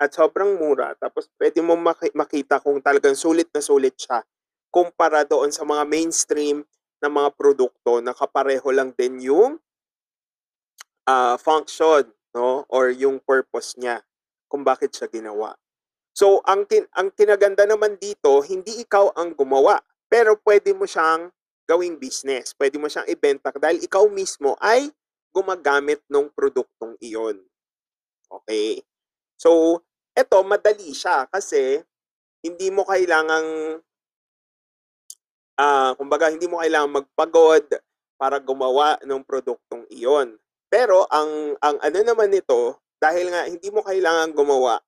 at 0.00 0.10
sobrang 0.16 0.56
mura 0.56 0.96
tapos 0.96 1.28
pwede 1.36 1.60
mong 1.60 1.82
maki- 1.82 2.14
makita 2.16 2.56
kung 2.56 2.80
talagang 2.80 3.12
sulit 3.12 3.52
na 3.52 3.60
sulit 3.60 3.92
siya 4.00 4.24
kumpara 4.72 5.28
doon 5.28 5.52
sa 5.52 5.68
mga 5.68 5.84
mainstream 5.84 6.64
na 7.00 7.08
mga 7.08 7.32
produkto 7.34 7.98
na 8.04 8.12
kapareho 8.12 8.68
lang 8.70 8.92
din 8.94 9.20
yung 9.24 9.56
ah, 11.08 11.40
function 11.40 12.06
no 12.36 12.64
or 12.70 12.94
yung 12.94 13.18
purpose 13.18 13.74
niya 13.74 14.04
kung 14.46 14.62
bakit 14.62 14.94
siya 14.94 15.10
ginawa. 15.10 15.56
So 16.14 16.44
ang 16.46 16.68
kin- 16.68 16.90
ang 16.94 17.10
kinaganda 17.14 17.64
naman 17.66 17.96
dito, 17.96 18.42
hindi 18.44 18.82
ikaw 18.84 19.14
ang 19.16 19.34
gumawa, 19.34 19.80
pero 20.10 20.36
pwede 20.42 20.74
mo 20.74 20.84
siyang 20.84 21.30
gawing 21.70 22.02
business. 22.02 22.50
Pwede 22.50 22.82
mo 22.82 22.90
siyang 22.90 23.06
ibenta 23.06 23.54
dahil 23.54 23.78
ikaw 23.86 24.02
mismo 24.10 24.58
ay 24.58 24.90
gumagamit 25.30 26.02
ng 26.10 26.26
produktong 26.34 26.98
iyon. 26.98 27.38
Okay? 28.26 28.82
So, 29.38 29.80
eto 30.10 30.42
madali 30.42 30.90
siya 30.90 31.30
kasi 31.30 31.78
hindi 32.42 32.68
mo 32.74 32.82
kailangang 32.82 33.78
ah, 35.60 35.92
kumbaga 36.00 36.32
hindi 36.32 36.48
mo 36.48 36.64
kailangang 36.64 37.04
magpagod 37.04 37.66
para 38.16 38.40
gumawa 38.40 38.96
ng 39.04 39.20
produktong 39.28 39.84
iyon. 39.92 40.40
Pero 40.72 41.04
ang 41.12 41.56
ang 41.60 41.76
ano 41.84 41.98
naman 42.00 42.32
nito, 42.32 42.80
dahil 42.96 43.28
nga 43.32 43.44
hindi 43.48 43.68
mo 43.68 43.84
kailangan 43.84 44.32
gumawa 44.32 44.80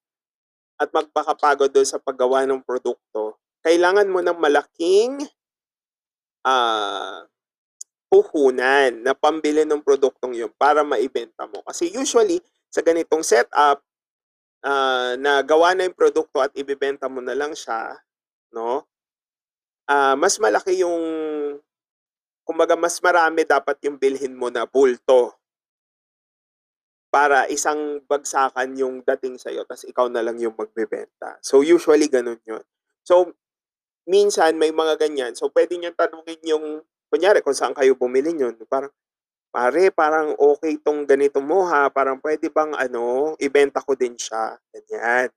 at 0.81 0.89
magpakapagod 0.93 1.71
doon 1.73 1.89
sa 1.89 2.01
paggawa 2.01 2.45
ng 2.49 2.65
produkto, 2.65 3.37
kailangan 3.65 4.09
mo 4.09 4.21
ng 4.25 4.39
malaking 4.41 5.23
ah 6.47 7.23
puhunan 8.13 8.93
na 9.01 9.17
pambili 9.17 9.65
ng 9.65 9.81
produktong 9.81 10.37
yun 10.37 10.53
para 10.61 10.85
maibenta 10.85 11.49
mo. 11.49 11.65
Kasi 11.65 11.89
usually, 11.97 12.45
sa 12.69 12.85
ganitong 12.85 13.25
setup, 13.25 13.81
ah, 14.65 15.15
na 15.19 15.41
gawa 15.43 15.73
na 15.75 15.89
yung 15.89 15.97
produkto 15.97 16.39
at 16.45 16.53
ibebenta 16.55 17.09
mo 17.09 17.21
na 17.25 17.33
lang 17.33 17.57
siya, 17.57 17.97
no? 18.53 18.85
Ah, 19.93 20.17
mas 20.17 20.41
malaki 20.41 20.81
yung 20.81 21.05
kumbaga 22.49 22.73
mas 22.81 22.97
marami 23.05 23.45
dapat 23.45 23.77
yung 23.85 24.01
bilhin 24.01 24.33
mo 24.33 24.49
na 24.49 24.65
bulto. 24.65 25.37
Para 27.13 27.45
isang 27.53 28.01
bagsakan 28.09 28.73
yung 28.73 29.05
dating 29.05 29.37
sa'yo 29.37 29.69
tas 29.69 29.85
ikaw 29.85 30.09
na 30.09 30.25
lang 30.25 30.41
yung 30.41 30.57
magbebenta. 30.57 31.37
So 31.45 31.61
usually 31.61 32.09
ganun 32.09 32.41
yun. 32.49 32.65
So 33.05 33.37
minsan 34.09 34.57
may 34.57 34.73
mga 34.73 34.97
ganyan. 34.97 35.37
So 35.37 35.53
pwede 35.53 35.77
niyang 35.77 35.93
tanungin 35.93 36.41
yung 36.49 36.81
kunyari 37.13 37.45
kung 37.45 37.53
saan 37.53 37.77
kayo 37.77 37.93
bumili 37.93 38.33
yun. 38.33 38.57
Parang, 38.65 38.89
pare, 39.53 39.93
parang 39.93 40.33
okay 40.41 40.81
tong 40.81 41.05
ganito 41.05 41.45
mo 41.45 41.69
ha. 41.69 41.93
Parang 41.93 42.17
pwede 42.25 42.49
bang 42.49 42.73
ano, 42.81 43.37
ibenta 43.37 43.85
ko 43.85 43.93
din 43.93 44.17
siya. 44.17 44.57
Ganyan. 44.73 45.29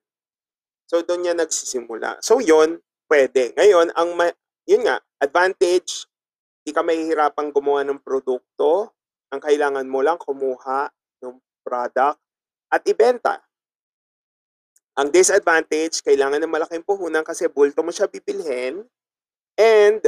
So 0.87 1.03
doon 1.03 1.27
niya 1.27 1.35
nagsisimula. 1.35 2.23
So 2.23 2.39
yun, 2.39 2.79
pwede. 3.11 3.51
Ngayon, 3.59 3.91
ang 3.99 4.15
ma- 4.15 4.37
yun 4.65 4.85
nga, 4.85 4.97
advantage, 5.21 6.09
di 6.65 6.73
ka 6.73 6.81
mahihirapang 6.81 7.53
gumawa 7.53 7.85
ng 7.85 8.01
produkto. 8.01 8.93
Ang 9.29 9.41
kailangan 9.41 9.85
mo 9.85 10.01
lang 10.01 10.17
kumuha 10.17 10.89
ng 11.21 11.37
product 11.61 12.17
at 12.73 12.81
ibenta. 12.89 13.41
Ang 14.95 15.11
disadvantage, 15.11 16.01
kailangan 16.01 16.41
ng 16.41 16.51
malaking 16.51 16.85
puhunan 16.85 17.21
kasi 17.21 17.45
bulto 17.51 17.83
mo 17.83 17.91
siya 17.91 18.07
bibilhin 18.07 18.81
and 19.59 20.01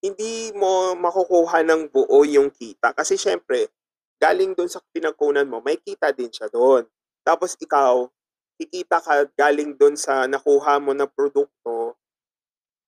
hindi 0.00 0.48
mo 0.56 0.96
makukuha 0.96 1.60
ng 1.60 1.92
buo 1.92 2.24
yung 2.24 2.48
kita. 2.48 2.96
Kasi 2.96 3.20
syempre, 3.20 3.68
galing 4.16 4.56
doon 4.56 4.68
sa 4.68 4.80
pinagkunan 4.96 5.44
mo, 5.44 5.60
may 5.60 5.76
kita 5.76 6.08
din 6.16 6.32
siya 6.32 6.48
doon. 6.48 6.88
Tapos 7.20 7.52
ikaw, 7.60 8.08
kikita 8.56 9.00
ka 9.00 9.28
galing 9.36 9.76
do'n 9.76 9.96
sa 9.96 10.24
nakuha 10.24 10.80
mo 10.80 10.96
na 10.96 11.04
produkto, 11.04 11.99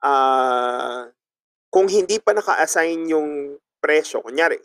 ah, 0.04 1.08
kung 1.72 1.88
hindi 1.88 2.20
pa 2.20 2.36
naka-assign 2.36 3.08
yung 3.08 3.56
presyo, 3.80 4.20
kunyari 4.22 4.60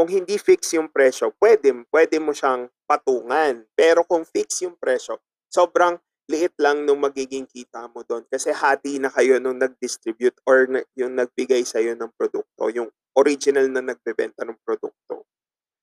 kung 0.00 0.08
hindi 0.08 0.38
fix 0.40 0.72
yung 0.78 0.88
presyo, 0.88 1.34
puwede 1.36 1.74
puwede 1.90 2.16
mo 2.22 2.32
siyang 2.32 2.70
patungan. 2.88 3.66
Pero 3.76 4.00
kung 4.06 4.24
fix 4.24 4.64
yung 4.64 4.78
presyo, 4.78 5.20
sobrang 5.50 5.98
liit 6.30 6.54
lang 6.62 6.86
nung 6.86 7.02
magiging 7.02 7.44
kita 7.44 7.90
mo 7.90 8.06
do'n 8.06 8.22
kasi 8.30 8.54
hati 8.54 9.02
na 9.02 9.10
kayo 9.10 9.42
nung 9.42 9.58
nag-distribute 9.58 10.38
or 10.46 10.70
na 10.70 10.80
yung 10.94 11.18
nagbigay 11.18 11.66
sa'yo 11.66 11.98
ng 11.98 12.14
produkto, 12.14 12.70
yung 12.70 12.86
original 13.18 13.66
na 13.66 13.82
nagbebenta 13.82 14.46
ng 14.46 14.54
produkto. 14.62 15.26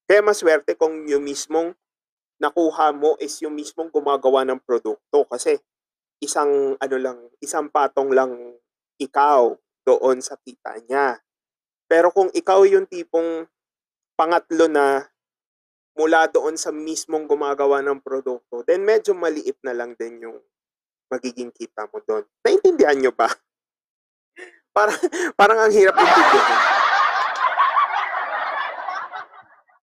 Kaya 0.08 0.24
masuwerte 0.24 0.80
kung 0.80 1.04
yung 1.06 1.28
mismong 1.28 1.76
nakuha 2.40 2.96
mo 2.96 3.20
is 3.20 3.38
yung 3.44 3.60
mismong 3.60 3.92
gumagawa 3.92 4.48
ng 4.48 4.64
produkto 4.64 5.28
kasi 5.28 5.60
isang 6.24 6.80
ano 6.80 6.98
lang, 6.98 7.18
isang 7.44 7.68
patong 7.68 8.16
lang 8.16 8.34
ikaw 8.98 9.56
doon 9.88 10.20
sa 10.20 10.36
kita 10.41 10.78
niya. 10.86 11.22
Pero 11.88 12.12
kung 12.12 12.28
ikaw 12.36 12.68
yung 12.68 12.84
tipong 12.86 13.48
pangatlo 14.20 14.68
na 14.68 15.08
mula 15.98 16.30
doon 16.30 16.60
sa 16.60 16.70
mismong 16.70 17.26
gumagawa 17.26 17.82
ng 17.82 18.04
produkto, 18.04 18.62
then 18.68 18.84
medyo 18.84 19.18
maliit 19.18 19.58
na 19.64 19.74
lang 19.74 19.98
din 19.98 20.30
yung 20.30 20.38
magiging 21.08 21.50
kita 21.50 21.88
mo 21.89 22.04
do'n. 22.04 22.28
Naintindihan 22.43 22.98
niyo 23.00 23.16
ba? 23.16 23.32
Parang 24.78 25.00
parang 25.34 25.58
ang 25.58 25.74
hirap 25.74 25.98
intindihin. 25.98 26.60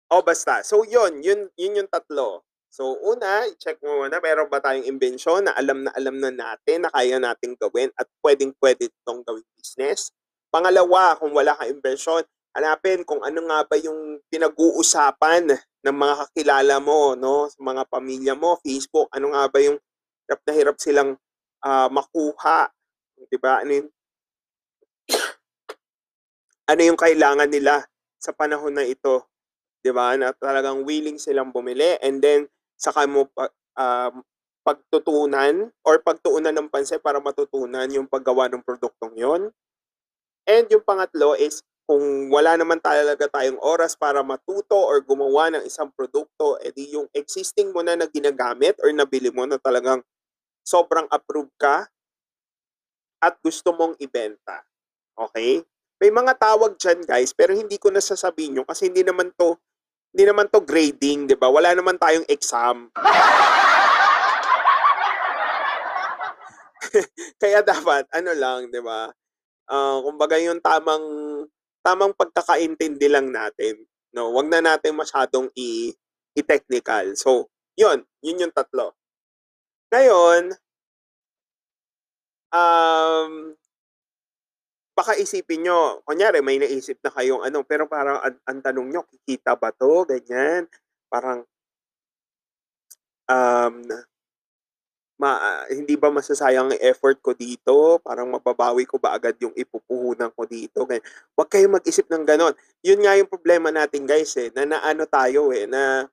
Oh, 0.09 0.25
basta. 0.25 0.65
So 0.65 0.89
yun, 0.89 1.21
yun 1.21 1.53
yun 1.59 1.83
yung 1.83 1.91
tatlo. 1.91 2.48
So 2.79 2.95
una, 3.03 3.43
i-check 3.51 3.83
mo 3.83 4.07
muna 4.07 4.23
meron 4.23 4.47
ba 4.47 4.63
tayong 4.63 4.87
imbensyon 4.87 5.51
na 5.51 5.53
alam 5.59 5.83
na 5.83 5.91
alam 5.99 6.15
na 6.23 6.31
natin 6.31 6.87
na 6.87 6.91
kaya 6.95 7.19
nating 7.19 7.59
gawin 7.59 7.91
at 7.99 8.07
puwedeng-puwede 8.23 8.87
itong 8.87 9.27
gawing 9.27 9.51
business. 9.59 10.15
Pangalawa, 10.55 11.19
kung 11.19 11.35
wala 11.35 11.59
kang 11.59 11.75
imbensyon, 11.75 12.23
hanapin 12.55 13.03
kung 13.03 13.19
ano 13.27 13.43
nga 13.51 13.67
ba 13.67 13.75
yung 13.83 14.23
pinag-uusapan 14.31 15.59
ng 15.59 15.97
mga 15.99 16.15
kakilala 16.23 16.79
mo 16.79 17.19
'no, 17.19 17.51
sa 17.51 17.59
mga 17.59 17.83
pamilya 17.91 18.39
mo, 18.39 18.63
Facebook, 18.63 19.11
ano 19.11 19.35
nga 19.35 19.51
ba 19.51 19.59
yung 19.59 19.83
hirap 20.31 20.41
na 20.47 20.53
hirap 20.55 20.77
silang, 20.79 21.11
ah, 21.67 21.91
makuha, 21.91 22.71
'di 23.27 23.43
ba? 23.43 23.67
Ano 23.67 23.75
yung 23.75 23.91
ano 26.71 26.81
yung 26.87 26.99
kailangan 26.99 27.51
nila 27.51 27.83
sa 28.23 28.31
panahon 28.31 28.79
na 28.79 28.87
ito, 28.87 29.27
'di 29.83 29.91
ba, 29.91 30.15
na 30.15 30.31
talagang 30.31 30.87
willing 30.87 31.19
silang 31.19 31.51
bumili 31.51 31.99
and 32.07 32.23
then 32.23 32.47
saka 32.79 33.05
mo 33.11 33.27
pa 33.29 33.51
um, 33.75 34.23
pagtutunan 34.63 35.73
or 35.83 35.99
pagtuunan 36.05 36.53
ng 36.53 36.69
pansin 36.69 37.01
para 37.01 37.19
matutunan 37.19 37.89
yung 37.89 38.05
paggawa 38.05 38.47
ng 38.53 38.61
produktong 38.61 39.17
yun. 39.17 39.49
And 40.45 40.65
yung 40.69 40.85
pangatlo 40.85 41.37
is 41.37 41.65
kung 41.89 42.29
wala 42.29 42.53
naman 42.61 42.85
talaga 42.85 43.33
tayong 43.33 43.57
oras 43.65 43.97
para 43.97 44.21
matuto 44.21 44.77
or 44.77 45.01
gumawa 45.01 45.49
ng 45.49 45.65
isang 45.65 45.89
produkto, 45.97 46.61
eh 46.61 46.69
di 46.69 46.93
yung 46.93 47.09
existing 47.17 47.73
mo 47.73 47.81
na 47.81 47.97
na 47.97 48.05
ginagamit 48.05 48.77
or 48.85 48.93
nabili 48.93 49.33
mo 49.33 49.49
na 49.49 49.57
talagang 49.57 50.05
sobrang 50.69 51.09
approved 51.09 51.53
ka 51.57 51.89
at 53.25 53.35
gusto 53.41 53.73
mong 53.73 53.97
ibenta, 53.99 54.63
okey? 55.17 55.65
May 55.99 56.13
mga 56.13 56.37
tawag 56.39 56.77
diyan 56.79 57.09
guys, 57.09 57.33
pero 57.35 57.57
hindi 57.57 57.81
ko 57.81 57.91
na 57.91 57.99
sasabihin 58.05 58.63
yun 58.63 58.69
kasi 58.69 58.93
hindi 58.93 59.03
naman 59.03 59.33
'to 59.35 59.57
hindi 60.15 60.25
naman 60.29 60.49
'to 60.49 60.61
grading, 60.65 61.29
'di 61.29 61.37
ba? 61.39 61.49
Wala 61.53 61.73
naman 61.77 62.01
tayong 62.01 62.27
exam. 62.29 62.89
Kaya 67.43 67.63
dapat 67.63 68.07
ano 68.15 68.33
lang, 68.35 68.71
'di 68.71 68.81
ba, 68.83 69.11
ah, 69.71 69.99
kumbaga 70.05 70.37
yung 70.41 70.61
tamang 70.63 71.05
tamang 71.85 72.13
pagkakaintindi 72.17 73.09
lang 73.11 73.31
natin, 73.33 73.79
'no? 74.15 74.33
Wag 74.37 74.49
na 74.51 74.61
natin 74.65 74.97
masyadong 74.99 75.49
i 75.59 75.93
i-technical. 76.39 77.15
So, 77.19 77.51
yun, 77.79 78.05
yun 78.23 78.43
yung 78.49 78.55
tatlo. 78.55 78.95
Ngayon 79.93 80.55
um 82.53 83.58
baka 84.99 85.15
isipin 85.15 85.63
niyo, 85.63 86.03
kunyari 86.03 86.43
may 86.43 86.59
naisip 86.59 86.99
na 87.07 87.15
kayong 87.15 87.47
ano, 87.47 87.63
pero 87.63 87.87
parang 87.87 88.19
ang 88.19 88.37
ang 88.51 88.59
tanong 88.59 88.89
niyo, 88.91 89.03
kikita 89.07 89.55
ba 89.55 89.71
'to, 89.71 90.03
ganyan? 90.11 90.67
Parang 91.07 91.47
um, 93.31 93.75
ma 95.19 95.31
ah, 95.39 95.65
hindi 95.71 95.95
ba 95.99 96.11
masasayang 96.15 96.75
ang 96.75 96.83
effort 96.83 97.19
ko 97.23 97.35
dito? 97.35 97.99
Parang 98.03 98.31
mababawi 98.31 98.87
ko 98.87 99.03
ba 99.03 99.15
agad 99.15 99.35
yung 99.43 99.55
ipupuhunan 99.55 100.31
ko 100.35 100.47
dito, 100.47 100.83
ganyan. 100.87 101.07
Wag 101.39 101.51
kayong 101.51 101.79
mag-isip 101.79 102.07
ng 102.11 102.25
gano'n. 102.27 102.55
Yun 102.87 103.03
nga 103.03 103.19
yung 103.19 103.31
problema 103.31 103.71
natin 103.75 104.07
guys, 104.07 104.35
eh, 104.39 104.51
na 104.55 104.67
naano 104.67 105.07
tayo, 105.11 105.51
eh, 105.55 105.67
na 105.67 106.07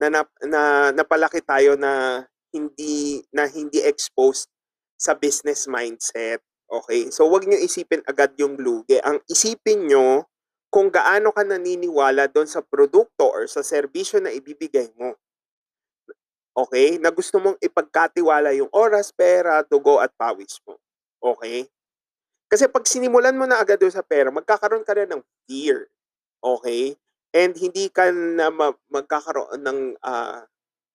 na 0.00 0.06
nap 0.12 0.28
na 0.44 0.92
napalaki 0.92 1.40
tayo 1.40 1.74
na 1.78 2.24
hindi 2.52 3.24
na 3.32 3.48
hindi 3.48 3.80
exposed 3.82 4.48
sa 4.96 5.12
business 5.16 5.68
mindset, 5.68 6.40
okey? 6.70 7.10
So, 7.14 7.28
wag 7.30 7.46
niyo 7.46 7.58
isipin 7.62 8.02
agad 8.08 8.34
yung 8.40 8.56
lugi, 8.60 8.98
ang 9.02 9.20
isipin 9.30 9.86
niyo 9.90 10.26
kung 10.72 10.90
gaano 10.92 11.30
ka 11.32 11.42
naniniwala 11.46 12.28
dun 12.32 12.46
sa 12.50 12.60
produkto 12.64 13.30
or 13.30 13.46
sa 13.48 13.62
serbisyo 13.64 14.18
na 14.20 14.34
ibibigay 14.34 14.90
mo. 14.98 15.16
Okey? 16.56 16.96
Na 17.04 17.12
gusto 17.12 17.36
mong 17.36 17.60
ipagkatiwala 17.60 18.56
yung 18.56 18.72
oras, 18.72 19.12
pera, 19.12 19.60
dugo 19.68 20.00
at 20.00 20.08
pawis 20.16 20.56
mo, 20.64 20.80
okey? 21.20 21.68
Kasi 22.50 22.66
'pag 22.70 22.86
sinimulan 22.88 23.36
mo 23.38 23.44
na 23.48 23.60
agad 23.62 23.80
dun 23.80 23.92
sa 23.94 24.04
pera, 24.06 24.30
magkakaroon 24.32 24.84
ka 24.86 24.94
na 24.96 25.06
ng 25.18 25.22
fear, 25.48 25.88
okey? 26.44 26.96
And 27.36 27.54
hindi 27.58 27.88
ka 27.92 28.10
na 28.12 28.50
ma 28.52 28.72
magkakaroon 28.92 29.60
ng, 29.62 29.80
ah, 30.04 30.44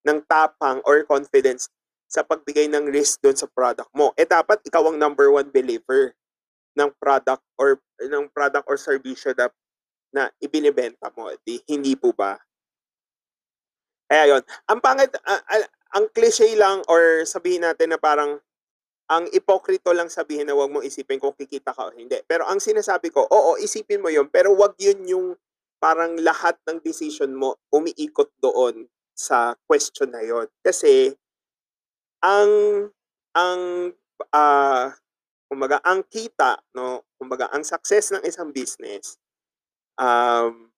ng 0.07 0.19
tapang 0.29 0.81
or 0.87 1.03
confidence 1.07 1.69
sa 2.11 2.27
pagbigay 2.27 2.67
ng 2.67 2.91
risk 2.91 3.23
dun 3.23 3.39
sa 3.39 3.47
product 3.47 3.87
mo. 3.95 4.11
Eh, 4.19 4.27
dapat 4.27 4.59
ikaw 4.67 4.83
ang 4.91 4.99
number 4.99 5.31
one 5.31 5.47
believer 5.47 6.11
ng 6.75 6.91
product 6.99 7.39
or 7.55 7.79
ng 8.03 8.27
product 8.35 8.67
or 8.67 8.75
serbisyo 8.75 9.31
na 9.31 9.47
na 10.11 10.27
ibinebenta 10.43 11.07
mo, 11.15 11.31
'di 11.47 11.63
hindi 11.71 11.95
po 11.95 12.11
ba? 12.11 12.35
Kaya 14.11 14.35
yun. 14.35 14.43
Ang 14.67 14.83
pangit 14.83 15.15
ah, 15.23 15.39
ah, 15.39 15.67
ang 15.95 16.11
cliche 16.11 16.51
lang 16.59 16.83
or 16.91 17.23
sabihin 17.23 17.63
natin 17.63 17.95
na 17.95 17.99
parang 17.99 18.43
ang 19.11 19.27
ipokrito 19.31 19.91
lang 19.91 20.07
sabihin 20.07 20.47
na 20.47 20.55
wag 20.55 20.71
mong 20.71 20.87
isipin 20.87 21.19
kung 21.19 21.35
kikita 21.35 21.71
ka 21.71 21.91
o 21.91 21.95
hindi. 21.95 22.19
Pero 22.27 22.47
ang 22.47 22.63
sinasabi 22.63 23.11
ko, 23.11 23.27
oo, 23.27 23.59
isipin 23.59 23.99
mo 23.99 24.07
yun, 24.07 24.27
pero 24.31 24.55
wag 24.55 24.75
yun 24.79 24.99
yung 25.03 25.27
parang 25.83 26.15
lahat 26.19 26.55
ng 26.67 26.79
decision 26.79 27.35
mo 27.35 27.59
umiikot 27.75 28.31
doon 28.39 28.87
sa 29.11 29.55
question 29.67 30.15
na 30.15 30.23
yun. 30.23 30.47
Kasi 30.63 31.11
ang 32.23 32.51
ang, 33.35 33.61
ah, 34.33 34.93
kumbaga 35.51 35.79
ang 35.85 36.03
kita 36.07 36.61
'no, 36.77 37.03
kumbaga 37.19 37.49
ang 37.53 37.63
success 37.67 38.11
ng 38.15 38.23
isang 38.27 38.51
business, 38.55 39.17
um, 39.99 40.69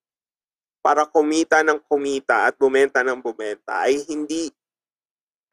para 0.84 1.06
kumita 1.10 1.62
ng 1.66 1.80
kumita 1.89 2.48
at 2.50 2.56
bumenta 2.60 3.02
ng 3.06 3.20
bumenta 3.24 3.86
ay 3.88 4.02
hindi 4.10 4.52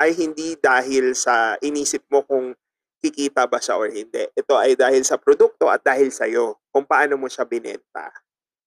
ay 0.01 0.17
hindi 0.17 0.57
dahil 0.57 1.13
sa 1.13 1.61
inisip 1.61 2.09
mo 2.09 2.25
kung 2.25 2.57
kikita 3.05 3.45
ba 3.45 3.61
siya 3.61 3.77
or 3.77 3.93
hindi. 3.93 4.25
Ito 4.33 4.57
ay 4.57 4.73
dahil 4.77 5.05
sa 5.05 5.21
produkto 5.21 5.69
at 5.69 5.85
dahil 5.85 6.09
sa'yo, 6.09 6.57
kung 6.73 6.89
paano 6.89 7.21
mo 7.21 7.29
siya 7.29 7.45
binenta, 7.45 8.09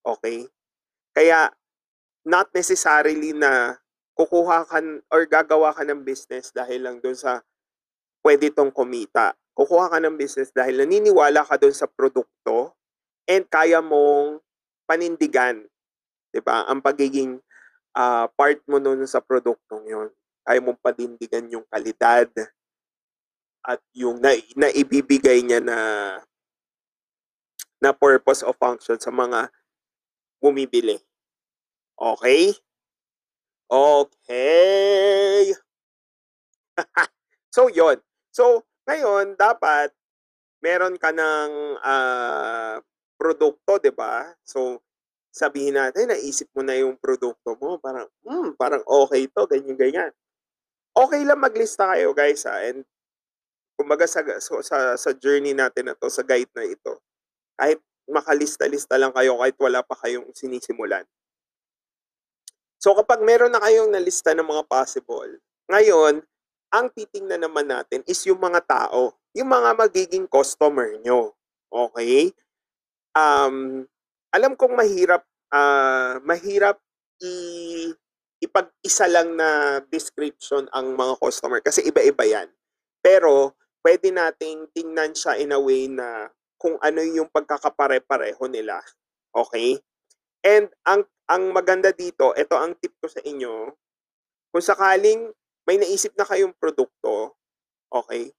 okey? 0.06 0.46
Kaya 1.16 1.50
not 2.28 2.50
necessarily 2.56 3.34
na 3.36 3.78
kukuha 4.18 4.66
ka 4.70 4.80
or 5.14 5.24
gagawa 5.30 5.74
ka 5.74 5.84
ng 5.88 6.06
business 6.06 6.54
dahil 6.54 6.86
lang 6.86 6.98
dun 7.02 7.16
sa 7.18 7.42
puwede 8.26 8.50
'tong 8.54 8.72
kumita. 8.74 9.34
Kukuha 9.58 9.92
ka 9.94 10.00
ng 10.04 10.18
business 10.20 10.52
dahil 10.56 10.82
naniniwala 10.84 11.44
ka 11.48 11.58
dun 11.62 11.74
sa 11.76 11.88
produkto 11.90 12.74
and 13.30 13.46
kaya 13.52 13.80
mong 13.84 14.40
panindigan, 14.90 15.66
'di 16.34 16.42
ba, 16.46 16.66
ang 16.70 16.82
pagiging, 16.84 17.40
ah, 17.98 18.28
part 18.38 18.60
mo 18.70 18.78
nun 18.82 19.04
sa 19.10 19.22
produktong 19.24 19.86
yun. 19.90 20.10
Kaya 20.46 20.60
mong 20.64 20.80
panindigan 20.84 21.46
yung 21.52 21.66
kalidad 21.72 22.30
at 23.64 23.80
yung 23.96 24.20
nai 24.20 24.44
naibibigay 24.60 25.40
niya 25.40 25.64
na 25.64 25.78
na 27.82 27.92
purpose 27.96 28.44
o 28.46 28.54
function 28.54 29.00
sa 29.02 29.10
mga 29.10 29.50
bumibili. 30.42 31.00
Okey? 32.00 32.56
Okey. 33.74 35.54
So 37.56 37.70
yun. 37.72 38.00
So, 38.34 38.66
ngayon 38.90 39.38
dapat 39.40 39.94
meron 40.64 40.98
ka 41.00 41.12
ng, 41.14 41.52
ah, 41.84 42.78
produkto, 43.20 43.80
'di 43.82 43.94
ba? 43.96 44.34
So, 44.46 44.82
sabihin 45.34 45.78
natin 45.80 46.12
naisip 46.14 46.50
mo 46.56 46.62
na 46.66 46.76
yung 46.78 46.98
produkto 47.00 47.56
mo 47.60 47.78
parang, 47.82 48.08
hmm, 48.28 48.56
parang 48.60 48.84
okey 48.86 49.30
'to, 49.32 49.46
ganyan, 49.50 49.78
ganyan. 49.80 50.12
Okay 50.96 51.24
lang 51.26 51.42
maglista 51.42 51.94
kayo 51.96 52.14
guys 52.18 52.44
ha, 52.50 52.62
and 52.66 52.86
kumbaga 53.80 54.06
sa 54.10 54.22
sa 54.40 54.96
sa 55.00 55.12
journey 55.18 55.54
natin 55.58 55.92
na 55.92 55.96
'to, 55.98 56.10
sa 56.12 56.24
guide 56.26 56.52
na 56.58 56.66
ito, 56.68 57.00
kahit 57.60 57.80
makalista-lista 58.10 58.98
lang 59.00 59.14
kayo 59.16 59.40
kahit 59.42 59.58
wala 59.62 59.82
pa 59.86 59.96
kayong 60.00 60.28
sinisimulan. 60.36 61.06
So 62.84 62.92
kapag 62.92 63.24
meron 63.24 63.56
na 63.56 63.64
kayong 63.64 63.96
nalista 63.96 64.36
ng 64.36 64.44
mga 64.44 64.68
possible, 64.68 65.40
ngayon, 65.72 66.20
ang 66.68 66.92
titingnan 66.92 67.40
naman 67.40 67.64
natin 67.64 68.04
is 68.04 68.20
yung 68.28 68.44
mga 68.44 68.60
tao, 68.68 69.16
yung 69.32 69.48
mga 69.48 69.72
magiging 69.72 70.28
customer 70.28 70.92
nyo. 71.00 71.32
Okay? 71.72 72.36
Um, 73.16 73.88
alam 74.36 74.60
kong 74.60 74.76
mahirap, 74.76 75.24
ah, 75.56 76.20
mahirap 76.28 76.76
i 77.24 77.32
ipag-isa 78.44 79.08
lang 79.08 79.40
na 79.40 79.80
description 79.88 80.68
ang 80.76 81.00
mga 81.00 81.16
customer 81.24 81.64
kasi 81.64 81.88
iba-iba 81.88 82.28
yan. 82.28 82.52
Pero 83.00 83.56
pwede 83.80 84.12
nating 84.12 84.68
tingnan 84.76 85.16
siya 85.16 85.40
in 85.40 85.56
a 85.56 85.60
way 85.62 85.88
na 85.88 86.28
kung 86.60 86.76
ano 86.84 87.00
yung 87.00 87.32
pagkakapare-pareho 87.32 88.44
nila. 88.52 88.84
Okay? 89.32 89.80
And 90.44 90.68
ang 90.84 91.08
ang 91.32 91.56
maganda 91.56 91.96
dito, 91.96 92.36
ito 92.36 92.56
ang 92.60 92.76
tip 92.76 92.92
ko 93.00 93.08
sa 93.08 93.24
inyo, 93.24 93.72
kung 94.52 94.64
sakaling 94.64 95.32
may 95.64 95.80
naisip 95.80 96.12
na 96.20 96.28
kayong 96.28 96.52
produkto, 96.60 97.40
okay? 97.88 98.36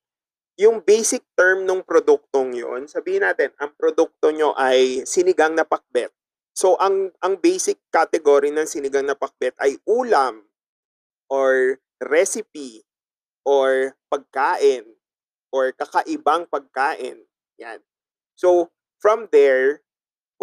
Yung 0.60 0.84
basic 0.84 1.24
term 1.34 1.64
ng 1.66 1.82
produktong 1.82 2.54
yon, 2.54 2.86
sabihin 2.86 3.26
natin, 3.26 3.50
ang 3.58 3.74
produkto 3.74 4.30
nyo 4.30 4.54
ay 4.54 5.02
sinigang 5.08 5.56
na 5.56 5.66
pakbet. 5.66 6.12
So 6.54 6.78
ang 6.78 7.10
ang 7.18 7.42
basic 7.42 7.82
category 7.90 8.54
ng 8.54 8.68
sinigang 8.68 9.10
na 9.10 9.18
pakbet 9.18 9.58
ay 9.58 9.74
ulam 9.90 10.46
or 11.26 11.82
recipe 11.98 12.86
or 13.42 13.98
pagkain 14.06 14.86
or 15.50 15.74
kakaibang 15.74 16.46
pagkain. 16.46 17.26
Yan. 17.58 17.82
So 18.38 18.70
from 19.02 19.26
there, 19.34 19.83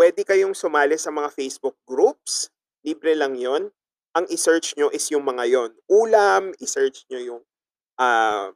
pwede 0.02 0.26
kayong 0.26 0.58
sumali 0.58 0.98
sa 0.98 1.14
mga 1.14 1.30
Facebook 1.30 1.78
groups. 1.86 2.50
Libre 2.82 3.14
lang 3.14 3.38
yon. 3.38 3.70
Ang 4.18 4.26
i-search 4.34 4.74
nyo 4.74 4.90
is 4.90 5.06
yung 5.14 5.22
mga 5.22 5.46
yon. 5.46 5.70
Ulam, 5.86 6.58
i-search 6.58 7.06
nyo 7.14 7.20
yung 7.22 7.42
uh, 8.02 8.50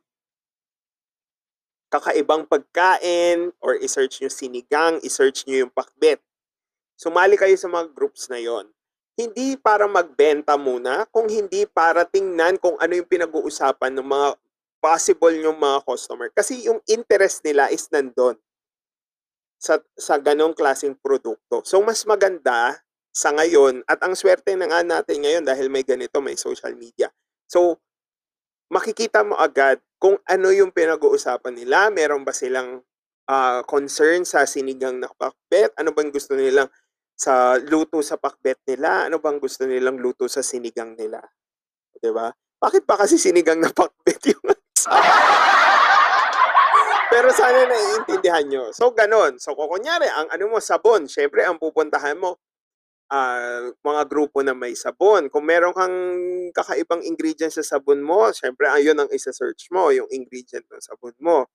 kakaibang 1.93 2.49
pagkain 2.49 3.53
or 3.61 3.77
i-search 3.77 4.25
nyo 4.25 4.29
sinigang, 4.33 4.97
i-search 5.05 5.45
nyo 5.45 5.69
yung 5.69 5.71
pakbet. 5.71 6.17
Sumali 6.97 7.37
kayo 7.37 7.53
sa 7.53 7.69
mga 7.69 7.93
groups 7.93 8.25
na 8.25 8.41
yon. 8.41 8.65
Hindi 9.13 9.53
para 9.55 9.85
magbenta 9.85 10.57
muna, 10.57 11.05
kung 11.13 11.29
hindi 11.29 11.69
para 11.69 12.09
tingnan 12.09 12.57
kung 12.57 12.75
ano 12.81 12.97
yung 12.97 13.07
pinag-uusapan 13.07 13.93
ng 14.01 14.07
mga 14.09 14.27
possible 14.81 15.37
yung 15.37 15.61
mga 15.61 15.85
customer. 15.85 16.27
Kasi 16.33 16.65
yung 16.65 16.81
interest 16.89 17.45
nila 17.45 17.69
is 17.69 17.85
nandun 17.93 18.35
sa, 19.59 19.81
sa 19.95 20.19
ganong 20.19 20.53
klaseng 20.53 20.95
produkto. 20.99 21.63
So, 21.65 21.81
mas 21.81 22.03
maganda 22.03 22.79
sa 23.15 23.31
ngayon, 23.31 23.87
at 23.87 24.03
ang 24.03 24.11
swerte 24.11 24.53
na 24.59 24.67
nga 24.67 24.83
natin 24.83 25.23
ngayon 25.23 25.43
dahil 25.47 25.71
may 25.71 25.87
ganito, 25.87 26.19
may 26.19 26.35
social 26.35 26.75
media. 26.75 27.07
So, 27.47 27.79
makikita 28.67 29.23
mo 29.23 29.39
agad 29.39 29.79
kung 29.95 30.19
ano 30.27 30.51
yung 30.51 30.75
pinag-uusapan 30.75 31.55
nila, 31.55 31.87
meron 31.89 32.27
ba 32.27 32.35
silang 32.35 32.83
uh, 33.29 33.61
concern 33.65 34.27
sa 34.27 34.43
sinigang 34.45 34.99
na 34.99 35.09
pakbet, 35.09 35.73
ano 35.79 35.95
bang 35.95 36.11
gusto 36.11 36.35
nilang 36.35 36.69
sa 37.15 37.55
luto 37.55 38.03
sa 38.03 38.19
pakbet 38.19 38.59
nila, 38.67 39.07
ano 39.07 39.23
bang 39.23 39.39
gusto 39.39 39.63
nilang 39.63 39.97
luto 39.97 40.27
sa 40.27 40.43
sinigang 40.43 40.99
nila. 40.99 41.23
'Di 41.95 42.11
ba? 42.11 42.27
Bakit 42.59 42.83
pa 42.83 42.99
kasi 42.99 43.15
sinigang 43.15 43.63
na 43.63 43.71
pakbet 43.71 44.19
yung 44.35 44.45
Pero 47.15 47.31
sana 47.31 47.63
naiintindihan 47.63 48.43
nyo. 48.43 48.63
So, 48.75 48.91
ganon. 48.91 49.39
So, 49.39 49.55
kunyari, 49.55 50.03
ang 50.11 50.27
ano 50.35 50.51
mo, 50.51 50.59
sabon. 50.59 51.07
Siyempre, 51.07 51.47
ang 51.47 51.55
pupuntahan 51.55 52.19
mo, 52.19 52.35
uh, 53.07 53.71
mga 53.71 54.03
grupo 54.03 54.43
na 54.43 54.51
may 54.51 54.75
sabon. 54.75 55.31
Kung 55.31 55.47
meron 55.47 55.71
kang 55.71 55.95
kakaibang 56.51 57.07
ingredient 57.07 57.55
sa 57.55 57.63
sabon 57.63 58.03
mo, 58.03 58.35
siyempre, 58.35 58.67
ayun 58.67 58.99
ang 58.99 59.07
isa-search 59.07 59.71
mo, 59.71 59.95
yung 59.95 60.11
ingredient 60.11 60.67
ng 60.67 60.83
sabon 60.83 61.15
mo. 61.23 61.47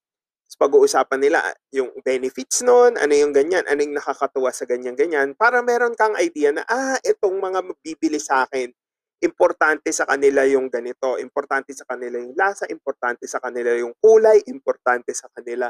Tapos 0.49 0.57
pag-uusapan 0.65 1.21
nila 1.21 1.45
yung 1.77 1.93
benefits 2.01 2.65
nun, 2.65 2.97
ano 2.97 3.13
yung 3.13 3.37
ganyan, 3.37 3.69
ano 3.69 3.85
yung 3.85 4.01
nakakatuwa 4.01 4.57
sa 4.57 4.65
ganyan-ganyan, 4.65 5.37
para 5.37 5.61
meron 5.61 5.93
kang 5.93 6.17
idea 6.17 6.57
na, 6.57 6.65
ah, 6.73 6.97
itong 7.05 7.37
mga 7.37 7.69
bibili 7.85 8.17
sa 8.17 8.49
akin, 8.49 8.73
importante 9.21 9.93
sa 9.93 10.09
kanila 10.09 10.45
yung 10.49 10.73
ganito, 10.73 11.21
importante 11.21 11.77
sa 11.77 11.85
kanila 11.85 12.17
yung 12.21 12.33
lasa, 12.37 12.65
importante 12.73 13.29
sa 13.29 13.41
kanila 13.41 13.73
yung 13.77 13.93
kulay, 14.01 14.41
importante 14.49 15.13
sa 15.13 15.29
kanila 15.33 15.69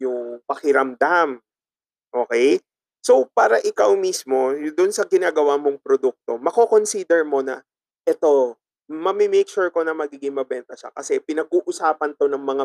yung 0.00 0.40
pakiramdam. 0.48 1.40
Okay? 2.12 2.60
So, 3.04 3.28
para 3.30 3.60
ikaw 3.60 3.92
mismo, 3.94 4.52
doon 4.72 4.92
sa 4.92 5.04
ginagawa 5.04 5.60
mong 5.60 5.80
produkto, 5.84 6.40
mako-consider 6.40 7.22
mo 7.24 7.44
na, 7.44 7.60
ito, 8.08 8.56
mami-make 8.88 9.52
sure 9.52 9.68
ko 9.68 9.84
na 9.84 9.92
magiging 9.92 10.32
mabenta 10.32 10.72
siya 10.72 10.88
kasi 10.96 11.20
pinag-uusapan 11.20 12.16
to 12.16 12.24
ng 12.24 12.40
mga 12.40 12.64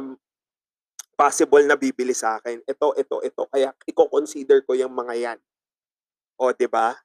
possible 1.20 1.62
na 1.68 1.76
bibili 1.76 2.16
sa 2.16 2.40
akin. 2.40 2.64
Ito, 2.64 2.96
ito, 2.96 3.20
ito. 3.22 3.44
Kaya 3.52 3.76
i-consider 3.86 4.64
ko 4.64 4.74
yung 4.74 4.96
mga 4.96 5.14
yan. 5.20 5.40
O, 6.40 6.50
ba? 6.72 6.98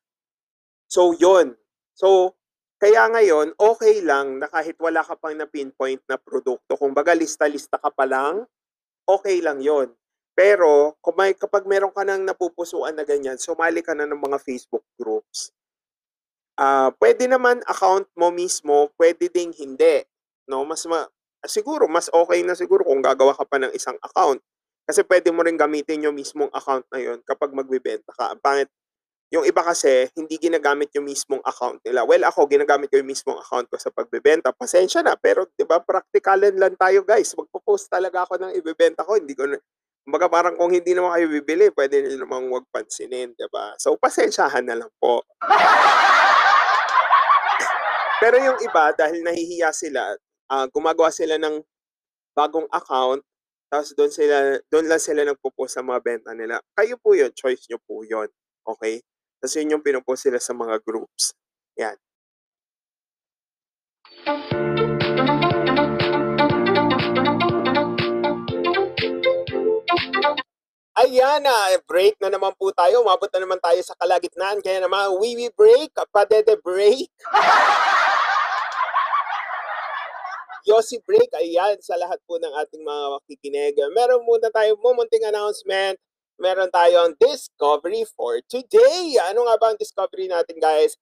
So, 0.89 1.13
'yon. 1.13 1.53
So, 1.93 2.38
kaya 2.79 3.11
ngayon, 3.11 3.59
okay 3.59 3.99
lang 4.07 4.39
na 4.39 4.47
kahit 4.47 4.79
wala 4.79 5.03
ka 5.03 5.19
pang 5.19 5.35
na-pinpoint 5.35 5.99
na 6.07 6.15
produkto, 6.15 6.79
kung 6.79 6.95
baga 6.95 7.11
lista-lista 7.11 7.75
ka 7.75 7.91
pa 7.91 8.07
lang, 8.07 8.47
okay 9.03 9.43
lang 9.43 9.59
yon. 9.59 9.91
Pero 10.39 10.95
kung 11.03 11.19
may, 11.19 11.35
kapag 11.35 11.67
meron 11.67 11.91
ka 11.91 12.07
nang 12.07 12.23
napupusuan 12.23 12.95
na 12.95 13.03
ganyan, 13.03 13.35
sumali 13.35 13.83
ka 13.83 13.99
na 13.99 14.07
ng 14.07 14.23
mga 14.23 14.39
Facebook 14.39 14.87
groups. 14.95 15.51
Uh, 16.55 16.95
pwede 17.03 17.27
naman 17.27 17.59
account 17.67 18.07
mo 18.15 18.31
mismo, 18.31 18.95
pwede 18.95 19.27
ding 19.27 19.51
hindi. 19.59 20.07
No, 20.47 20.63
mas 20.63 20.87
ma 20.87 21.07
siguro 21.47 21.87
mas 21.87 22.11
okay 22.11 22.43
na 22.43 22.55
siguro 22.55 22.83
kung 22.87 23.03
gagawa 23.03 23.35
ka 23.35 23.43
pa 23.47 23.59
ng 23.59 23.75
isang 23.75 23.99
account. 24.03 24.39
Kasi 24.87 25.03
pwede 25.07 25.35
mo 25.35 25.43
rin 25.43 25.59
gamitin 25.59 26.07
yung 26.07 26.15
mismong 26.15 26.51
account 26.55 26.87
na 26.95 26.99
yon 27.03 27.19
kapag 27.27 27.51
magbebenta 27.51 28.15
ka. 28.15 28.35
Ang 28.35 28.41
pangit 28.43 28.71
yung 29.29 29.45
iba 29.45 29.61
kasi, 29.61 30.09
hindi 30.17 30.41
ginagamit 30.41 30.89
yung 30.97 31.05
mismong 31.05 31.45
account 31.45 31.85
nila. 31.85 32.01
Well, 32.09 32.25
ako, 32.25 32.49
ginagamit 32.49 32.89
ko 32.89 32.97
yung 32.97 33.13
mismong 33.13 33.37
account 33.37 33.69
ko 33.69 33.77
sa 33.77 33.93
pagbebenta. 33.93 34.57
Pasensya 34.57 35.05
na, 35.05 35.21
pero 35.21 35.45
di 35.53 35.69
ba 35.69 35.85
praktikalan 35.85 36.57
lang 36.57 36.73
tayo 36.81 37.05
guys. 37.05 37.37
Magpo-post 37.37 37.93
talaga 37.93 38.25
ako 38.25 38.41
ng 38.41 38.57
ibebenta 38.57 39.05
ko. 39.05 39.21
Hindi 39.21 39.37
ko 39.37 39.45
na, 39.45 39.61
Kumbaga 40.09 40.33
parang 40.33 40.57
kung 40.57 40.73
hindi 40.73 40.97
naman 40.97 41.13
kayo 41.13 41.29
bibili, 41.29 41.69
pwede 41.77 42.01
nyo 42.01 42.25
namang 42.25 42.49
huwag 42.49 42.65
pansinin, 42.73 43.37
di 43.37 43.45
ba? 43.53 43.77
So, 43.77 43.93
pasensyahan 44.01 44.65
na 44.65 44.81
lang 44.81 44.89
po. 44.97 45.21
Pero 48.25 48.41
yung 48.41 48.57
iba, 48.65 48.97
dahil 48.97 49.21
nahihiya 49.21 49.69
sila, 49.69 50.17
uh, 50.49 50.65
gumagawa 50.73 51.13
sila 51.13 51.37
ng 51.37 51.61
bagong 52.33 52.65
account, 52.73 53.21
tapos 53.69 53.93
doon 53.93 54.09
sila 54.09 54.57
doon 54.73 54.89
lang 54.89 55.01
sila 55.01 55.29
nagpo-post 55.29 55.77
sa 55.77 55.85
mga 55.85 56.01
benta 56.01 56.33
nila. 56.33 56.57
Kayo 56.73 56.97
po 56.97 57.13
'yon, 57.13 57.29
choice 57.37 57.69
nyo 57.69 57.77
po 57.85 58.01
'yon. 58.01 58.29
Okay? 58.65 59.05
Kasi 59.39 59.63
yun 59.63 59.79
yung 59.79 59.85
pinupost 59.87 60.27
sila 60.27 60.43
sa 60.43 60.51
mga 60.51 60.83
groups. 60.83 61.31
Yan. 61.79 61.95
Ayan 70.99 71.47
na, 71.47 71.55
uh, 71.55 71.79
break 71.87 72.19
na 72.19 72.27
naman 72.27 72.51
po 72.59 72.75
tayo. 72.75 73.07
Umabot 73.07 73.31
na 73.31 73.39
naman 73.39 73.63
tayo 73.63 73.79
sa 73.87 73.95
kalagitnaan. 73.95 74.59
Kaya 74.59 74.83
naman, 74.83 75.15
we 75.23 75.39
we 75.39 75.47
break, 75.55 75.95
padede 76.11 76.59
break. 76.59 77.07
Yossi 80.69 80.99
break, 81.07 81.31
ayan, 81.39 81.79
sa 81.79 81.95
lahat 81.95 82.19
po 82.27 82.43
ng 82.43 82.51
ating 82.51 82.83
mga 82.83 83.05
makikinig. 83.15 83.79
Meron 83.95 84.27
muna 84.27 84.51
tayo 84.51 84.75
mumunting 84.83 85.23
announcement 85.23 85.95
meron 86.39 86.71
tayong 86.71 87.19
discovery 87.19 88.07
for 88.15 88.39
today. 88.47 89.19
Ano 89.27 89.45
nga 89.45 89.59
ba 89.59 89.67
ang 89.75 89.79
discovery 89.79 90.31
natin 90.31 90.63
guys? 90.63 90.95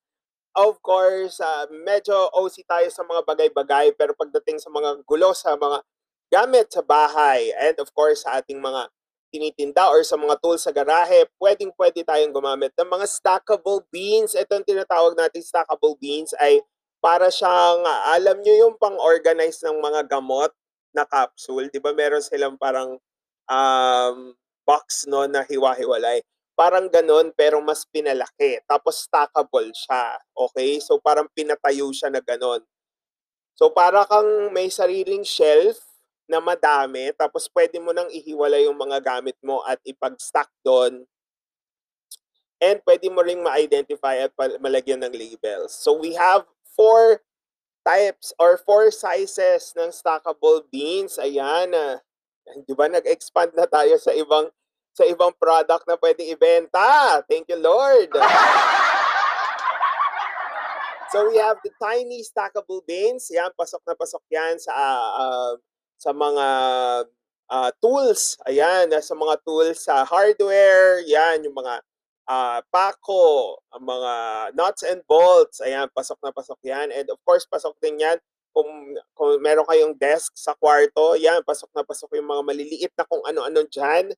Of 0.57 0.81
course, 0.81 1.37
uh, 1.37 1.69
medyo 1.85 2.33
OC 2.33 2.65
tayo 2.65 2.89
sa 2.89 3.05
mga 3.05 3.21
bagay-bagay 3.23 3.93
pero 3.93 4.17
pagdating 4.17 4.57
sa 4.57 4.73
mga 4.73 5.05
gulo 5.05 5.29
sa 5.37 5.53
mga 5.53 5.85
gamit 6.33 6.67
sa 6.73 6.81
bahay 6.81 7.53
and 7.55 7.77
of 7.77 7.93
course 7.93 8.25
sa 8.25 8.41
ating 8.41 8.57
mga 8.57 8.89
tinitinda 9.29 9.85
or 9.91 10.01
sa 10.01 10.17
mga 10.17 10.39
tools 10.41 10.65
sa 10.65 10.73
garahe, 10.73 11.29
pwedeng 11.37 11.69
pwede 11.77 12.01
tayong 12.01 12.33
gumamit 12.33 12.73
ng 12.73 12.89
mga 12.89 13.05
stackable 13.05 13.85
beans. 13.93 14.33
Ito 14.33 14.57
ang 14.57 14.65
tinatawag 14.65 15.13
natin 15.13 15.45
stackable 15.45 15.99
beans 15.99 16.33
ay 16.41 16.63
para 16.97 17.29
siyang, 17.29 17.85
alam 18.09 18.41
nyo 18.41 18.53
yung 18.57 18.75
pang-organize 18.81 19.61
ng 19.61 19.77
mga 19.77 20.09
gamot 20.09 20.49
na 20.95 21.05
capsule. 21.05 21.69
Di 21.69 21.77
ba 21.77 21.93
meron 21.93 22.23
silang 22.23 22.57
parang 22.57 22.97
um, 23.45 24.33
box 24.67 25.07
no 25.07 25.23
na 25.23 25.47
hiwa-hiwalay. 25.47 26.19
Parang 26.59 26.91
ganun 26.91 27.31
pero 27.31 27.63
mas 27.63 27.87
pinalaki. 27.87 28.59
Tapos 28.67 29.07
stackable 29.07 29.71
siya. 29.71 30.19
Okay? 30.35 30.83
So 30.83 30.99
parang 30.99 31.31
pinatayo 31.31 31.87
siya 31.95 32.11
na 32.11 32.19
ganun. 32.19 32.59
So 33.55 33.71
para 33.71 34.03
kang 34.03 34.51
may 34.51 34.67
sariling 34.67 35.23
shelf 35.23 35.79
na 36.27 36.43
madami 36.43 37.15
tapos 37.15 37.47
pwede 37.55 37.79
mo 37.79 37.95
nang 37.95 38.11
ihiwalay 38.11 38.67
yung 38.67 38.75
mga 38.75 38.99
gamit 38.99 39.39
mo 39.39 39.63
at 39.63 39.79
ipag-stack 39.87 40.51
doon. 40.61 41.07
And 42.59 42.81
pwede 42.83 43.07
mo 43.07 43.23
ring 43.23 43.39
ma-identify 43.39 44.27
at 44.27 44.33
malagyan 44.59 45.05
ng 45.05 45.13
labels. 45.13 45.71
So 45.77 45.93
we 45.95 46.17
have 46.17 46.43
four 46.73 47.21
types 47.87 48.35
or 48.35 48.59
four 48.59 48.91
sizes 48.91 49.71
ng 49.77 49.95
stackable 49.95 50.67
beans. 50.67 51.15
Ayan. 51.15 51.71
ah. 51.71 52.03
Di 52.67 52.73
ba 52.75 52.91
nag-expand 52.91 53.55
na 53.55 53.63
tayo 53.63 53.95
sa 53.95 54.11
ibang 54.11 54.51
sa 54.97 55.05
ibang 55.05 55.29
product 55.37 55.85
na 55.85 55.93
pwedeng 56.01 56.33
ibenta. 56.33 57.21
Thank 57.29 57.53
you, 57.53 57.61
Lord. 57.61 58.09
So 61.07 61.23
we 61.31 61.39
have 61.39 61.55
the 61.63 61.71
tiny 61.79 62.19
stackable 62.19 62.83
bins. 62.83 63.31
Yan, 63.31 63.55
pasok 63.55 63.79
na 63.87 63.95
pasok 63.95 64.19
yan 64.27 64.59
sa 64.59 64.75
ah, 64.75 65.55
sa 65.95 66.11
mga 66.11 66.47
ah, 67.47 67.71
tools. 67.79 68.35
Ayan, 68.43 68.91
sa 68.99 69.15
mga 69.15 69.39
tools 69.47 69.87
sa 69.87 70.03
hardware. 70.03 70.99
Yan, 71.07 71.47
yung 71.47 71.55
mga 71.55 71.79
ah, 72.27 72.59
pako, 72.67 73.55
ang 73.71 73.87
mga 73.87 74.13
nuts 74.59 74.83
and 74.83 74.99
bolts. 75.07 75.63
Ayan, 75.63 75.87
pasok 75.95 76.19
na 76.19 76.35
pasok 76.35 76.59
yan. 76.67 76.91
And 76.91 77.07
of 77.07 77.23
course, 77.23 77.47
pasok 77.47 77.79
din 77.79 78.03
yan 78.03 78.19
kung, 78.51 78.67
kung 79.15 79.39
meron 79.39 79.63
kayong 79.63 79.95
desk 79.95 80.35
sa 80.35 80.59
kwarto. 80.59 81.15
Yan, 81.15 81.39
pasok 81.47 81.71
na 81.71 81.87
pasok 81.87 82.19
yung 82.19 82.27
mga 82.27 82.43
maliliit 82.43 82.93
na 82.99 83.07
kung 83.07 83.23
ano-ano 83.23 83.63
dyan 83.71 84.11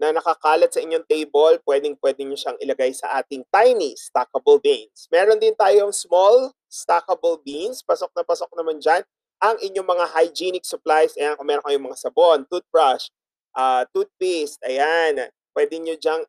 na 0.00 0.16
nakakalat 0.16 0.72
sa 0.72 0.80
inyong 0.80 1.04
table, 1.04 1.60
pwedeng 1.68 1.92
pwede 2.00 2.24
nyo 2.24 2.32
siyang 2.32 2.56
ilagay 2.56 2.88
sa 2.96 3.20
ating 3.20 3.44
tiny 3.52 3.92
stackable 4.00 4.56
beans. 4.56 5.04
Meron 5.12 5.36
din 5.36 5.52
tayong 5.52 5.92
small 5.92 6.56
stackable 6.72 7.36
beans. 7.44 7.84
Pasok 7.84 8.08
na 8.16 8.24
pasok 8.24 8.48
naman 8.56 8.80
dyan 8.80 9.04
ang 9.44 9.60
inyong 9.60 9.84
mga 9.84 10.06
hygienic 10.16 10.64
supplies. 10.64 11.12
Ayan, 11.20 11.36
kung 11.36 11.44
meron 11.44 11.64
kayong 11.68 11.84
mga 11.84 12.00
sabon, 12.00 12.48
toothbrush, 12.48 13.12
ah, 13.52 13.84
toothpaste, 13.92 14.56
ayan. 14.64 15.28
Pwede 15.52 15.76
nyo 15.76 15.92
dyang 16.00 16.24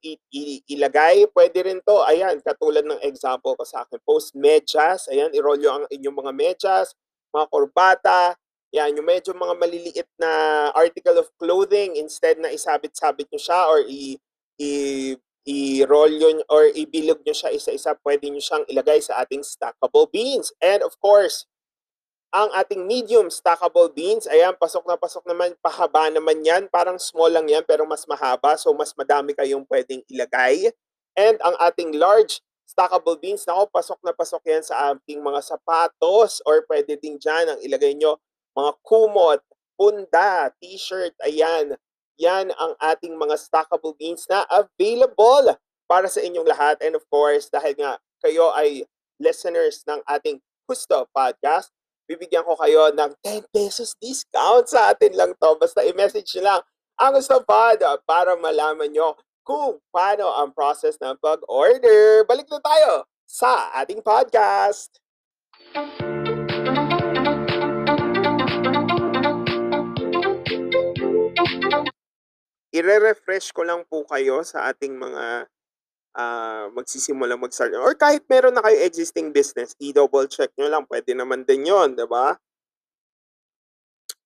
ilagay. 0.67 1.24
Pwede 1.32 1.63
rin 1.63 1.80
to, 1.88 2.03
ayan, 2.03 2.43
katulad 2.43 2.84
ng 2.84 2.99
example 3.07 3.55
ko 3.55 3.63
sa 3.63 3.88
akin. 3.88 4.03
Post 4.03 4.36
medyas, 4.36 5.07
ayan, 5.07 5.32
i-roll 5.32 5.63
ang 5.63 5.88
inyong 5.88 6.17
mga 6.28 6.32
medyas, 6.36 6.91
mga 7.32 7.47
korbata, 7.47 8.36
yan, 8.72 8.95
yung 8.95 9.07
medyo 9.07 9.36
mga 9.36 9.55
maliliit 9.59 10.09
na 10.15 10.32
article 10.72 11.19
of 11.19 11.28
clothing, 11.36 11.99
instead 11.99 12.39
na 12.39 12.55
isabit-sabit 12.55 13.28
nyo 13.28 13.39
siya 13.39 13.61
or 13.67 13.84
i, 13.84 14.15
i, 14.55 14.69
i-roll 15.43 16.11
yun 16.11 16.39
or 16.47 16.72
ibilog 16.72 17.19
nyo 17.28 17.36
siya 17.36 17.51
isa-isa, 17.51 17.99
pwede 17.99 18.32
nyo 18.32 18.39
siyang 18.39 18.63
ilagay 18.72 19.03
sa 19.03 19.19
ating 19.19 19.43
stackable 19.43 20.07
beans. 20.07 20.55
And 20.63 20.88
of 20.88 20.95
course, 21.03 21.51
ang 22.32 22.47
ating 22.55 22.88
medium 22.88 23.28
stackable 23.28 23.91
beans, 23.91 24.24
ayan, 24.32 24.55
pasok 24.55 24.88
na 24.88 24.95
pasok 24.95 25.28
naman, 25.28 25.51
pahaba 25.59 26.07
naman 26.07 26.39
yan, 26.39 26.72
parang 26.72 26.95
small 26.95 27.28
lang 27.28 27.51
yan, 27.51 27.67
pero 27.67 27.84
mas 27.84 28.07
mahaba, 28.07 28.55
so 28.55 28.72
mas 28.72 28.95
madami 28.95 29.36
kayong 29.36 29.67
pwedeng 29.67 29.99
ilagay. 30.07 30.72
And 31.19 31.36
ang 31.43 31.59
ating 31.59 31.99
large 31.99 32.39
stackable 32.63 33.19
beans, 33.19 33.43
nako, 33.43 33.67
pasok 33.67 33.99
na 33.99 34.15
pasok 34.15 34.47
yan 34.47 34.63
sa 34.63 34.95
ating 34.95 35.19
mga 35.19 35.43
sapatos 35.43 36.39
or 36.47 36.63
pwede 36.72 36.95
din 36.95 37.19
dyan 37.19 37.51
ang 37.51 37.59
ilagay 37.59 37.99
nyo 37.99 38.15
mga 38.58 38.72
kumot, 38.84 39.41
punda, 39.80 40.52
t-shirt, 40.60 41.16
ayan. 41.24 41.76
Yan 42.22 42.54
ang 42.54 42.78
ating 42.78 43.18
mga 43.18 43.39
stackable 43.39 43.97
beans 43.97 44.30
na 44.30 44.45
available 44.52 45.58
para 45.89 46.06
sa 46.06 46.22
inyong 46.22 46.45
lahat. 46.45 46.78
And 46.84 46.93
of 46.93 47.04
course, 47.10 47.49
dahil 47.49 47.76
nga 47.80 47.97
kayo 48.22 48.54
ay 48.54 48.86
listeners 49.18 49.82
ng 49.89 50.06
ating 50.06 50.39
Gusto 50.70 51.10
Podcast, 51.10 51.74
bibigyan 52.06 52.45
ko 52.45 52.54
kayo 52.60 52.93
ng 52.93 53.12
10 53.26 53.49
pesos 53.49 53.97
discount 53.97 54.70
sa 54.70 54.93
atin 54.93 55.18
lang 55.18 55.34
to. 55.36 55.49
Basta 55.58 55.82
i-message 55.82 56.38
nyo 56.38 56.43
lang 56.45 56.62
ang 57.02 57.12
Gusto 57.18 57.41
Pod 57.41 57.82
para 58.06 58.38
malaman 58.38 58.93
nyo 58.93 59.18
kung 59.41 59.82
paano 59.89 60.30
ang 60.30 60.54
process 60.54 61.02
ng 61.02 61.18
pag-order. 61.18 62.24
Balik 62.30 62.45
na 62.54 62.62
tayo 62.62 63.10
sa 63.26 63.74
ating 63.82 64.06
podcast. 64.06 65.02
Ire-refresh 72.72 73.51
ko 73.51 73.67
lang 73.67 73.84
po 73.88 74.07
kayo 74.07 74.41
sa 74.47 74.72
ating 74.72 74.95
mga 74.95 75.47
ah, 76.15 76.67
magsisimula 76.72 77.36
mag-start 77.39 77.76
or 77.76 77.95
kahit 77.95 78.24
meron 78.28 78.55
na 78.55 78.63
kayo 78.63 78.80
existing 78.84 79.32
business, 79.32 79.76
i-double 79.80 80.28
check 80.28 80.51
nyo 80.55 80.67
lang, 80.72 80.84
pwede 80.88 81.15
naman 81.15 81.43
din 81.47 81.67
yon, 81.67 81.95
di 81.95 82.07
ba? 82.07 82.36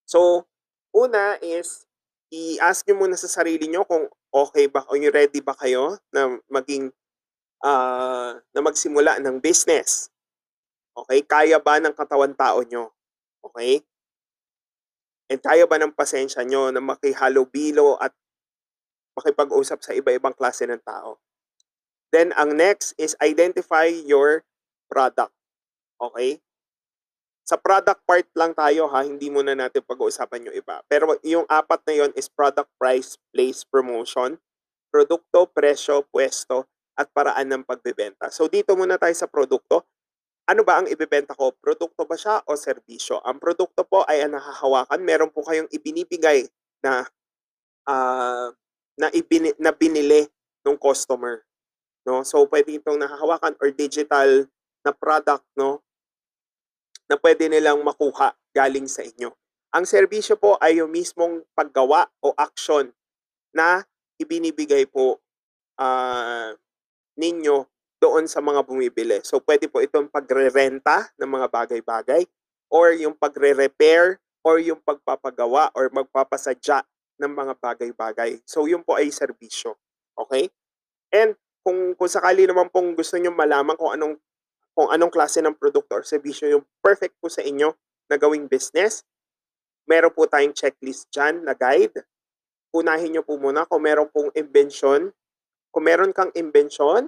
So, 0.05 0.45
una 0.93 1.37
is, 1.41 1.85
i-ask 2.33 2.85
nyo 2.85 3.05
muna 3.05 3.17
sa 3.17 3.29
sarili 3.29 3.69
nyo 3.69 3.85
kung 3.85 4.05
okay 4.33 4.69
ba, 4.69 4.85
o 4.89 4.93
ready 4.97 5.41
ba 5.41 5.57
kayo 5.57 5.97
na 6.13 6.37
maging, 6.49 6.93
ah, 7.65 8.37
na 8.53 8.61
magsimula 8.61 9.17
ng 9.21 9.41
business. 9.41 10.09
Okay? 10.95 11.25
Kaya 11.25 11.57
ba 11.59 11.81
ng 11.81 11.93
katawan 11.93 12.33
tao 12.37 12.61
nyo? 12.63 12.93
Okay? 13.41 13.81
And 15.25 15.41
kaya 15.41 15.65
ba 15.65 15.81
ng 15.81 15.93
pasensya 15.93 16.45
nyo 16.45 16.69
na 16.69 16.81
makihalo-bilo 16.81 17.97
at 17.97 18.13
makipag-usap 19.15 19.79
sa 19.81 19.91
iba-ibang 19.95 20.35
klase 20.35 20.67
ng 20.67 20.79
tao. 20.83 21.17
Then, 22.11 22.31
ang 22.35 22.55
next 22.55 22.95
is 22.95 23.17
identify 23.19 23.89
your 23.89 24.43
product. 24.87 25.33
Okay? 25.99 26.39
Sa 27.45 27.61
product 27.61 28.01
part 28.09 28.25
lang 28.33 28.57
tayo 28.57 28.89
ha, 28.89 29.05
hindi 29.05 29.29
muna 29.29 29.53
natin 29.53 29.85
pag-uusapan 29.85 30.49
yung 30.49 30.55
iba. 30.57 30.81
Pero 30.89 31.13
yung 31.21 31.45
apat 31.45 31.85
na 31.85 31.93
yon 31.93 32.11
is 32.17 32.25
product 32.25 32.73
price, 32.81 33.21
place, 33.29 33.61
promotion, 33.61 34.41
produkto, 34.89 35.45
presyo, 35.53 36.01
pwesto, 36.09 36.65
at 36.97 37.11
paraan 37.13 37.53
ng 37.53 37.63
pagbebenta. 37.67 38.33
So 38.33 38.49
dito 38.49 38.73
muna 38.73 38.97
tayo 38.97 39.13
sa 39.13 39.29
produkto. 39.29 39.85
Ano 40.49 40.65
ba 40.65 40.81
ang 40.81 40.89
ibebenta 40.89 41.37
ko? 41.37 41.53
Produkto 41.53 42.09
ba 42.09 42.17
siya 42.17 42.41
o 42.49 42.57
serbisyo? 42.57 43.21
Ang 43.21 43.37
produkto 43.37 43.85
po 43.85 44.01
ay 44.09 44.25
ang 44.25 44.37
nahahawakan. 44.37 45.01
Meron 45.05 45.29
po 45.29 45.45
kayong 45.45 45.69
ibinibigay 45.69 46.49
na 46.81 47.05
ah 47.85 48.49
na 48.95 49.11
ibini, 49.11 49.51
na 49.59 49.75
binili 49.75 50.27
ng 50.63 50.77
customer 50.79 51.43
no? 52.05 52.21
So 52.21 52.45
pwede 52.47 52.77
itong 52.77 53.01
nahahawakan 53.01 53.57
or 53.59 53.73
digital 53.73 54.45
na 54.85 54.93
product 54.93 55.43
no? 55.57 55.81
Na 57.09 57.17
pwede 57.19 57.49
nilang 57.49 57.81
makuha 57.81 58.37
galing 58.53 58.85
sa 58.85 59.03
inyo. 59.03 59.33
Ang 59.75 59.83
serbisyo 59.83 60.39
po 60.39 60.55
ay 60.63 60.79
yung 60.79 60.93
mismong 60.93 61.43
paggawa 61.51 62.07
o 62.23 62.31
action 62.39 62.93
na 63.51 63.83
ibinibigay 64.15 64.87
po 64.87 65.19
ah, 65.75 66.55
ninyo 67.19 67.67
doon 67.99 68.29
sa 68.31 68.39
mga 68.39 68.63
bumibili. 68.63 69.19
So 69.27 69.43
pwede 69.43 69.67
po 69.67 69.83
itong 69.83 70.07
pagre-renta 70.07 71.11
ng 71.19 71.27
mga 71.27 71.47
bagay-bagay 71.51 72.23
or 72.71 72.95
yung 72.95 73.17
pagre-repair 73.17 74.21
or 74.45 74.61
yung 74.61 74.79
pagpapagawa 74.79 75.73
or 75.75 75.91
magpapasadya 75.91 76.85
ng 77.19 77.31
mga 77.31 77.53
bagay-bagay. 77.59 78.43
So, 78.43 78.67
yun 78.67 78.83
po 78.83 78.99
ay 78.99 79.11
serbisyo. 79.11 79.75
Okay? 80.15 80.51
And 81.11 81.35
kung, 81.65 81.95
kung 81.95 82.09
sakali 82.11 82.45
naman 82.45 82.69
pong 82.69 82.93
gusto 82.93 83.15
nyo 83.17 83.33
malaman 83.33 83.73
kung 83.79 83.91
anong 83.95 84.15
kung 84.75 84.91
anong 84.91 85.07
klase 85.07 85.39
ng 85.39 85.55
produkto 85.55 85.95
or 85.95 86.03
serbisyo 86.03 86.51
yung 86.51 86.65
perfect 86.83 87.15
po 87.23 87.31
sa 87.31 87.39
inyo 87.39 87.71
na 88.11 88.19
gawing 88.19 88.51
business, 88.51 89.07
meron 89.87 90.11
po 90.11 90.27
tayong 90.27 90.51
checklist 90.51 91.07
dyan 91.15 91.47
na 91.47 91.55
guide. 91.55 92.03
Unahin 92.75 93.15
nyo 93.15 93.23
po 93.23 93.39
muna 93.39 93.63
kung 93.63 93.87
meron 93.87 94.11
pong 94.11 94.35
invention. 94.35 95.15
Kung 95.71 95.83
meron 95.87 96.11
kang 96.11 96.27
invention 96.35 97.07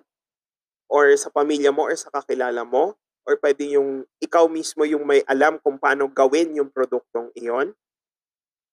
or 0.87 1.11
sa 1.19 1.27
pamilya 1.27 1.75
mo 1.75 1.91
or 1.91 1.95
sa 1.99 2.07
kakilala 2.07 2.63
mo, 2.63 2.95
or 3.27 3.35
pwede 3.43 3.75
yung 3.75 4.07
ikaw 4.23 4.47
mismo 4.47 4.87
yung 4.87 5.03
may 5.03 5.19
alam 5.27 5.59
kung 5.59 5.75
paano 5.75 6.07
gawin 6.07 6.55
yung 6.55 6.71
produktong 6.71 7.27
iyon 7.35 7.75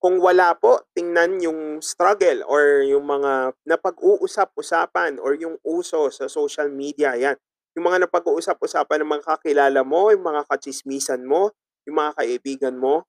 kung 0.05 0.21
wala 0.21 0.53
po, 0.53 0.85
tingnan 0.93 1.41
yung 1.41 1.81
struggle 1.81 2.45
or 2.45 2.85
yung 2.85 3.09
mga 3.09 3.57
napag-uusap-usapan 3.65 5.17
or 5.17 5.33
yung 5.41 5.57
uso 5.65 6.13
sa 6.13 6.29
social 6.29 6.69
media, 6.69 7.17
yan. 7.17 7.41
Yung 7.73 7.89
mga 7.89 8.05
napag-uusap-usapan 8.05 9.01
ng 9.01 9.11
mga 9.17 9.25
kakilala 9.25 9.81
mo, 9.81 10.13
yung 10.13 10.21
mga 10.21 10.45
kachismisan 10.45 11.25
mo, 11.25 11.57
yung 11.89 11.97
mga 11.97 12.21
kaibigan 12.21 12.77
mo, 12.77 13.09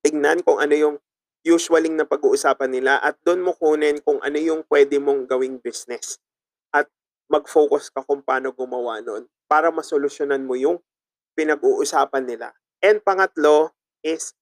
tingnan 0.00 0.40
kung 0.40 0.64
ano 0.64 0.72
yung 0.72 0.96
usually 1.44 1.92
na 1.92 2.08
pag-uusapan 2.08 2.72
nila 2.72 2.96
at 3.04 3.20
doon 3.20 3.44
mo 3.44 3.52
kunin 3.52 4.00
kung 4.00 4.16
ano 4.24 4.40
yung 4.40 4.64
pwede 4.72 4.96
mong 4.96 5.28
gawing 5.28 5.60
business. 5.60 6.16
At 6.72 6.88
mag-focus 7.28 7.92
ka 7.92 8.00
kung 8.00 8.24
paano 8.24 8.48
gumawa 8.48 9.04
nun 9.04 9.28
para 9.44 9.68
masolusyonan 9.68 10.40
mo 10.40 10.56
yung 10.56 10.80
pinag-uusapan 11.36 12.24
nila. 12.24 12.56
And 12.80 13.04
pangatlo 13.04 13.76
is 14.00 14.32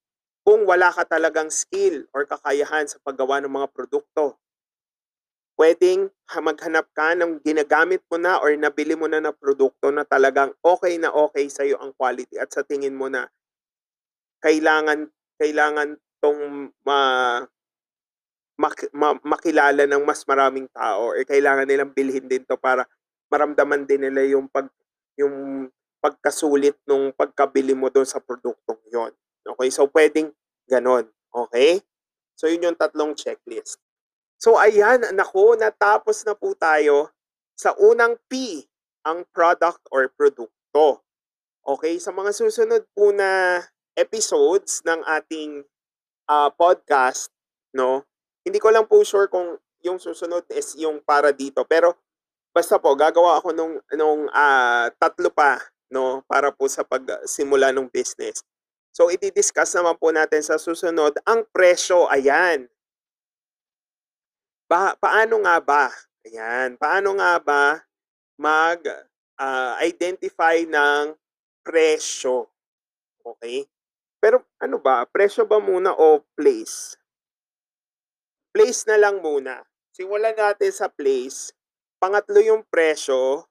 kung 0.45 0.69
wala 0.69 0.93
ka 0.93 1.09
talagang 1.09 1.49
skill 1.49 2.05
or 2.13 2.29
kakayahan 2.29 2.85
sa 2.85 3.01
paggawa 3.01 3.41
ng 3.41 3.49
mga 3.53 3.69
produkto. 3.73 4.37
Pwedeng 5.59 6.11
maghanap 6.35 6.91
ka 6.99 7.15
ng 7.15 7.39
ginagamit 7.47 8.03
mo 8.11 8.19
na 8.19 8.43
or 8.43 8.51
nabili 8.59 8.99
mo 8.99 9.07
na 9.07 9.23
na 9.23 9.31
produkto 9.31 9.87
na 9.95 10.03
talagang 10.03 10.51
okay 10.67 10.99
na 10.99 11.15
okay 11.15 11.47
sa 11.47 11.63
iyo 11.63 11.79
ang 11.79 11.95
quality 11.95 12.35
at 12.43 12.51
sa 12.51 12.67
tingin 12.67 12.91
mo 12.99 13.07
na 13.07 13.31
kailangan 14.43 15.11
kailangan 15.39 15.89
'tong 16.19 16.73
ma 16.87 16.99
mak 18.59 18.87
ma 18.95 19.19
makilala 19.27 19.83
ng 19.83 20.03
mas 20.07 20.23
maraming 20.31 20.71
tao 20.71 21.11
or 21.11 21.19
kailangan 21.27 21.67
nilang 21.67 21.91
bilhin 21.91 22.23
din 22.31 22.47
'to 22.47 22.55
para 22.55 22.87
maramdaman 23.27 23.83
din 23.83 24.07
nila 24.07 24.23
yung 24.31 24.47
pag 24.47 24.71
yung 25.19 25.67
pagkasulit 25.99 26.79
nung 26.87 27.11
pagkabili 27.11 27.75
mo 27.75 27.91
dun 27.91 28.07
sa 28.07 28.23
produktong 28.23 28.79
yon. 28.95 29.11
Okay, 29.45 29.69
so 29.69 29.85
puwedeng 29.85 30.33
gano'n, 30.73 31.05
okey? 31.37 31.85
So 32.37 32.49
yun 32.49 32.65
yung 32.73 32.79
tatlong 32.81 33.13
checklist. 33.13 33.77
So 34.41 34.57
ayan, 34.61 35.05
naku 35.17 35.57
natapos 35.61 36.25
na 36.29 36.33
po 36.37 36.53
tayo 36.57 37.13
sa 37.57 37.77
unang 37.79 38.17
P, 38.29 38.65
ang 39.05 39.25
product 39.33 39.85
or 39.93 40.09
produkto. 40.13 41.05
Okey, 41.67 42.01
sa 42.01 42.13
mga 42.13 42.33
susunod 42.37 42.85
po 42.97 43.13
na 43.13 43.61
episodes 43.97 44.81
ng 44.87 45.01
ating, 45.07 45.65
ah, 46.31 46.51
podcast 46.53 47.31
'no, 47.77 48.05
hindi 48.47 48.59
ko 48.63 48.71
lang 48.75 48.87
po 48.89 49.03
sure 49.07 49.29
kung 49.31 49.59
yung 49.85 49.99
susunod 50.01 50.45
is 50.53 50.75
yung 50.81 51.01
para 51.05 51.31
dito, 51.35 51.65
pero 51.69 51.97
basta 52.55 52.79
po 52.81 52.95
gagawa 52.99 53.39
ako 53.43 53.53
nung 53.57 53.75
nung, 53.97 54.29
ah, 54.35 54.89
tatlo 55.01 55.31
pa 55.33 55.61
'no, 55.93 56.23
para 56.29 56.51
po 56.55 56.67
sa 56.71 56.85
pagsimula 56.87 57.73
nung 57.75 57.89
business. 57.93 58.43
So 58.95 59.11
idi-discuss 59.11 59.75
naman 59.75 59.99
po 59.99 60.15
natin 60.15 60.39
sa 60.39 60.55
susunod 60.55 61.19
ang 61.27 61.43
presyo, 61.51 62.07
ayan. 62.07 62.71
Ba 64.71 64.95
paano 64.95 65.43
nga 65.43 65.59
ba, 65.59 65.91
ayan, 66.23 66.79
paano 66.79 67.19
nga 67.19 67.43
ba 67.43 67.83
mag, 68.39 68.79
ah, 69.35 69.75
identify 69.83 70.63
ng 70.63 71.19
presyo, 71.67 72.47
okey? 73.27 73.67
Pero 74.23 74.47
ano 74.63 74.79
ba, 74.79 75.03
presyo 75.11 75.43
ba 75.43 75.59
muna 75.59 75.91
o 75.91 76.23
place? 76.39 76.95
Place 78.55 78.87
na 78.87 78.95
lang 78.95 79.19
muna. 79.19 79.67
Simulan 79.91 80.39
natin 80.39 80.71
sa 80.71 80.87
place, 80.87 81.51
pangatlo 81.99 82.39
yung 82.39 82.63
presyo, 82.71 83.51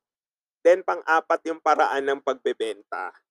then 0.63 0.83
pang-apat 0.83 1.43
yung 1.51 1.59
paraan 1.59 2.07
ng 2.07 2.19
pagbebenta. 2.23 3.22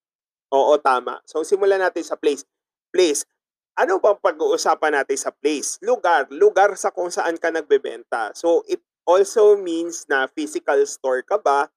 Oo, 0.53 0.77
tama. 0.77 1.19
So 1.25 1.41
simulan 1.41 1.81
natin 1.81 2.05
sa 2.05 2.15
place. 2.15 2.45
Place, 2.93 3.25
ano 3.73 3.97
bang 3.97 4.19
pag-uusapan 4.21 5.01
natin 5.01 5.17
sa 5.17 5.33
place? 5.33 5.81
Lugar, 5.81 6.29
lugar 6.29 6.77
sa 6.77 6.93
kung 6.93 7.09
saan 7.09 7.41
ka 7.41 7.49
nagbebenta. 7.49 8.29
So 8.37 8.61
it 8.69 8.79
also 9.03 9.57
means 9.57 10.05
na 10.05 10.29
physical 10.29 10.77
store 10.85 11.25
ka 11.25 11.41
ba, 11.41 11.73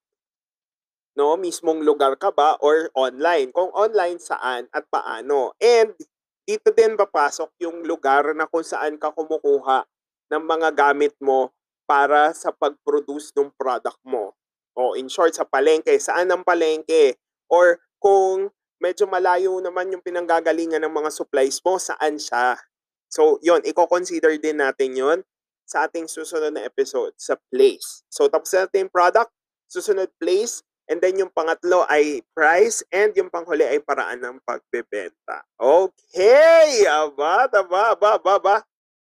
'no, 1.16 1.34
mismong 1.40 1.80
lugar 1.88 2.14
ka 2.20 2.28
ba 2.30 2.60
or 2.60 2.92
online? 2.92 3.48
Kung 3.56 3.72
online, 3.72 4.20
saan 4.20 4.68
at 4.70 4.84
paano? 4.92 5.56
And 5.58 5.96
dito 6.46 6.70
din 6.70 6.94
papasok 6.94 7.50
yung 7.64 7.82
lugar 7.88 8.36
na 8.36 8.46
kung 8.46 8.62
saan 8.62 9.00
ka 9.00 9.10
kumukuha 9.16 9.82
ng 10.30 10.42
mga 10.44 10.68
gamit 10.76 11.16
mo 11.18 11.50
para 11.88 12.30
sa 12.36 12.52
pag-produce 12.54 13.32
nung 13.34 13.50
product 13.56 13.98
mo. 14.06 14.36
O 14.76 14.92
in 14.94 15.08
short, 15.08 15.32
sa 15.34 15.48
palengke, 15.48 15.96
saan 15.98 16.28
ang 16.30 16.44
palengke? 16.44 17.16
Or 17.48 17.80
kung 17.98 18.52
medyo 18.82 19.08
malayo 19.08 19.56
naman 19.60 19.92
yung 19.92 20.04
pinanggagalingan 20.04 20.82
ng 20.84 20.94
mga 20.94 21.10
supplies 21.12 21.60
mo, 21.64 21.80
saan 21.80 22.20
siya? 22.20 22.60
So 23.08 23.40
yun, 23.40 23.62
iko-consider 23.64 24.36
din 24.36 24.60
natin 24.60 24.96
yun 24.96 25.18
sa 25.66 25.86
ating 25.88 26.06
susunod 26.06 26.54
na 26.54 26.62
episode, 26.62 27.14
sa 27.18 27.34
place. 27.50 28.06
So 28.10 28.30
tapos 28.30 28.54
na 28.54 28.66
natin 28.66 28.86
yung 28.86 28.94
product, 28.94 29.32
susunod 29.66 30.10
place, 30.20 30.62
and 30.86 31.02
then 31.02 31.18
yung 31.18 31.32
pangatlo 31.34 31.82
ay 31.90 32.22
price, 32.34 32.86
and 32.94 33.10
yung 33.18 33.30
panghuli 33.30 33.66
ay 33.66 33.82
paraan 33.82 34.22
ng 34.22 34.36
pagbebenta. 34.46 35.42
Okay! 35.58 36.86
Aba, 36.86 37.50
aba, 37.50 37.94
aba, 37.94 38.08
aba, 38.18 38.32
aba. 38.38 38.56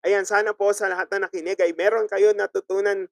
Ayan, 0.07 0.23
sana 0.23 0.55
po 0.55 0.71
sa 0.71 0.87
lahat 0.87 1.11
na 1.11 1.27
nakinig 1.27 1.59
ay 1.59 1.75
meron 1.75 2.07
kayo 2.07 2.31
natutunan 2.31 3.11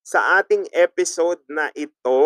sa 0.00 0.40
ating 0.40 0.64
episode 0.72 1.40
na 1.48 1.68
ito. 1.76 2.20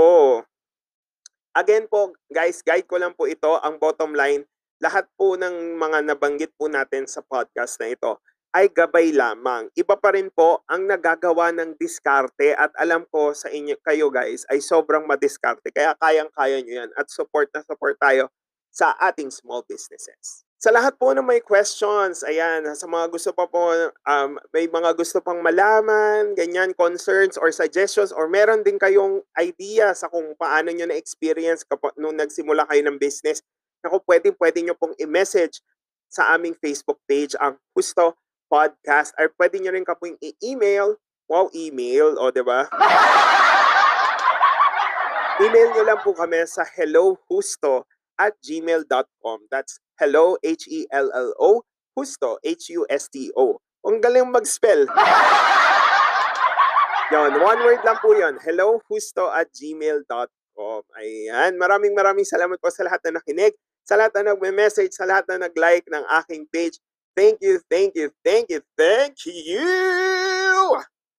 Again 1.57 1.89
po, 1.89 2.13
guys, 2.29 2.61
guide 2.61 2.89
ko 2.89 3.01
lang 3.01 3.13
po 3.17 3.25
ito, 3.29 3.61
ang 3.61 3.81
bottom 3.81 4.13
line, 4.17 4.45
lahat 4.79 5.11
po 5.19 5.35
ng 5.35 5.75
mga 5.75 6.07
nabanggit 6.07 6.55
po 6.55 6.71
natin 6.71 7.05
sa 7.09 7.21
podcast 7.25 7.81
na 7.83 7.91
ito 7.91 8.23
ay 8.57 8.73
gabay 8.73 9.13
lamang. 9.13 9.69
Iba 9.77 9.99
pa 10.01 10.17
rin 10.17 10.33
po 10.33 10.65
ang 10.65 10.89
nagagawa 10.89 11.53
ng 11.53 11.77
diskarte 11.77 12.57
at 12.57 12.73
alam 12.81 13.05
ko 13.13 13.37
sa 13.37 13.53
inyo 13.53 13.77
kayo 13.85 14.09
guys 14.09 14.49
ay 14.49 14.65
sobrang 14.65 15.05
madiskarte 15.05 15.69
kaya 15.69 15.93
kayang-kaya 16.01 16.65
nyo 16.65 16.75
yan 16.85 16.91
at 16.97 17.13
support 17.13 17.53
na 17.53 17.61
support 17.61 18.01
tayo 18.01 18.33
sa 18.73 18.97
ating 19.05 19.29
small 19.29 19.61
businesses. 19.69 20.48
Sa 20.59 20.75
lahat 20.75 20.99
po 20.99 21.15
ng 21.15 21.23
may 21.23 21.39
questions, 21.39 22.27
ayan, 22.27 22.67
sa 22.75 22.91
mga 22.91 23.15
gusto 23.15 23.31
pa 23.31 23.47
po, 23.47 23.71
um, 24.03 24.43
may 24.51 24.67
mga 24.67 24.91
gusto 24.99 25.23
pang 25.23 25.39
malaman, 25.39 26.35
ganyan, 26.35 26.75
concerns 26.75 27.39
or 27.39 27.55
suggestions, 27.55 28.11
or 28.11 28.27
meron 28.27 28.67
din 28.67 28.75
kayong 28.75 29.23
idea 29.39 29.95
sa 29.95 30.11
kung 30.11 30.35
paano 30.35 30.75
nyo 30.75 30.91
na-experience 30.91 31.63
kapag 31.63 31.95
nung 31.95 32.19
nagsimula 32.19 32.67
kayo 32.67 32.83
ng 32.91 32.99
business, 32.99 33.39
naku, 33.87 34.03
pwede, 34.11 34.35
pwede 34.35 34.59
nyo 34.67 34.75
pong 34.75 34.99
i-message 34.99 35.63
sa 36.11 36.35
aming 36.35 36.59
Facebook 36.59 36.99
page, 37.07 37.39
ang 37.39 37.55
Husto 37.79 38.19
Podcast, 38.51 39.15
or 39.15 39.31
pwede 39.39 39.63
nyo 39.63 39.71
rin 39.71 39.87
ka 39.87 39.95
pong 39.95 40.19
i-email, 40.19 40.99
wow, 41.31 41.47
email, 41.55 42.19
o, 42.19 42.35
di 42.35 42.43
ba? 42.43 42.67
Email 45.47 45.71
nyo 45.71 45.87
lang 45.87 46.03
po 46.03 46.19
kami 46.19 46.43
sa 46.51 46.67
hellohusto 46.67 47.87
at 48.19 48.35
gmail.com. 48.43 49.47
That's 49.55 49.79
hello, 49.99 50.39
H-E-L-L-O, 50.41 51.51
husto, 51.99 52.39
H-U-S-T-O. 52.43 53.47
Ang 53.85 53.99
galing 53.99 54.31
mag-spell. 54.31 54.87
Yon, 57.13 57.41
one 57.41 57.61
word 57.65 57.81
lang 57.89 57.97
po 58.05 58.13
yon. 58.13 58.37
Hello, 58.45 58.85
husto 58.85 59.33
at 59.33 59.49
gmail.com. 59.49 60.83
Ayan, 61.01 61.57
maraming 61.57 61.97
maraming 61.97 62.29
salamat 62.29 62.61
po 62.61 62.69
sa 62.69 62.85
lahat 62.85 63.01
na 63.09 63.17
nakinig, 63.17 63.57
sa 63.81 63.97
lahat 63.97 64.13
na 64.21 64.37
nagme-message, 64.37 64.93
sa 64.93 65.09
lahat 65.09 65.25
na 65.25 65.49
nag-like 65.49 65.89
ng 65.89 66.05
aking 66.21 66.45
page. 66.53 66.77
Thank 67.17 67.41
you, 67.41 67.65
thank 67.73 67.97
you, 67.97 68.13
thank 68.21 68.53
you, 68.53 68.61
thank 68.77 69.17
you! 69.25 69.65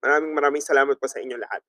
Maraming 0.05 0.33
maraming 0.37 0.63
salamat 0.63 0.95
po 0.95 1.09
sa 1.09 1.19
inyo 1.19 1.41
lahat. 1.41 1.65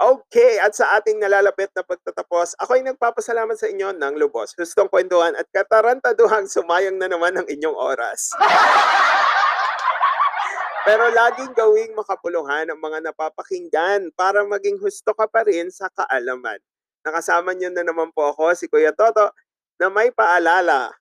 Okay, 0.00 0.56
at 0.64 0.72
sa 0.72 0.96
ating 0.96 1.20
nalalapit 1.20 1.68
na 1.76 1.84
pagtatapos, 1.84 2.56
ako 2.56 2.72
ay 2.72 2.88
nagpapasalamat 2.88 3.52
sa 3.52 3.68
inyo 3.68 3.92
ng 3.92 4.16
lubos. 4.16 4.56
Gustong 4.56 4.88
kwentuhan 4.88 5.36
at 5.36 5.44
katarantaduhang 5.52 6.48
sumayang 6.48 6.96
na 6.96 7.04
naman 7.04 7.36
ang 7.36 7.44
inyong 7.44 7.76
oras. 7.76 8.32
Pero 10.88 11.04
laging 11.12 11.52
gawing 11.52 11.92
makapuluhan 11.92 12.72
ang 12.72 12.80
mga 12.80 13.12
napapakinggan 13.12 14.08
para 14.16 14.40
maging 14.48 14.80
husto 14.80 15.12
ka 15.12 15.28
pa 15.28 15.44
rin 15.44 15.68
sa 15.68 15.92
kaalaman. 15.92 16.56
Nakasama 17.04 17.52
niyo 17.52 17.68
na 17.68 17.84
naman 17.84 18.08
po 18.16 18.32
ako, 18.32 18.56
si 18.56 18.72
Kuya 18.72 18.96
Toto, 18.96 19.36
na 19.76 19.92
may 19.92 20.08
paalala. 20.16 20.96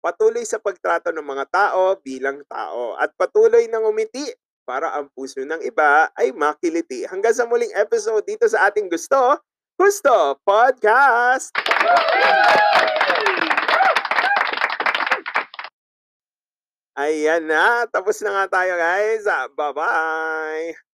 Patuloy 0.00 0.48
sa 0.48 0.56
pagtrato 0.56 1.12
ng 1.12 1.24
mga 1.24 1.44
tao 1.52 2.00
bilang 2.00 2.40
tao 2.48 2.96
at 2.96 3.12
patuloy 3.12 3.68
ng 3.68 3.84
umiti 3.84 4.24
para 4.64 4.90
ang 4.96 5.06
puso 5.12 5.44
ng 5.44 5.60
iba 5.60 6.08
ay 6.16 6.32
makiliti. 6.32 7.04
Hanggang 7.04 7.36
sa 7.36 7.44
muling 7.44 7.72
episode 7.76 8.24
dito 8.24 8.48
sa 8.48 8.68
ating 8.72 8.88
Gusto, 8.88 9.38
Gusto 9.76 10.40
Podcast! 10.42 11.52
Ayan 16.94 17.50
na, 17.50 17.84
tapos 17.90 18.22
na 18.22 18.30
nga 18.32 18.62
tayo 18.62 18.72
guys. 18.78 19.26
Ah, 19.26 19.50
Bye-bye! 19.50 20.93